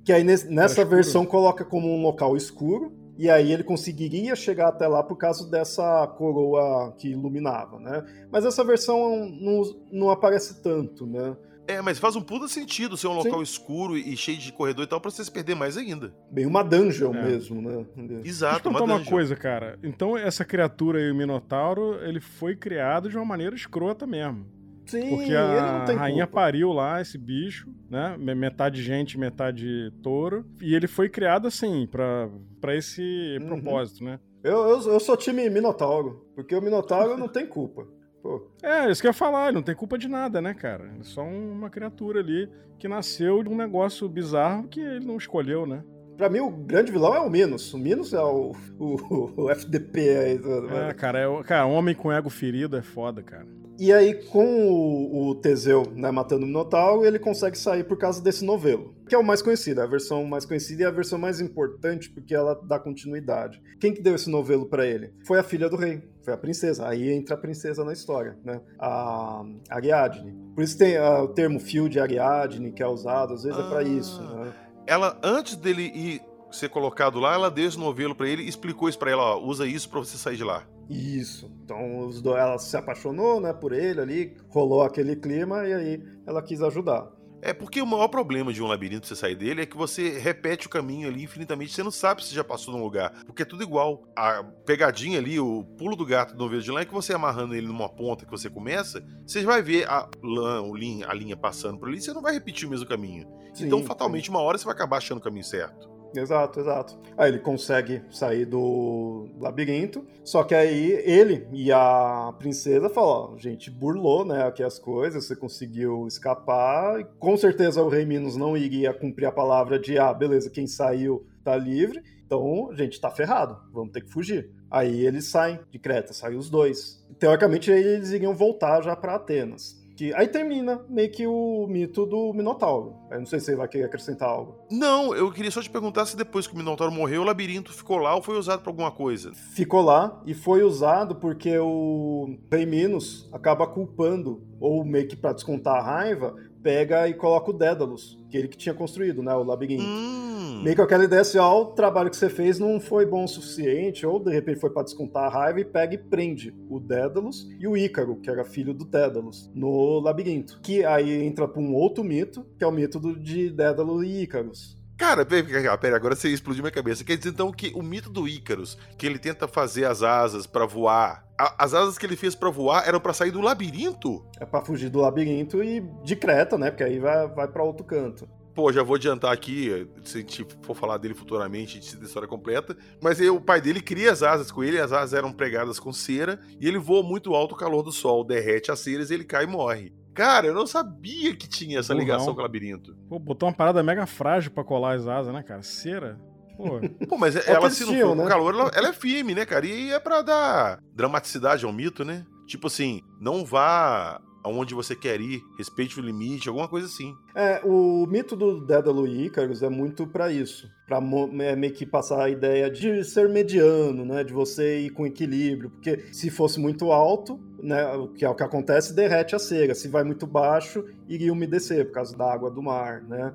Que 0.04 0.12
aí 0.14 0.24
nessa 0.24 0.86
versão 0.86 1.26
coloca 1.26 1.66
como 1.66 1.88
um 1.94 2.02
local 2.02 2.36
escuro, 2.38 2.94
e 3.18 3.30
aí 3.30 3.52
ele 3.52 3.64
conseguiria 3.64 4.36
chegar 4.36 4.68
até 4.70 4.88
lá 4.88 5.04
por 5.04 5.18
causa 5.18 5.50
dessa 5.50 6.06
coroa 6.18 6.94
que 6.98 7.10
iluminava, 7.10 7.80
né? 7.80 8.06
Mas 8.32 8.46
essa 8.46 8.64
versão 8.64 9.28
não, 9.30 9.62
não 9.92 10.10
aparece 10.10 10.62
tanto, 10.62 11.06
né? 11.06 11.36
É, 11.68 11.82
mas 11.82 12.00
faz 12.00 12.16
um 12.16 12.22
puta 12.22 12.48
sentido 12.48 12.96
ser 12.96 13.08
um 13.08 13.14
local 13.14 13.46
Sim. 13.46 13.52
escuro 13.52 13.98
e 13.98 14.16
cheio 14.16 14.38
de 14.38 14.52
corredor 14.54 14.86
e 14.86 14.88
tal 14.88 15.02
pra 15.02 15.12
você 15.12 15.24
se 15.24 15.32
perder 15.32 15.56
mais 15.56 15.76
ainda. 15.76 16.14
Bem 16.32 16.46
uma 16.46 16.64
dungeon 16.64 17.14
é. 17.14 17.24
mesmo, 17.24 17.62
né? 17.62 17.86
Exato, 18.24 18.70
Deixa 18.70 18.80
eu 18.80 18.86
uma, 18.86 18.96
uma 18.96 19.06
coisa, 19.06 19.36
cara. 19.36 19.78
Então 19.84 20.18
essa 20.18 20.46
criatura 20.46 21.00
aí, 21.00 21.12
o 21.12 21.16
Minotauro, 21.16 22.00
ele 22.02 22.22
foi 22.22 22.56
criado 22.56 23.10
de 23.10 23.18
uma 23.18 23.26
maneira 23.26 23.56
escrota 23.56 24.08
mesmo. 24.08 24.46
Sim, 24.86 25.10
Porque 25.10 25.34
a 25.36 25.84
rainha 25.84 26.26
culpa. 26.26 26.42
pariu 26.42 26.72
lá 26.72 27.02
esse 27.02 27.18
bicho, 27.18 27.70
né? 27.90 28.16
Metade 28.18 28.82
gente, 28.82 29.18
metade 29.18 29.92
touro. 30.02 30.46
E 30.62 30.74
ele 30.74 30.88
foi 30.88 31.10
criado 31.10 31.48
assim, 31.48 31.86
pra, 31.88 32.30
pra 32.62 32.74
esse 32.74 33.38
uhum. 33.42 33.48
propósito, 33.48 34.04
né? 34.06 34.18
Eu, 34.42 34.58
eu, 34.70 34.94
eu 34.94 35.00
sou 35.00 35.18
time 35.18 35.50
Minotauro, 35.50 36.26
porque 36.34 36.56
o 36.56 36.62
Minotauro 36.62 37.18
não 37.18 37.28
tem 37.28 37.46
culpa. 37.46 37.86
Pô. 38.28 38.46
É, 38.62 38.92
isso 38.92 39.00
que 39.00 39.08
eu 39.08 39.12
ia 39.12 39.14
falar, 39.14 39.46
ele 39.46 39.56
não 39.56 39.64
tem 39.64 39.74
culpa 39.74 39.98
de 39.98 40.10
nada, 40.10 40.42
né, 40.42 40.54
cara? 40.54 40.92
É 41.00 41.04
só 41.04 41.24
uma 41.24 41.70
criatura 41.70 42.20
ali 42.20 42.50
que 42.78 42.86
nasceu 42.86 43.42
de 43.42 43.48
um 43.48 43.56
negócio 43.56 44.08
bizarro 44.10 44.68
que 44.68 44.82
ele 44.82 45.06
não 45.06 45.16
escolheu, 45.16 45.66
né? 45.66 45.82
Pra 46.18 46.30
mim, 46.30 46.40
o 46.42 46.50
grande 46.50 46.92
vilão 46.92 47.16
é 47.16 47.22
o 47.22 47.30
Minos. 47.30 47.74
O 47.74 47.78
Minos 47.78 48.14
é 48.14 48.20
o, 48.20 48.52
o, 48.78 49.44
o 49.44 49.50
FDP 49.50 50.10
aí. 50.10 50.42
É, 50.90 50.94
cara, 50.94 51.20
é, 51.20 51.44
cara, 51.44 51.66
homem 51.68 51.96
com 51.96 52.12
ego 52.12 52.30
ferido 52.30 52.76
é 52.76 52.82
foda, 52.82 53.24
cara. 53.24 53.48
E 53.80 53.94
aí, 53.94 54.16
com 54.16 54.70
o, 54.70 55.30
o 55.30 55.36
Teseu 55.36 55.84
né, 55.96 56.10
matando 56.10 56.44
o 56.44 56.48
Minotauro, 56.48 57.06
ele 57.06 57.20
consegue 57.20 57.58
sair 57.58 57.84
por 57.84 57.98
causa 57.98 58.22
desse 58.22 58.44
novelo, 58.44 58.96
que 59.08 59.14
é 59.14 59.18
o 59.18 59.24
mais 59.24 59.42
conhecido, 59.42 59.82
é 59.82 59.84
a 59.84 59.88
versão 59.88 60.24
mais 60.26 60.46
conhecida 60.46 60.84
e 60.84 60.86
a 60.86 60.92
versão 60.92 61.20
mais 61.20 61.40
importante 61.40 62.10
porque 62.10 62.34
ela 62.34 62.60
dá 62.64 62.80
continuidade. 62.80 63.62
Quem 63.80 63.94
que 63.94 64.02
deu 64.02 64.16
esse 64.16 64.30
novelo 64.30 64.66
para 64.66 64.86
ele? 64.86 65.14
Foi 65.26 65.38
a 65.38 65.44
filha 65.44 65.70
do 65.70 65.76
rei, 65.76 66.02
foi 66.24 66.34
a 66.34 66.38
princesa. 66.38 66.88
Aí 66.88 67.12
entra 67.12 67.36
a 67.36 67.38
princesa 67.38 67.84
na 67.84 67.94
história, 67.94 68.36
né? 68.44 68.62
A 68.80 69.44
Ariadne. 69.70 70.34
Por 70.56 70.64
isso 70.64 70.78
tem 70.78 70.98
uh, 70.98 71.24
o 71.24 71.28
termo 71.28 71.60
fio 71.60 71.88
de 71.88 72.00
Ariadne 72.00 72.72
que 72.72 72.82
é 72.82 72.88
usado, 72.88 73.34
às 73.34 73.44
vezes 73.44 73.60
ah, 73.60 73.64
é 73.64 73.70
para 73.70 73.84
isso. 73.84 74.22
Né? 74.22 74.54
Ela, 74.88 75.20
antes 75.22 75.56
dele 75.56 75.84
ir 75.84 76.22
ser 76.52 76.70
colocado 76.70 77.20
lá, 77.20 77.36
ela 77.36 77.52
deu 77.52 77.68
esse 77.68 77.78
novelo 77.78 78.16
para 78.16 78.28
ele 78.28 78.44
e 78.44 78.50
explicou 78.50 78.90
isso 78.90 78.98
para 78.98 79.12
ela, 79.12 79.36
ó, 79.36 79.40
usa 79.40 79.68
isso 79.68 79.90
para 79.90 80.00
você 80.00 80.18
sair 80.18 80.38
de 80.38 80.44
lá. 80.44 80.66
Isso. 80.90 81.52
Então 81.64 82.00
os 82.00 82.22
dois, 82.22 82.38
ela 82.38 82.58
se 82.58 82.76
apaixonou, 82.78 83.40
né, 83.40 83.54
por 83.54 83.74
ele 83.74 84.00
ali, 84.00 84.38
rolou 84.50 84.84
aquele 84.84 85.16
clima 85.16 85.68
e 85.68 85.74
aí 85.74 86.04
ela 86.26 86.42
quis 86.42 86.62
ajudar. 86.62 87.12
É 87.42 87.54
porque 87.54 87.82
o 87.82 87.86
maior 87.86 88.08
problema 88.08 88.52
de 88.52 88.64
um 88.64 88.68
labirinto 88.68 89.06
você 89.06 89.16
sair 89.16 89.36
dele 89.36 89.62
é 89.62 89.66
que 89.66 89.78
você 89.78 90.18
repete 90.18 90.66
o 90.66 90.70
caminho 90.70 91.08
ali 91.08 91.24
infinitamente, 91.24 91.72
você 91.72 91.84
não 91.84 91.92
sabe 91.92 92.26
se 92.26 92.34
já 92.34 92.44
passou 92.44 92.74
num 92.74 92.84
lugar, 92.84 93.12
porque 93.26 93.44
é 93.44 93.46
tudo 93.46 93.62
igual. 93.62 94.04
A 94.16 94.44
pegadinha 94.66 95.20
ali, 95.20 95.40
o 95.40 95.64
pulo 95.78 95.96
do 95.96 96.06
gato 96.06 96.34
do 96.34 96.40
novelo 96.44 96.62
de 96.62 96.72
lã 96.72 96.82
é 96.82 96.86
que 96.86 96.94
você 96.94 97.14
amarrando 97.14 97.54
ele 97.54 97.68
numa 97.68 97.90
ponta 97.90 98.26
que 98.26 98.32
você 98.32 98.50
começa, 98.50 99.04
você 99.26 99.44
vai 99.44 99.62
ver 99.62 99.88
a 99.88 100.10
lã, 100.24 100.64
a 101.08 101.14
linha 101.14 101.38
passando 101.38 101.78
por 101.78 101.88
ali, 101.88 102.02
você 102.02 102.12
não 102.12 102.22
vai 102.22 102.34
repetir 102.34 102.68
o 102.68 102.72
mesmo 102.72 102.88
caminho. 102.88 103.28
Sim, 103.54 103.68
então, 103.68 103.84
fatalmente, 103.84 104.26
sim. 104.26 104.32
uma 104.32 104.42
hora 104.42 104.58
você 104.58 104.66
vai 104.66 104.74
acabar 104.74 104.98
achando 104.98 105.20
o 105.20 105.24
caminho 105.24 105.46
certo. 105.46 105.97
Exato, 106.16 106.60
exato. 106.60 106.98
Aí 107.18 107.32
ele 107.32 107.40
consegue 107.40 108.02
sair 108.10 108.46
do 108.46 109.28
labirinto, 109.40 110.06
só 110.24 110.44
que 110.44 110.56
aí 110.56 110.92
ele 111.04 111.48
e 111.52 111.72
a 111.72 112.34
princesa 112.38 112.90
falam, 112.90 113.34
ó, 113.34 113.38
gente, 113.38 113.70
burlou, 113.70 114.26
né, 114.26 114.44
aqui 114.44 114.64
as 114.64 114.80
coisas, 114.80 115.26
você 115.26 115.36
conseguiu 115.36 116.08
escapar, 116.08 117.04
com 117.20 117.36
certeza 117.38 117.82
o 117.82 117.90
rei 117.90 118.06
Minos 118.06 118.36
não 118.36 118.56
iria 118.56 118.94
cumprir 118.94 119.26
a 119.26 119.32
palavra 119.32 119.80
de, 119.80 119.98
ah, 119.98 120.14
beleza, 120.14 120.50
quem 120.50 120.68
saiu 120.68 121.26
tá 121.44 121.56
livre, 121.56 122.04
então 122.26 122.70
a 122.72 122.76
gente 122.76 123.00
tá 123.00 123.10
ferrado, 123.10 123.58
vamos 123.72 123.92
ter 123.92 124.02
que 124.02 124.12
fugir. 124.12 124.52
Aí 124.70 125.06
eles 125.06 125.26
saem 125.26 125.60
de 125.72 125.80
Creta, 125.80 126.12
saem 126.12 126.38
os 126.38 126.50
dois. 126.50 127.06
Teoricamente 127.18 127.72
eles 127.72 128.12
iriam 128.12 128.36
voltar 128.36 128.82
já 128.82 128.96
para 128.96 129.16
Atenas. 129.16 129.77
Que 129.98 130.14
aí 130.14 130.28
termina 130.28 130.80
meio 130.88 131.12
que 131.12 131.26
o 131.26 131.66
mito 131.68 132.06
do 132.06 132.32
Minotauro. 132.32 132.96
Eu 133.10 133.18
não 133.18 133.26
sei 133.26 133.40
se 133.40 133.48
você 133.48 133.56
vai 133.56 133.68
querer 133.68 133.86
acrescentar 133.86 134.30
algo. 134.30 134.56
Não, 134.70 135.16
eu 135.16 135.32
queria 135.32 135.50
só 135.50 135.60
te 135.60 135.72
perguntar 135.72 136.06
se 136.06 136.16
depois 136.16 136.46
que 136.46 136.54
o 136.54 136.58
Minotauro 136.58 136.94
morreu, 136.94 137.24
o 137.24 137.26
labirinto 137.26 137.74
ficou 137.74 137.98
lá 137.98 138.14
ou 138.14 138.22
foi 138.22 138.38
usado 138.38 138.62
para 138.62 138.70
alguma 138.70 138.92
coisa. 138.92 139.34
Ficou 139.34 139.82
lá 139.82 140.22
e 140.24 140.36
foi 140.36 140.62
usado 140.62 141.16
porque 141.16 141.58
o 141.58 142.38
Rei 142.52 142.68
Minos 142.68 143.28
acaba 143.34 143.66
culpando, 143.66 144.44
ou 144.60 144.86
meio 144.86 145.08
que 145.08 145.16
pra 145.16 145.34
descontar 145.34 145.78
a 145.78 145.82
raiva, 145.82 146.36
pega 146.62 147.08
e 147.08 147.14
coloca 147.14 147.52
o 147.52 147.54
Dédalus, 147.54 148.18
que 148.30 148.38
ele 148.38 148.48
que 148.48 148.58
tinha 148.58 148.74
construído, 148.74 149.24
né, 149.24 149.34
o 149.34 149.44
labirinto. 149.44 149.84
Hum. 149.84 150.62
Meio 150.64 150.76
que 150.76 150.82
aquela 150.82 151.04
ideia 151.04 151.22
assim, 151.22 151.38
ó, 151.38 151.62
o 151.62 151.66
trabalho 151.68 152.10
que 152.10 152.18
você 152.18 152.30
fez 152.30 152.60
não 152.60 152.80
foi 152.80 153.06
bom 153.06 153.24
o 153.24 153.28
suficiente, 153.28 154.06
ou 154.06 154.20
de 154.20 154.32
repente 154.32 154.60
foi 154.60 154.70
para 154.70 154.84
descontar 154.84 155.26
a 155.26 155.30
raiva 155.30 155.60
e 155.60 155.66
pega 155.66 155.96
e 155.96 155.98
prende 155.98 156.54
o 156.70 156.80
Dédalus 156.80 157.48
e 157.60 157.68
o 157.68 157.76
Ícaro, 157.76 158.16
que 158.18 158.30
era 158.30 158.44
filho 158.44 158.74
do 158.74 158.86
Dédalus, 158.86 159.50
no 159.54 160.00
labirinto. 160.00 160.60
Que 160.62 160.86
aí 160.86 161.24
entra 161.24 161.48
para 161.48 161.62
um 161.62 161.74
outro 161.74 162.04
mito, 162.04 162.46
que 162.58 162.64
é 162.64 162.68
o 162.68 162.72
mito 162.72 163.00
do, 163.00 163.18
de 163.18 163.50
Dédalo 163.50 164.04
e 164.04 164.24
Ícaros. 164.24 164.77
Cara, 164.98 165.24
pera, 165.24 165.78
pera, 165.78 165.96
agora 165.96 166.16
você 166.16 166.28
explodiu 166.30 166.64
minha 166.64 166.72
cabeça. 166.72 167.04
Quer 167.04 167.16
dizer 167.18 167.30
então 167.30 167.52
que 167.52 167.72
o 167.76 167.84
mito 167.84 168.10
do 168.10 168.28
Ícaros, 168.28 168.78
que 168.98 169.06
ele 169.06 169.20
tenta 169.20 169.48
fazer 169.48 169.86
as 169.86 170.02
asas 170.02 170.48
para 170.48 170.66
voar, 170.66 171.24
a, 171.38 171.64
as 171.64 171.76
asas 171.76 172.00
que 172.00 172.06
ele 172.06 172.16
fez 172.16 172.34
para 172.34 172.50
voar 172.50 172.88
eram 172.88 173.00
para 173.00 173.14
sair 173.14 173.30
do 173.30 173.40
labirinto? 173.40 174.26
É 174.40 174.46
para 174.46 174.66
fugir 174.66 174.90
do 174.90 175.00
labirinto 175.00 175.64
e 175.64 175.82
de 176.04 176.16
Creta, 176.16 176.58
né? 176.58 176.72
Porque 176.72 176.84
aí 176.84 176.98
vai, 176.98 177.28
vai 177.28 177.48
para 177.48 177.64
outro 177.64 177.86
canto. 177.86 178.28
Pô, 178.56 178.72
já 178.72 178.82
vou 178.82 178.96
adiantar 178.96 179.32
aqui, 179.32 179.88
se 180.04 180.18
a 180.18 180.22
gente 180.22 180.48
for 180.64 180.76
falar 180.76 180.98
dele 180.98 181.14
futuramente, 181.14 181.78
a 181.78 181.80
gente 181.80 181.96
a 182.02 182.04
história 182.04 182.28
completa. 182.28 182.76
Mas 183.00 183.22
aí, 183.22 183.30
o 183.30 183.40
pai 183.40 183.62
dele 183.62 183.80
cria 183.80 184.12
as 184.12 184.24
asas 184.24 184.52
com 184.52 184.64
ele, 184.64 184.80
as 184.80 184.92
asas 184.92 185.14
eram 185.14 185.32
pregadas 185.32 185.80
com 185.80 185.94
cera, 185.94 186.40
e 186.60 186.68
ele 186.68 186.80
voa 186.80 187.04
muito 187.04 187.36
alto, 187.36 187.54
o 187.54 187.58
calor 187.58 187.84
do 187.84 187.92
sol 187.92 188.24
derrete 188.24 188.72
as 188.72 188.80
ceras 188.80 189.12
e 189.12 189.14
ele 189.14 189.26
cai 189.26 189.44
e 189.44 189.48
morre. 189.48 189.94
Cara, 190.18 190.48
eu 190.48 190.54
não 190.56 190.66
sabia 190.66 191.36
que 191.36 191.48
tinha 191.48 191.78
essa 191.78 191.94
ligação 191.94 192.34
com 192.34 192.40
o 192.40 192.44
labirinto. 192.44 192.96
Pô, 193.08 193.20
botou 193.20 193.48
uma 193.48 193.54
parada 193.54 193.84
mega 193.84 194.08
frágil 194.08 194.50
pra 194.50 194.64
colar 194.64 194.96
as 194.96 195.08
asas, 195.08 195.32
né, 195.32 195.44
cara? 195.44 195.62
Cera. 195.62 196.20
Pô, 196.58 196.80
Pô 197.08 197.18
mas 197.20 197.36
é 197.36 197.52
ela, 197.52 197.70
se 197.70 197.86
não 197.86 197.94
for 197.94 198.16
né? 198.16 198.28
calor, 198.28 198.52
ela, 198.56 198.72
ela, 198.74 198.88
é 198.88 198.94
firme, 198.94 199.36
né, 199.36 199.46
cara? 199.46 199.68
E 199.68 199.94
é 199.94 200.00
pra 200.00 200.24
dar 200.24 200.80
dramaticidade 200.96 201.66
ao 201.66 201.72
mito, 201.72 202.04
né? 202.04 202.26
Tipo 202.48 202.66
assim, 202.66 203.04
não 203.22 203.46
vá 203.46 204.20
aonde 204.48 204.74
você 204.74 204.96
quer 204.96 205.20
ir, 205.20 205.44
respeite 205.58 206.00
o 206.00 206.04
limite, 206.04 206.48
alguma 206.48 206.68
coisa 206.68 206.88
assim. 206.88 207.16
É, 207.36 207.62
o 207.64 208.06
mito 208.08 208.36
do 208.36 208.66
Dédalo 208.66 209.06
e 209.06 209.26
Ícaros 209.26 209.62
é 209.62 209.70
muito 209.70 210.08
para 210.08 210.32
isso, 210.32 210.70
para 210.88 210.98
é, 210.98 211.56
meio 211.56 211.74
que 211.74 211.86
passar 211.86 212.24
a 212.24 212.30
ideia 212.30 212.70
de 212.70 213.04
ser 213.04 213.30
mediano, 213.30 214.06
né, 214.06 214.24
de 214.24 214.34
você 214.34 214.80
ir 214.80 214.90
com 214.92 215.06
equilíbrio, 215.06 215.70
porque 215.70 216.06
se 216.14 216.30
fosse 216.30 216.60
muito 216.60 216.92
alto, 216.92 217.40
né, 217.62 217.84
que 218.16 218.24
é 218.24 218.30
o 218.30 218.36
que 218.36 218.44
acontece, 218.44 218.96
derrete 218.96 219.36
a 219.36 219.40
cera, 219.40 219.76
se 219.76 219.88
vai 219.88 220.04
muito 220.04 220.26
baixo, 220.26 220.86
iria 221.08 221.34
umedecer 221.34 221.86
por 221.86 221.94
causa 221.94 222.18
da 222.18 222.32
água 222.32 222.50
do 222.50 222.62
mar, 222.62 223.04
né? 223.04 223.34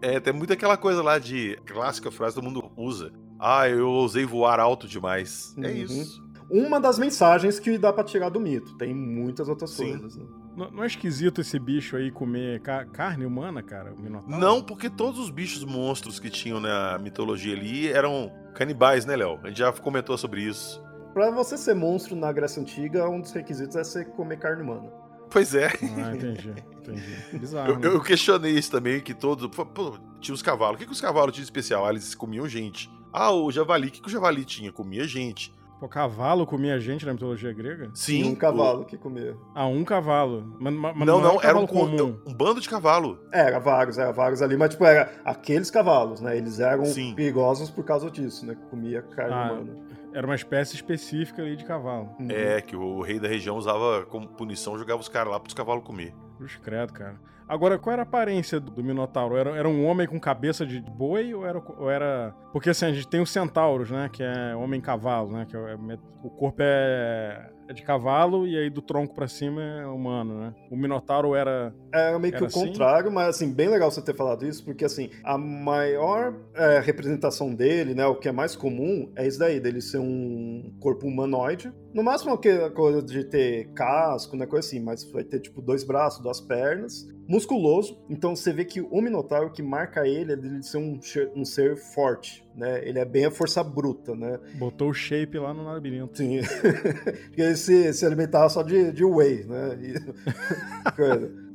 É, 0.00 0.20
tem 0.20 0.32
muito 0.32 0.52
aquela 0.52 0.76
coisa 0.76 1.02
lá 1.02 1.18
de 1.18 1.58
clássica 1.66 2.10
frase 2.10 2.34
que 2.34 2.40
todo 2.40 2.52
mundo 2.52 2.70
usa. 2.76 3.10
Ah, 3.40 3.68
eu 3.68 3.88
ousei 3.88 4.24
voar 4.24 4.60
alto 4.60 4.86
demais. 4.86 5.54
É 5.56 5.60
uhum. 5.60 5.66
É 5.66 5.72
isso 5.72 6.25
uma 6.50 6.80
das 6.80 6.98
mensagens 6.98 7.58
que 7.58 7.76
dá 7.76 7.92
para 7.92 8.04
tirar 8.04 8.28
do 8.28 8.40
mito. 8.40 8.76
Tem 8.76 8.94
muitas 8.94 9.48
outras 9.48 9.70
Sim. 9.70 9.98
coisas. 9.98 10.16
Né? 10.16 10.24
Não, 10.56 10.70
não, 10.70 10.84
é 10.84 10.86
esquisito 10.86 11.40
esse 11.40 11.58
bicho 11.58 11.96
aí 11.96 12.10
comer 12.10 12.60
ca 12.60 12.84
carne 12.84 13.26
humana, 13.26 13.62
cara? 13.62 13.94
Não, 14.26 14.62
porque 14.62 14.88
todos 14.88 15.20
os 15.20 15.30
bichos 15.30 15.64
monstros 15.64 16.18
que 16.18 16.30
tinham 16.30 16.60
na 16.60 16.98
mitologia 16.98 17.54
ali 17.54 17.88
eram 17.88 18.32
canibais, 18.54 19.04
né, 19.04 19.16
Léo? 19.16 19.38
A 19.42 19.48
gente 19.48 19.58
já 19.58 19.72
comentou 19.72 20.16
sobre 20.16 20.42
isso. 20.42 20.82
Pra 21.12 21.30
você 21.30 21.56
ser 21.56 21.74
monstro 21.74 22.14
na 22.14 22.32
Grécia 22.32 22.60
Antiga, 22.60 23.08
um 23.08 23.20
dos 23.20 23.32
requisitos 23.32 23.76
é 23.76 23.84
você 23.84 24.04
comer 24.04 24.38
carne 24.38 24.62
humana. 24.62 24.90
Pois 25.30 25.54
é. 25.54 25.66
Ah, 25.66 26.14
entendi, 26.14 26.54
entendi. 26.78 27.38
Bizarro. 27.38 27.72
Eu, 27.72 27.78
né? 27.78 27.86
eu 27.88 28.00
questionei 28.00 28.52
isso 28.52 28.70
também, 28.70 29.00
que 29.00 29.14
todos. 29.14 29.48
Pô, 29.48 29.98
tinha 30.20 30.34
os 30.34 30.42
cavalos. 30.42 30.76
O 30.76 30.78
que, 30.78 30.86
que 30.86 30.92
os 30.92 31.00
cavalos 31.00 31.32
tinham 31.32 31.42
de 31.42 31.46
especial? 31.46 31.84
Ah, 31.84 31.90
eles 31.90 32.14
comiam 32.14 32.48
gente. 32.48 32.90
Ah, 33.12 33.32
o 33.32 33.50
javali. 33.50 33.88
O 33.88 33.90
que, 33.90 34.00
que 34.00 34.08
o 34.08 34.10
javali 34.10 34.44
tinha? 34.44 34.70
Comia 34.70 35.06
gente. 35.06 35.52
Pô, 35.78 35.86
cavalo 35.88 36.46
comia 36.46 36.80
gente 36.80 37.04
na 37.04 37.12
mitologia 37.12 37.52
grega? 37.52 37.90
Sim. 37.92 38.30
um 38.30 38.34
cavalo 38.34 38.82
o... 38.82 38.84
que 38.86 38.96
comia. 38.96 39.36
Ah, 39.54 39.66
um 39.66 39.84
cavalo. 39.84 40.56
Mas, 40.58 40.72
mas 40.72 40.96
não, 40.98 41.20
não, 41.20 41.20
não 41.20 41.38
era, 41.38 41.48
era 41.48 41.58
um, 41.58 41.66
comum. 41.66 42.18
um 42.26 42.32
bando 42.32 42.60
de 42.60 42.68
cavalo. 42.68 43.18
Era 43.30 43.58
vários, 43.58 43.98
era 43.98 44.10
vários 44.10 44.40
ali, 44.40 44.56
mas 44.56 44.70
tipo, 44.70 44.84
era 44.86 45.12
aqueles 45.22 45.70
cavalos, 45.70 46.20
né? 46.20 46.36
Eles 46.36 46.60
eram 46.60 46.86
Sim. 46.86 47.14
perigosos 47.14 47.70
por 47.70 47.84
causa 47.84 48.10
disso, 48.10 48.46
né? 48.46 48.54
Que 48.54 48.62
comia 48.70 49.02
carne 49.02 49.34
ah, 49.34 49.52
humana. 49.52 49.76
Era 50.14 50.26
uma 50.26 50.34
espécie 50.34 50.76
específica 50.76 51.42
ali 51.42 51.56
de 51.56 51.64
cavalo. 51.66 52.08
Uhum. 52.18 52.28
É, 52.30 52.62
que 52.62 52.74
o 52.74 53.02
rei 53.02 53.20
da 53.20 53.28
região 53.28 53.58
usava 53.58 54.06
como 54.06 54.26
punição, 54.28 54.78
jogava 54.78 55.00
os 55.00 55.10
caras 55.10 55.30
lá 55.30 55.38
para 55.38 55.48
os 55.48 55.54
cavalos 55.54 55.84
comer. 55.84 56.14
Cruz 56.38 56.56
credo, 56.56 56.94
cara. 56.94 57.20
Agora, 57.48 57.78
qual 57.78 57.92
era 57.92 58.02
a 58.02 58.04
aparência 58.04 58.58
do 58.58 58.82
Minotauro? 58.82 59.36
Era, 59.36 59.50
era 59.50 59.68
um 59.68 59.86
homem 59.86 60.06
com 60.06 60.18
cabeça 60.18 60.66
de 60.66 60.80
boi 60.80 61.32
ou 61.32 61.46
era, 61.46 61.58
ou 61.58 61.88
era. 61.88 62.34
Porque 62.52 62.70
assim, 62.70 62.86
a 62.86 62.92
gente 62.92 63.06
tem 63.06 63.20
os 63.20 63.30
centauros, 63.30 63.90
né? 63.90 64.08
Que 64.12 64.22
é 64.22 64.56
homem-cavalo, 64.56 65.32
né? 65.32 65.46
Que 65.48 65.56
é, 65.56 65.76
o 66.24 66.30
corpo 66.30 66.58
é 66.60 67.50
é 67.68 67.72
de 67.72 67.82
cavalo 67.82 68.46
e 68.46 68.56
aí 68.56 68.70
do 68.70 68.82
tronco 68.82 69.14
para 69.14 69.28
cima 69.28 69.62
é 69.62 69.86
humano, 69.86 70.40
né? 70.40 70.54
O 70.70 70.76
Minotauro 70.76 71.34
era. 71.34 71.74
É 71.92 72.16
meio 72.18 72.34
que 72.34 72.42
o 72.42 72.46
assim? 72.46 72.66
contrário, 72.66 73.10
mas 73.10 73.28
assim, 73.28 73.52
bem 73.52 73.68
legal 73.68 73.90
você 73.90 74.02
ter 74.02 74.14
falado 74.14 74.46
isso, 74.46 74.64
porque 74.64 74.84
assim, 74.84 75.10
a 75.24 75.36
maior 75.36 76.34
é, 76.54 76.80
representação 76.80 77.54
dele, 77.54 77.94
né? 77.94 78.06
O 78.06 78.16
que 78.16 78.28
é 78.28 78.32
mais 78.32 78.54
comum 78.54 79.12
é 79.16 79.26
isso 79.26 79.38
daí, 79.38 79.60
dele 79.60 79.80
ser 79.80 79.98
um 79.98 80.74
corpo 80.80 81.06
humanoide. 81.06 81.72
No 81.92 82.02
máximo 82.02 82.34
a 82.34 82.70
coisa 82.70 83.02
de 83.02 83.24
ter 83.24 83.72
casco, 83.72 84.36
né? 84.36 84.46
Coisa 84.46 84.66
assim, 84.66 84.80
mas 84.80 85.04
vai 85.10 85.24
ter 85.24 85.40
tipo 85.40 85.62
dois 85.62 85.84
braços, 85.84 86.22
duas 86.22 86.40
pernas 86.40 87.06
musculoso. 87.28 87.98
Então 88.08 88.34
você 88.34 88.52
vê 88.52 88.64
que 88.64 88.80
o 88.80 89.00
Minotauro 89.00 89.50
que 89.50 89.62
marca 89.62 90.06
ele 90.06 90.32
é 90.32 90.36
de 90.36 90.66
ser 90.66 90.78
um, 90.78 90.98
um 91.34 91.44
ser 91.44 91.76
forte, 91.76 92.45
né? 92.56 92.80
Ele 92.88 92.98
é 92.98 93.04
bem 93.04 93.26
a 93.26 93.30
força 93.30 93.62
bruta, 93.62 94.14
né? 94.14 94.40
Botou 94.54 94.88
o 94.88 94.94
shape 94.94 95.38
lá 95.38 95.52
no 95.52 95.64
labirinto. 95.64 96.16
Sim. 96.16 96.40
Porque 97.28 97.42
ele 97.42 97.56
se, 97.56 97.92
se 97.92 98.06
alimentava 98.06 98.48
só 98.48 98.62
de, 98.62 98.90
de 98.92 99.04
whey, 99.04 99.44
né? 99.44 99.78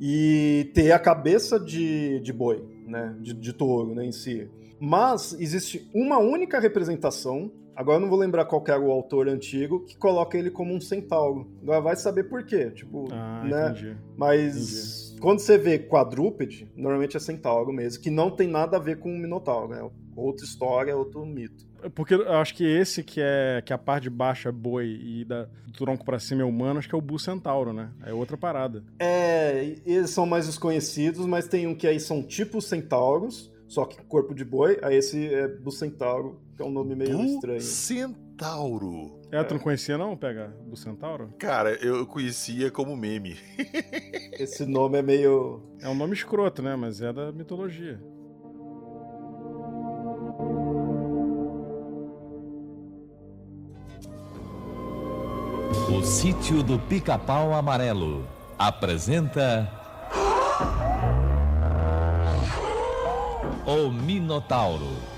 e 0.00 0.70
ter 0.72 0.92
a 0.92 0.98
cabeça 0.98 1.58
de, 1.58 2.20
de 2.20 2.32
boi, 2.32 2.64
né? 2.86 3.14
De, 3.20 3.34
de 3.34 3.52
touro, 3.52 3.94
né? 3.94 4.06
Em 4.06 4.12
si. 4.12 4.48
Mas 4.78 5.34
existe 5.38 5.90
uma 5.92 6.18
única 6.18 6.60
representação 6.60 7.50
Agora 7.74 7.96
eu 7.96 8.00
não 8.00 8.08
vou 8.08 8.18
lembrar 8.18 8.44
qual 8.44 8.62
era 8.66 8.80
o 8.80 8.90
autor 8.90 9.28
antigo 9.28 9.80
que 9.80 9.96
coloca 9.96 10.36
ele 10.36 10.50
como 10.50 10.74
um 10.74 10.80
centauro. 10.80 11.50
Agora 11.62 11.80
vai 11.80 11.96
saber 11.96 12.24
por 12.24 12.44
quê. 12.44 12.70
Tipo, 12.70 13.08
ah, 13.10 13.44
né? 13.44 13.70
Entendi. 13.70 13.96
Mas 14.16 14.54
entendi. 14.54 15.11
Quando 15.22 15.38
você 15.38 15.56
vê 15.56 15.78
quadrúpede, 15.78 16.68
normalmente 16.76 17.16
é 17.16 17.20
centauro 17.20 17.72
mesmo, 17.72 18.02
que 18.02 18.10
não 18.10 18.28
tem 18.28 18.48
nada 18.48 18.76
a 18.76 18.80
ver 18.80 18.98
com 18.98 19.08
o 19.08 19.16
minotauro, 19.16 19.68
né? 19.68 19.88
Outra 20.16 20.44
história, 20.44 20.96
outro 20.96 21.24
mito. 21.24 21.64
É 21.82 21.88
porque 21.88 22.14
eu 22.14 22.32
acho 22.32 22.54
que 22.54 22.64
esse 22.64 23.02
que 23.02 23.20
é 23.20 23.62
que 23.64 23.72
a 23.72 23.78
parte 23.78 24.04
de 24.04 24.10
baixo 24.10 24.48
é 24.48 24.52
boi 24.52 24.86
e 24.86 25.24
da, 25.24 25.44
do 25.66 25.72
tronco 25.72 26.04
para 26.04 26.18
cima 26.18 26.42
é 26.42 26.44
humano, 26.44 26.78
acho 26.78 26.88
que 26.88 26.94
é 26.94 26.98
o 26.98 27.00
Bu 27.00 27.18
Centauro, 27.18 27.72
né? 27.72 27.90
É 28.04 28.12
outra 28.12 28.36
parada. 28.36 28.84
É, 28.98 29.76
eles 29.86 30.10
são 30.10 30.26
mais 30.26 30.46
desconhecidos, 30.46 31.24
mas 31.24 31.46
tem 31.46 31.66
um 31.66 31.74
que 31.74 31.86
aí 31.86 32.00
são 32.00 32.22
tipo 32.22 32.60
centauros, 32.60 33.50
só 33.68 33.84
que 33.84 33.96
corpo 34.02 34.34
de 34.34 34.44
boi, 34.44 34.78
aí 34.82 34.96
esse 34.96 35.32
é 35.32 35.48
Bucentauro, 35.48 36.40
que 36.56 36.62
é 36.62 36.64
um 36.64 36.70
nome 36.70 36.94
meio 36.96 37.16
Bu 37.16 37.24
estranho. 37.24 37.60
Centauro. 37.60 38.31
É, 39.30 39.42
tu 39.44 39.54
não 39.54 39.60
conhecia 39.60 39.96
não, 39.96 40.16
Pega, 40.16 40.54
Bucentauro? 40.66 41.32
Cara, 41.38 41.74
eu 41.84 42.06
conhecia 42.06 42.70
como 42.70 42.96
meme. 42.96 43.36
esse 44.38 44.66
nome 44.66 44.98
é 44.98 45.02
meio... 45.02 45.62
É 45.80 45.88
um 45.88 45.94
nome 45.94 46.12
escroto, 46.12 46.62
né? 46.62 46.76
Mas 46.76 47.00
é 47.00 47.12
da 47.12 47.32
mitologia. 47.32 48.00
O 55.88 56.02
sítio 56.02 56.62
do 56.62 56.78
Pica-Pau 56.78 57.52
Amarelo 57.52 58.26
apresenta 58.58 59.70
O 63.66 63.90
Minotauro. 63.90 65.11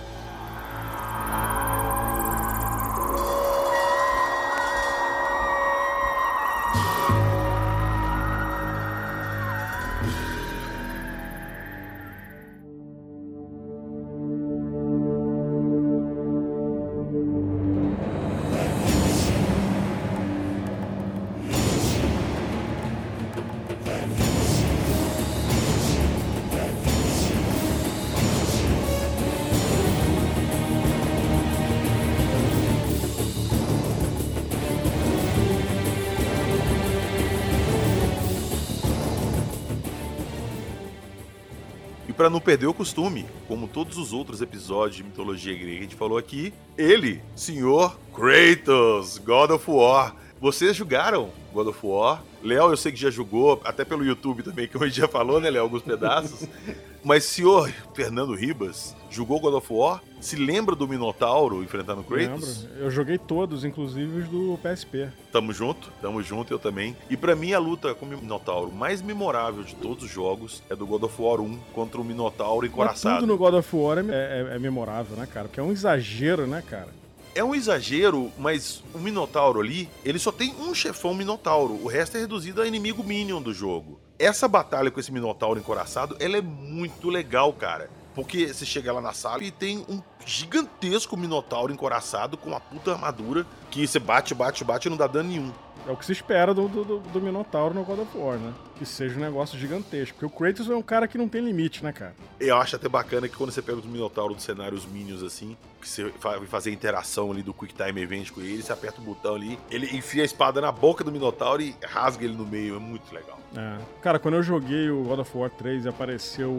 Perder 42.45 42.66
o 42.66 42.74
costume, 42.74 43.26
como 43.49 43.66
todos 43.66 43.97
os 43.97 44.12
outros 44.12 44.42
episódios 44.42 44.97
de 44.97 45.05
mitologia 45.05 45.55
grega 45.55 45.72
que 45.72 45.78
a 45.78 45.82
gente 45.82 45.95
falou 45.97 46.18
aqui, 46.18 46.53
ele, 46.76 47.22
senhor 47.34 47.99
Kratos, 48.14 49.18
God 49.18 49.51
of 49.51 49.70
War. 49.70 50.14
Vocês 50.40 50.76
jogaram 50.76 51.30
God 51.53 51.68
of 51.68 51.78
War? 51.82 52.22
Léo, 52.42 52.70
eu 52.70 52.76
sei 52.76 52.92
que 52.92 53.01
já 53.01 53.11
jogou, 53.11 53.61
até 53.64 53.84
pelo 53.84 54.05
YouTube 54.05 54.42
também, 54.42 54.68
que 54.68 54.76
hoje 54.76 54.95
já 54.95 55.09
falou, 55.09 55.40
né, 55.40 55.49
Léo, 55.51 55.62
alguns 55.62 55.82
pedaços. 55.82 56.47
Mas 57.05 57.24
senhor 57.24 57.70
Fernando 57.92 58.34
Ribas 58.34 58.96
jogou 59.11 59.38
God 59.38 59.55
of 59.55 59.70
War? 59.70 60.02
Se 60.20 60.36
lembra 60.36 60.74
do 60.74 60.88
Minotauro 60.88 61.62
enfrentando 61.62 62.02
Kratos? 62.02 62.64
Lembro. 62.64 62.78
Eu 62.82 62.90
joguei 62.90 63.18
todos, 63.18 63.62
inclusive 63.62 64.20
os 64.20 64.28
do 64.28 64.59
PSP. 64.62 65.11
Tamo 65.30 65.52
junto, 65.52 65.92
tamo 66.00 66.22
junto, 66.22 66.52
eu 66.55 66.59
também. 66.59 66.96
E 67.11 67.16
para 67.16 67.36
mim 67.36 67.52
a 67.52 67.59
luta 67.59 67.94
com 67.94 68.07
o 68.07 68.09
Minotauro 68.09 68.72
mais 68.72 69.02
memorável 69.02 69.62
de 69.62 69.74
todos 69.74 70.05
os 70.05 70.11
jogos 70.11 70.62
é 70.70 70.74
do 70.74 70.86
God 70.86 71.02
of 71.02 71.20
War 71.20 71.42
1 71.42 71.59
contra 71.74 72.00
o 72.00 72.05
Minotauro 72.05 72.66
encoraçado. 72.66 73.16
Mas 73.16 73.20
tudo 73.20 73.30
no 73.30 73.36
God 73.36 73.55
of 73.55 73.76
War 73.76 73.98
é, 73.98 74.02
é, 74.02 74.57
é 74.57 74.59
memorável, 74.59 75.14
né, 75.14 75.26
cara? 75.26 75.46
Porque 75.46 75.61
é 75.61 75.62
um 75.62 75.72
exagero, 75.72 76.46
né, 76.46 76.62
cara? 76.66 76.88
É 77.35 77.43
um 77.43 77.53
exagero, 77.53 78.32
mas 78.39 78.80
o 78.95 78.99
Minotauro 78.99 79.61
ali, 79.61 79.91
ele 80.05 80.20
só 80.20 80.30
tem 80.30 80.55
um 80.55 80.72
chefão 80.72 81.12
Minotauro. 81.12 81.74
O 81.82 81.89
resto 81.89 82.16
é 82.16 82.20
reduzido 82.20 82.62
a 82.62 82.66
inimigo 82.66 83.03
Minion 83.03 83.43
do 83.43 83.53
jogo. 83.53 83.99
Essa 84.16 84.47
batalha 84.47 84.89
com 84.89 85.01
esse 85.01 85.11
Minotauro 85.11 85.59
encoraçado, 85.59 86.16
ela 86.20 86.37
é 86.37 86.41
muito 86.41 87.11
legal, 87.11 87.53
cara. 87.53 87.91
Porque 88.14 88.47
você 88.47 88.64
chega 88.64 88.93
lá 88.93 89.01
na 89.01 89.12
sala 89.12 89.43
e 89.43 89.51
tem 89.51 89.85
um 89.89 90.01
gigantesco 90.24 91.16
Minotauro 91.16 91.72
encoraçado 91.72 92.37
com 92.37 92.51
uma 92.51 92.61
puta 92.61 92.93
armadura 92.93 93.45
que 93.68 93.85
você 93.85 93.99
bate, 93.99 94.32
bate, 94.32 94.62
bate 94.62 94.87
e 94.87 94.91
não 94.91 94.97
dá 94.97 95.09
dano 95.09 95.28
nenhum. 95.28 95.53
É 95.87 95.91
o 95.91 95.97
que 95.97 96.05
se 96.07 96.12
espera 96.12 96.55
do, 96.55 96.66
do, 96.66 96.99
do, 96.99 97.20
Minotauro 97.20 97.74
no 97.74 97.85
God 97.85 98.01
of 98.01 98.16
War, 98.16 98.39
né? 98.39 98.53
Que 98.76 98.87
seja 98.87 99.18
um 99.18 99.20
negócio 99.20 99.59
gigantesco. 99.59 100.14
Porque 100.14 100.26
o 100.26 100.30
Kratos 100.30 100.68
é 100.70 100.74
um 100.74 100.82
cara 100.82 101.07
que 101.07 101.18
não 101.18 101.28
tem 101.28 101.43
limite, 101.43 101.85
né, 101.85 101.93
cara? 101.93 102.14
Eu 102.41 102.57
acho 102.57 102.76
até 102.76 102.89
bacana 102.89 103.28
que 103.28 103.37
quando 103.37 103.51
você 103.51 103.61
pega 103.61 103.78
os 103.78 103.85
Minotauro 103.85 104.35
do 104.35 104.41
cenário, 104.41 104.76
os 104.76 104.87
Minions 104.87 105.22
assim, 105.22 105.57
que 105.80 105.89
você 105.89 106.11
vai 106.20 106.47
fazer 106.47 106.70
a 106.70 106.72
interação 106.72 107.30
ali 107.30 107.43
do 107.43 107.53
Quick 107.53 107.74
Time 107.74 108.01
Event 108.01 108.30
com 108.30 108.41
ele, 108.41 108.62
você 108.62 108.72
aperta 108.72 109.01
o 109.01 109.05
botão 109.05 109.35
ali, 109.35 109.59
ele 109.70 109.95
enfia 109.95 110.22
a 110.22 110.24
espada 110.24 110.61
na 110.61 110.72
boca 110.72 111.05
do 111.05 111.12
Minotauro 111.12 111.61
e 111.61 111.76
rasga 111.85 112.24
ele 112.24 112.35
no 112.35 112.47
meio. 112.47 112.76
É 112.76 112.78
muito 112.78 113.14
legal. 113.14 113.39
É. 113.55 113.78
Cara, 114.01 114.18
quando 114.18 114.35
eu 114.35 114.43
joguei 114.43 114.91
o 114.91 115.03
God 115.05 115.20
of 115.20 115.37
War 115.37 115.51
3 115.51 115.85
e 115.85 115.89
apareceu 115.89 116.51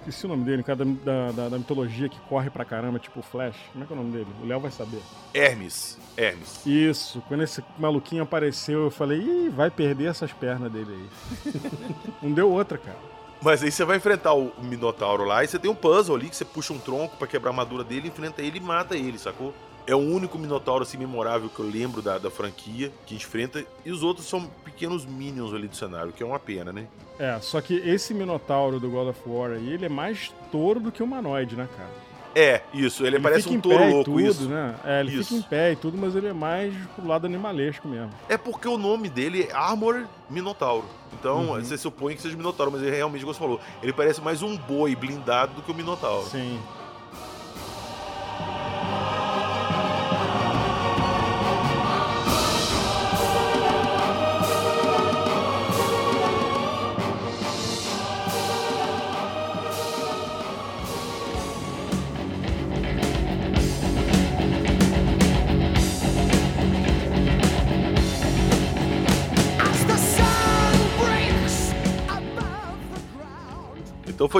Esqueci 0.00 0.24
o 0.24 0.28
nome 0.30 0.44
dele, 0.44 0.62
o 0.62 0.64
cara 0.64 0.82
da, 0.82 1.30
da, 1.30 1.48
da, 1.50 1.58
mitologia 1.58 2.08
que 2.08 2.18
corre 2.20 2.48
pra 2.48 2.64
caramba, 2.64 2.98
tipo 2.98 3.20
Flash. 3.20 3.56
Como 3.70 3.84
é 3.84 3.86
que 3.86 3.92
é 3.92 3.96
o 3.96 3.98
nome 3.98 4.12
dele? 4.12 4.26
O 4.42 4.46
Léo 4.46 4.58
vai 4.58 4.70
saber. 4.70 5.02
Hermes. 5.34 5.98
Hermes. 6.16 6.64
Isso. 6.64 7.22
Quando 7.28 7.42
esse 7.42 7.62
maluquinho 7.78 8.22
apareceu, 8.22 8.84
eu 8.84 8.90
falei, 8.90 9.18
ih, 9.20 9.48
vai 9.50 9.70
perder 9.70 10.06
essas 10.06 10.32
pernas 10.32 10.72
dele 10.72 10.90
aí. 10.90 11.52
Não 12.22 12.32
deu 12.32 12.50
outra, 12.50 12.78
cara. 12.78 12.98
Mas 13.42 13.62
aí 13.62 13.70
você 13.70 13.84
vai 13.84 13.98
enfrentar 13.98 14.32
o 14.32 14.52
Minotauro 14.62 15.24
lá 15.24 15.44
e 15.44 15.48
você 15.48 15.58
tem 15.58 15.70
um 15.70 15.74
puzzle 15.74 16.16
ali 16.16 16.30
que 16.30 16.36
você 16.36 16.44
puxa 16.44 16.72
um 16.72 16.78
tronco 16.78 17.16
para 17.16 17.26
quebrar 17.26 17.50
a 17.50 17.52
armadura 17.52 17.84
dele, 17.84 18.08
enfrenta 18.08 18.40
ele 18.40 18.58
e 18.58 18.60
mata 18.60 18.96
ele, 18.96 19.18
sacou? 19.18 19.54
É 19.86 19.94
o 19.94 19.98
único 19.98 20.38
Minotauro 20.38 20.82
assim 20.82 20.96
memorável 20.96 21.48
que 21.48 21.58
eu 21.60 21.68
lembro 21.68 22.00
da, 22.02 22.18
da 22.18 22.30
franquia 22.30 22.92
que 23.06 23.14
enfrenta. 23.14 23.64
E 23.84 23.90
os 23.90 24.02
outros 24.02 24.26
são 24.26 24.46
pequenos 24.64 25.04
minions 25.04 25.52
ali 25.52 25.68
do 25.68 25.76
cenário, 25.76 26.12
que 26.12 26.22
é 26.22 26.26
uma 26.26 26.38
pena, 26.38 26.72
né? 26.72 26.86
É, 27.18 27.38
só 27.40 27.60
que 27.60 27.74
esse 27.74 28.14
Minotauro 28.14 28.80
do 28.80 28.88
God 28.88 29.08
of 29.08 29.20
War 29.26 29.52
aí, 29.52 29.72
ele 29.72 29.86
é 29.86 29.88
mais 29.88 30.32
touro 30.50 30.80
do 30.80 30.90
que 30.90 31.02
humanoide, 31.02 31.56
né, 31.56 31.68
cara? 31.76 32.10
É, 32.34 32.62
isso, 32.72 33.04
ele, 33.04 33.16
ele 33.16 33.22
parece 33.22 33.48
um 33.48 33.60
touro 33.60 33.84
louco, 33.88 34.04
tudo, 34.04 34.20
isso. 34.20 34.48
Né? 34.48 34.74
É, 34.84 35.00
ele 35.00 35.12
isso. 35.14 35.34
fica 35.34 35.40
em 35.40 35.42
pé 35.42 35.72
e 35.72 35.76
tudo, 35.76 35.98
mas 35.98 36.14
ele 36.14 36.28
é 36.28 36.32
mais 36.32 36.72
pro 36.94 37.06
lado 37.06 37.26
animalesco 37.26 37.88
mesmo. 37.88 38.10
É 38.28 38.36
porque 38.36 38.68
o 38.68 38.78
nome 38.78 39.08
dele 39.08 39.48
é 39.50 39.52
Armor 39.52 40.06
Minotauro. 40.28 40.86
Então, 41.12 41.50
uhum. 41.50 41.60
você 41.60 41.76
supõe 41.76 42.14
que 42.14 42.22
seja 42.22 42.36
Minotauro, 42.36 42.70
mas 42.70 42.82
ele 42.82 42.94
realmente, 42.94 43.22
como 43.22 43.34
você 43.34 43.40
falou, 43.40 43.60
ele 43.82 43.92
parece 43.92 44.20
mais 44.20 44.42
um 44.42 44.56
boi 44.56 44.94
blindado 44.94 45.54
do 45.54 45.62
que 45.62 45.72
o 45.72 45.74
Minotauro. 45.74 46.26
Sim. 46.28 46.60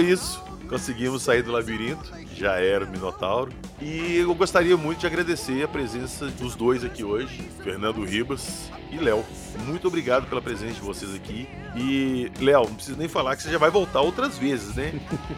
Foi 0.01 0.11
isso. 0.11 0.43
Conseguimos 0.69 1.23
sair 1.23 1.43
do 1.43 1.53
labirinto. 1.53 2.11
Já 2.35 2.59
era 2.59 2.85
o 2.85 2.89
Minotauro. 2.89 3.53
E 3.83 4.17
eu 4.17 4.35
gostaria 4.35 4.77
muito 4.77 5.01
de 5.01 5.07
agradecer 5.07 5.63
a 5.63 5.69
presença 5.69 6.27
dos 6.29 6.55
dois 6.55 6.83
aqui 6.83 7.05
hoje, 7.05 7.43
Fernando 7.63 8.03
Ribas 8.03 8.71
e 8.91 8.97
Léo. 8.97 9.23
Muito 9.67 9.89
obrigado 9.89 10.27
pela 10.27 10.41
presença 10.41 10.75
de 10.75 10.81
vocês 10.81 11.15
aqui. 11.15 11.47
E, 11.77 12.31
Léo, 12.41 12.65
não 12.65 12.75
preciso 12.75 12.97
nem 12.97 13.09
falar 13.09 13.37
que 13.37 13.43
você 13.43 13.51
já 13.51 13.59
vai 13.59 13.71
voltar 13.71 14.01
outras 14.01 14.39
vezes, 14.39 14.75
né? 14.77 14.93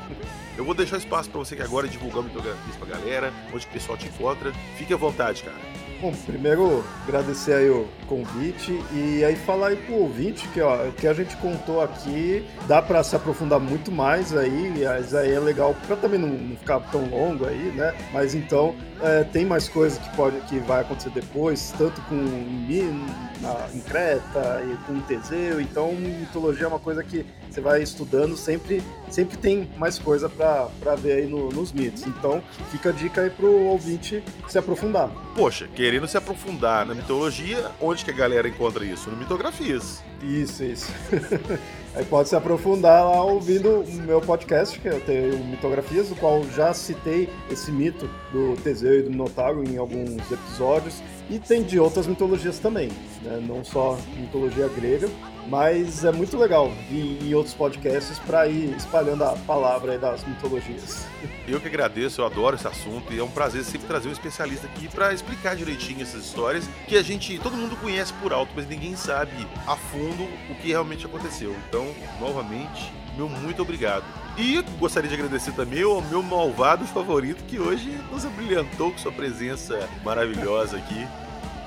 Eu 0.56 0.64
vou 0.64 0.74
deixar 0.74 0.98
espaço 0.98 1.30
para 1.30 1.38
você 1.38 1.56
que 1.56 1.62
agora 1.62 1.88
divulgar 1.88 2.20
o 2.20 2.24
Mitografia 2.24 2.74
pra 2.78 2.98
galera, 2.98 3.32
onde 3.52 3.66
o 3.66 3.70
pessoal 3.70 3.96
te 3.96 4.06
encontra. 4.06 4.52
Fique 4.76 4.92
à 4.92 4.96
vontade, 4.96 5.42
cara. 5.42 5.58
Bom, 6.02 6.12
primeiro 6.26 6.84
agradecer 7.06 7.54
aí 7.54 7.70
o 7.70 7.86
convite 8.08 8.72
e 8.92 9.24
aí 9.24 9.36
falar 9.36 9.68
aí 9.68 9.76
pro 9.76 9.94
ouvinte 9.94 10.48
que 10.48 10.60
ó, 10.60 10.88
o 10.88 10.92
que 10.92 11.06
a 11.06 11.14
gente 11.14 11.36
contou 11.36 11.80
aqui 11.80 12.44
dá 12.66 12.82
para 12.82 13.04
se 13.04 13.14
aprofundar 13.14 13.60
muito 13.60 13.92
mais 13.92 14.36
aí, 14.36 14.72
mas 14.76 15.14
aí 15.14 15.32
é 15.32 15.38
legal 15.38 15.76
para 15.86 15.94
também 15.94 16.18
não, 16.18 16.28
não, 16.28 16.56
ficar 16.56 16.80
tão 16.90 17.08
longo 17.08 17.46
aí, 17.46 17.70
né? 17.76 17.94
Mas 18.12 18.34
então 18.34 18.74
é, 19.00 19.22
tem 19.22 19.46
mais 19.46 19.68
coisas 19.68 19.96
que 19.96 20.16
pode 20.16 20.40
que 20.40 20.58
vai 20.58 20.80
acontecer 20.80 21.10
depois, 21.10 21.72
tanto 21.78 22.00
com 22.02 22.16
Min, 22.16 23.06
na, 23.40 23.68
em 23.72 23.80
Creta 23.82 24.60
e 24.66 24.76
com 24.84 24.98
Teseu, 25.02 25.60
então 25.60 25.92
mitologia 25.92 26.64
é 26.64 26.68
uma 26.68 26.80
coisa 26.80 27.04
que 27.04 27.24
você 27.52 27.60
vai 27.60 27.82
estudando, 27.82 28.36
sempre, 28.36 28.82
sempre 29.10 29.36
tem 29.36 29.68
mais 29.76 29.98
coisa 29.98 30.28
para 30.28 30.94
ver 30.96 31.12
aí 31.12 31.26
no, 31.26 31.50
nos 31.50 31.72
mitos. 31.72 32.06
Então 32.06 32.42
fica 32.70 32.88
a 32.88 32.92
dica 32.92 33.20
aí 33.20 33.30
pro 33.30 33.52
ouvinte 33.52 34.22
se 34.48 34.58
aprofundar. 34.58 35.10
Poxa, 35.34 35.68
querendo 35.68 36.08
se 36.08 36.16
aprofundar 36.16 36.86
na 36.86 36.94
mitologia, 36.94 37.70
onde 37.80 38.04
que 38.04 38.10
a 38.10 38.14
galera 38.14 38.48
encontra 38.48 38.84
isso? 38.84 39.10
No 39.10 39.16
Mitografias. 39.16 40.02
Isso, 40.22 40.64
isso. 40.64 40.92
Aí 41.94 42.04
pode 42.06 42.28
se 42.30 42.34
aprofundar 42.34 43.04
lá 43.04 43.22
ouvindo 43.22 43.80
o 43.80 43.92
meu 44.06 44.20
podcast, 44.20 44.80
que 44.80 44.88
eu 44.88 44.98
tenho 45.00 45.44
Mitografias, 45.44 46.08
do 46.08 46.16
qual 46.16 46.42
já 46.44 46.72
citei 46.72 47.28
esse 47.50 47.70
mito 47.70 48.08
do 48.32 48.56
Teseu 48.62 49.00
e 49.00 49.02
do 49.02 49.10
Minotauro 49.10 49.62
em 49.62 49.76
alguns 49.76 50.30
episódios. 50.30 51.02
E 51.28 51.38
tem 51.38 51.62
de 51.62 51.78
outras 51.78 52.06
mitologias 52.06 52.58
também, 52.58 52.88
né? 53.22 53.42
não 53.46 53.62
só 53.62 53.98
mitologia 54.16 54.68
grega, 54.68 55.08
mas 55.48 56.04
é 56.04 56.12
muito 56.12 56.36
legal 56.36 56.70
vir 56.90 57.22
em 57.22 57.34
outros 57.34 57.54
podcasts 57.54 58.18
para 58.18 58.46
ir 58.46 58.74
espalhando 58.76 59.24
a 59.24 59.32
palavra 59.46 59.98
das 59.98 60.26
mitologias. 60.26 61.06
Eu 61.46 61.60
que 61.60 61.66
agradeço, 61.66 62.20
eu 62.20 62.26
adoro 62.26 62.54
esse 62.54 62.68
assunto 62.68 63.12
e 63.12 63.18
é 63.18 63.22
um 63.22 63.28
prazer 63.28 63.64
sempre 63.64 63.88
trazer 63.88 64.08
um 64.08 64.12
especialista 64.12 64.66
aqui 64.66 64.86
para 64.86 65.12
explicar 65.12 65.56
direitinho 65.56 66.00
essas 66.02 66.24
histórias 66.24 66.68
que 66.86 66.96
a 66.96 67.02
gente, 67.02 67.36
todo 67.40 67.56
mundo 67.56 67.76
conhece 67.76 68.12
por 68.14 68.32
alto, 68.32 68.52
mas 68.54 68.68
ninguém 68.68 68.94
sabe 68.94 69.32
a 69.66 69.74
fundo 69.74 70.11
o 70.12 70.54
que 70.56 70.68
realmente 70.68 71.06
aconteceu. 71.06 71.54
Então, 71.68 71.86
novamente, 72.20 72.92
meu 73.16 73.28
muito 73.28 73.62
obrigado. 73.62 74.04
E 74.36 74.62
gostaria 74.78 75.08
de 75.08 75.14
agradecer 75.14 75.52
também 75.52 75.82
ao 75.82 76.00
meu 76.02 76.22
malvado 76.22 76.86
favorito 76.86 77.44
que 77.44 77.58
hoje 77.58 77.90
nos 78.10 78.24
abrilhantou 78.24 78.90
com 78.90 78.98
sua 78.98 79.12
presença 79.12 79.88
maravilhosa 80.04 80.78
aqui. 80.78 81.06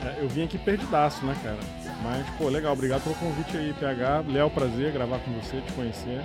É, 0.04 0.22
eu 0.22 0.28
vim 0.28 0.44
aqui 0.44 0.58
perdidaço, 0.58 1.26
né, 1.26 1.36
cara? 1.44 1.60
Mas, 2.04 2.28
pô, 2.38 2.50
legal, 2.50 2.74
obrigado 2.74 3.04
pelo 3.04 3.16
convite 3.16 3.58
aí, 3.58 3.74
PH. 3.74 4.24
Léo, 4.28 4.50
prazer 4.50 4.92
gravar 4.92 5.20
com 5.20 5.32
você, 5.34 5.62
te 5.62 5.74
conhecer. 5.74 6.22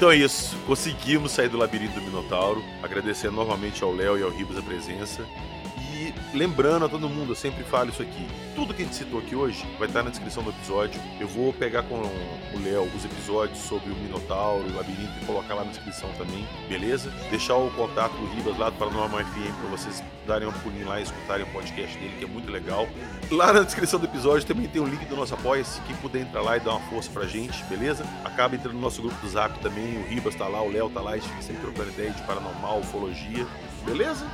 Então 0.00 0.10
é 0.10 0.16
isso, 0.16 0.56
conseguimos 0.66 1.30
sair 1.30 1.50
do 1.50 1.58
labirinto 1.58 1.92
do 1.92 2.00
Minotauro. 2.00 2.64
Agradecendo 2.82 3.34
novamente 3.34 3.84
ao 3.84 3.94
Léo 3.94 4.18
e 4.18 4.22
ao 4.22 4.30
Ribas 4.30 4.56
a 4.56 4.62
presença. 4.62 5.26
E 5.92 6.14
lembrando 6.34 6.86
a 6.86 6.88
todo 6.88 7.06
mundo, 7.06 7.32
eu 7.32 7.36
sempre 7.36 7.62
falo 7.64 7.90
isso 7.90 8.00
aqui: 8.00 8.26
tudo 8.60 8.74
que 8.74 8.82
a 8.82 8.84
gente 8.84 8.94
citou 8.94 9.20
aqui 9.20 9.34
hoje 9.34 9.66
vai 9.78 9.88
estar 9.88 10.02
na 10.02 10.10
descrição 10.10 10.42
do 10.42 10.50
episódio. 10.50 11.00
Eu 11.18 11.26
vou 11.26 11.50
pegar 11.50 11.82
com 11.84 11.94
o 11.94 12.62
Léo 12.62 12.82
os 12.94 13.06
episódios 13.06 13.58
sobre 13.58 13.90
o 13.90 13.96
Minotauro, 13.96 14.68
o 14.68 14.76
labirinto 14.76 15.12
e 15.22 15.24
colocar 15.24 15.54
lá 15.54 15.64
na 15.64 15.70
descrição 15.70 16.10
também, 16.18 16.46
beleza? 16.68 17.10
Deixar 17.30 17.54
o 17.54 17.70
contato 17.70 18.12
do 18.12 18.26
Ribas 18.34 18.58
lá 18.58 18.68
do 18.68 18.76
Paranormal 18.76 19.24
FM 19.24 19.56
para 19.58 19.70
vocês 19.70 20.04
darem 20.26 20.46
um 20.46 20.52
pulinho 20.52 20.86
lá 20.86 21.00
e 21.00 21.04
escutarem 21.04 21.46
o 21.46 21.48
podcast 21.48 21.96
dele, 21.96 22.14
que 22.18 22.24
é 22.26 22.28
muito 22.28 22.52
legal. 22.52 22.86
Lá 23.30 23.50
na 23.50 23.62
descrição 23.62 23.98
do 23.98 24.04
episódio 24.04 24.46
também 24.46 24.68
tem 24.68 24.82
o 24.82 24.86
link 24.86 25.06
do 25.06 25.16
nosso 25.16 25.32
apoia-se. 25.32 25.80
Quem 25.82 25.96
puder 25.96 26.20
entrar 26.20 26.42
lá 26.42 26.58
e 26.58 26.60
dar 26.60 26.72
uma 26.72 26.86
força 26.90 27.10
pra 27.10 27.24
gente, 27.24 27.64
beleza? 27.64 28.04
Acaba 28.26 28.56
entrando 28.56 28.74
no 28.74 28.80
nosso 28.82 29.00
grupo 29.00 29.18
do 29.22 29.28
Zap 29.30 29.58
também. 29.60 29.96
O 29.96 30.06
Ribas 30.06 30.34
tá 30.34 30.46
lá, 30.46 30.60
o 30.60 30.70
Léo 30.70 30.90
tá 30.90 31.00
lá, 31.00 31.12
a 31.12 31.16
gente 31.16 31.30
fica 31.30 31.42
sempre 31.42 31.62
trocando 31.62 31.88
ideia 31.88 32.10
de 32.10 32.20
paranormal, 32.24 32.80
ufologia, 32.80 33.46
beleza? 33.86 34.26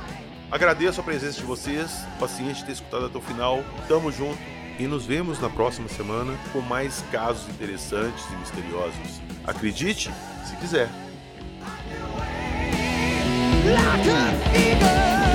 Agradeço 0.49 1.01
a 1.01 1.03
presença 1.03 1.39
de 1.39 1.45
vocês, 1.45 2.05
paciente 2.19 2.63
ter 2.63 2.71
escutado 2.71 3.05
até 3.05 3.17
o 3.17 3.21
final. 3.21 3.63
Tamo 3.87 4.11
junto 4.11 4.39
e 4.79 4.87
nos 4.87 5.05
vemos 5.05 5.39
na 5.39 5.49
próxima 5.49 5.89
semana 5.89 6.33
com 6.53 6.61
mais 6.61 7.03
casos 7.11 7.49
interessantes 7.49 8.23
e 8.31 8.35
misteriosos. 8.37 9.21
Acredite, 9.45 10.09
se 10.45 10.55
quiser. 10.55 10.89
Like 13.65 15.26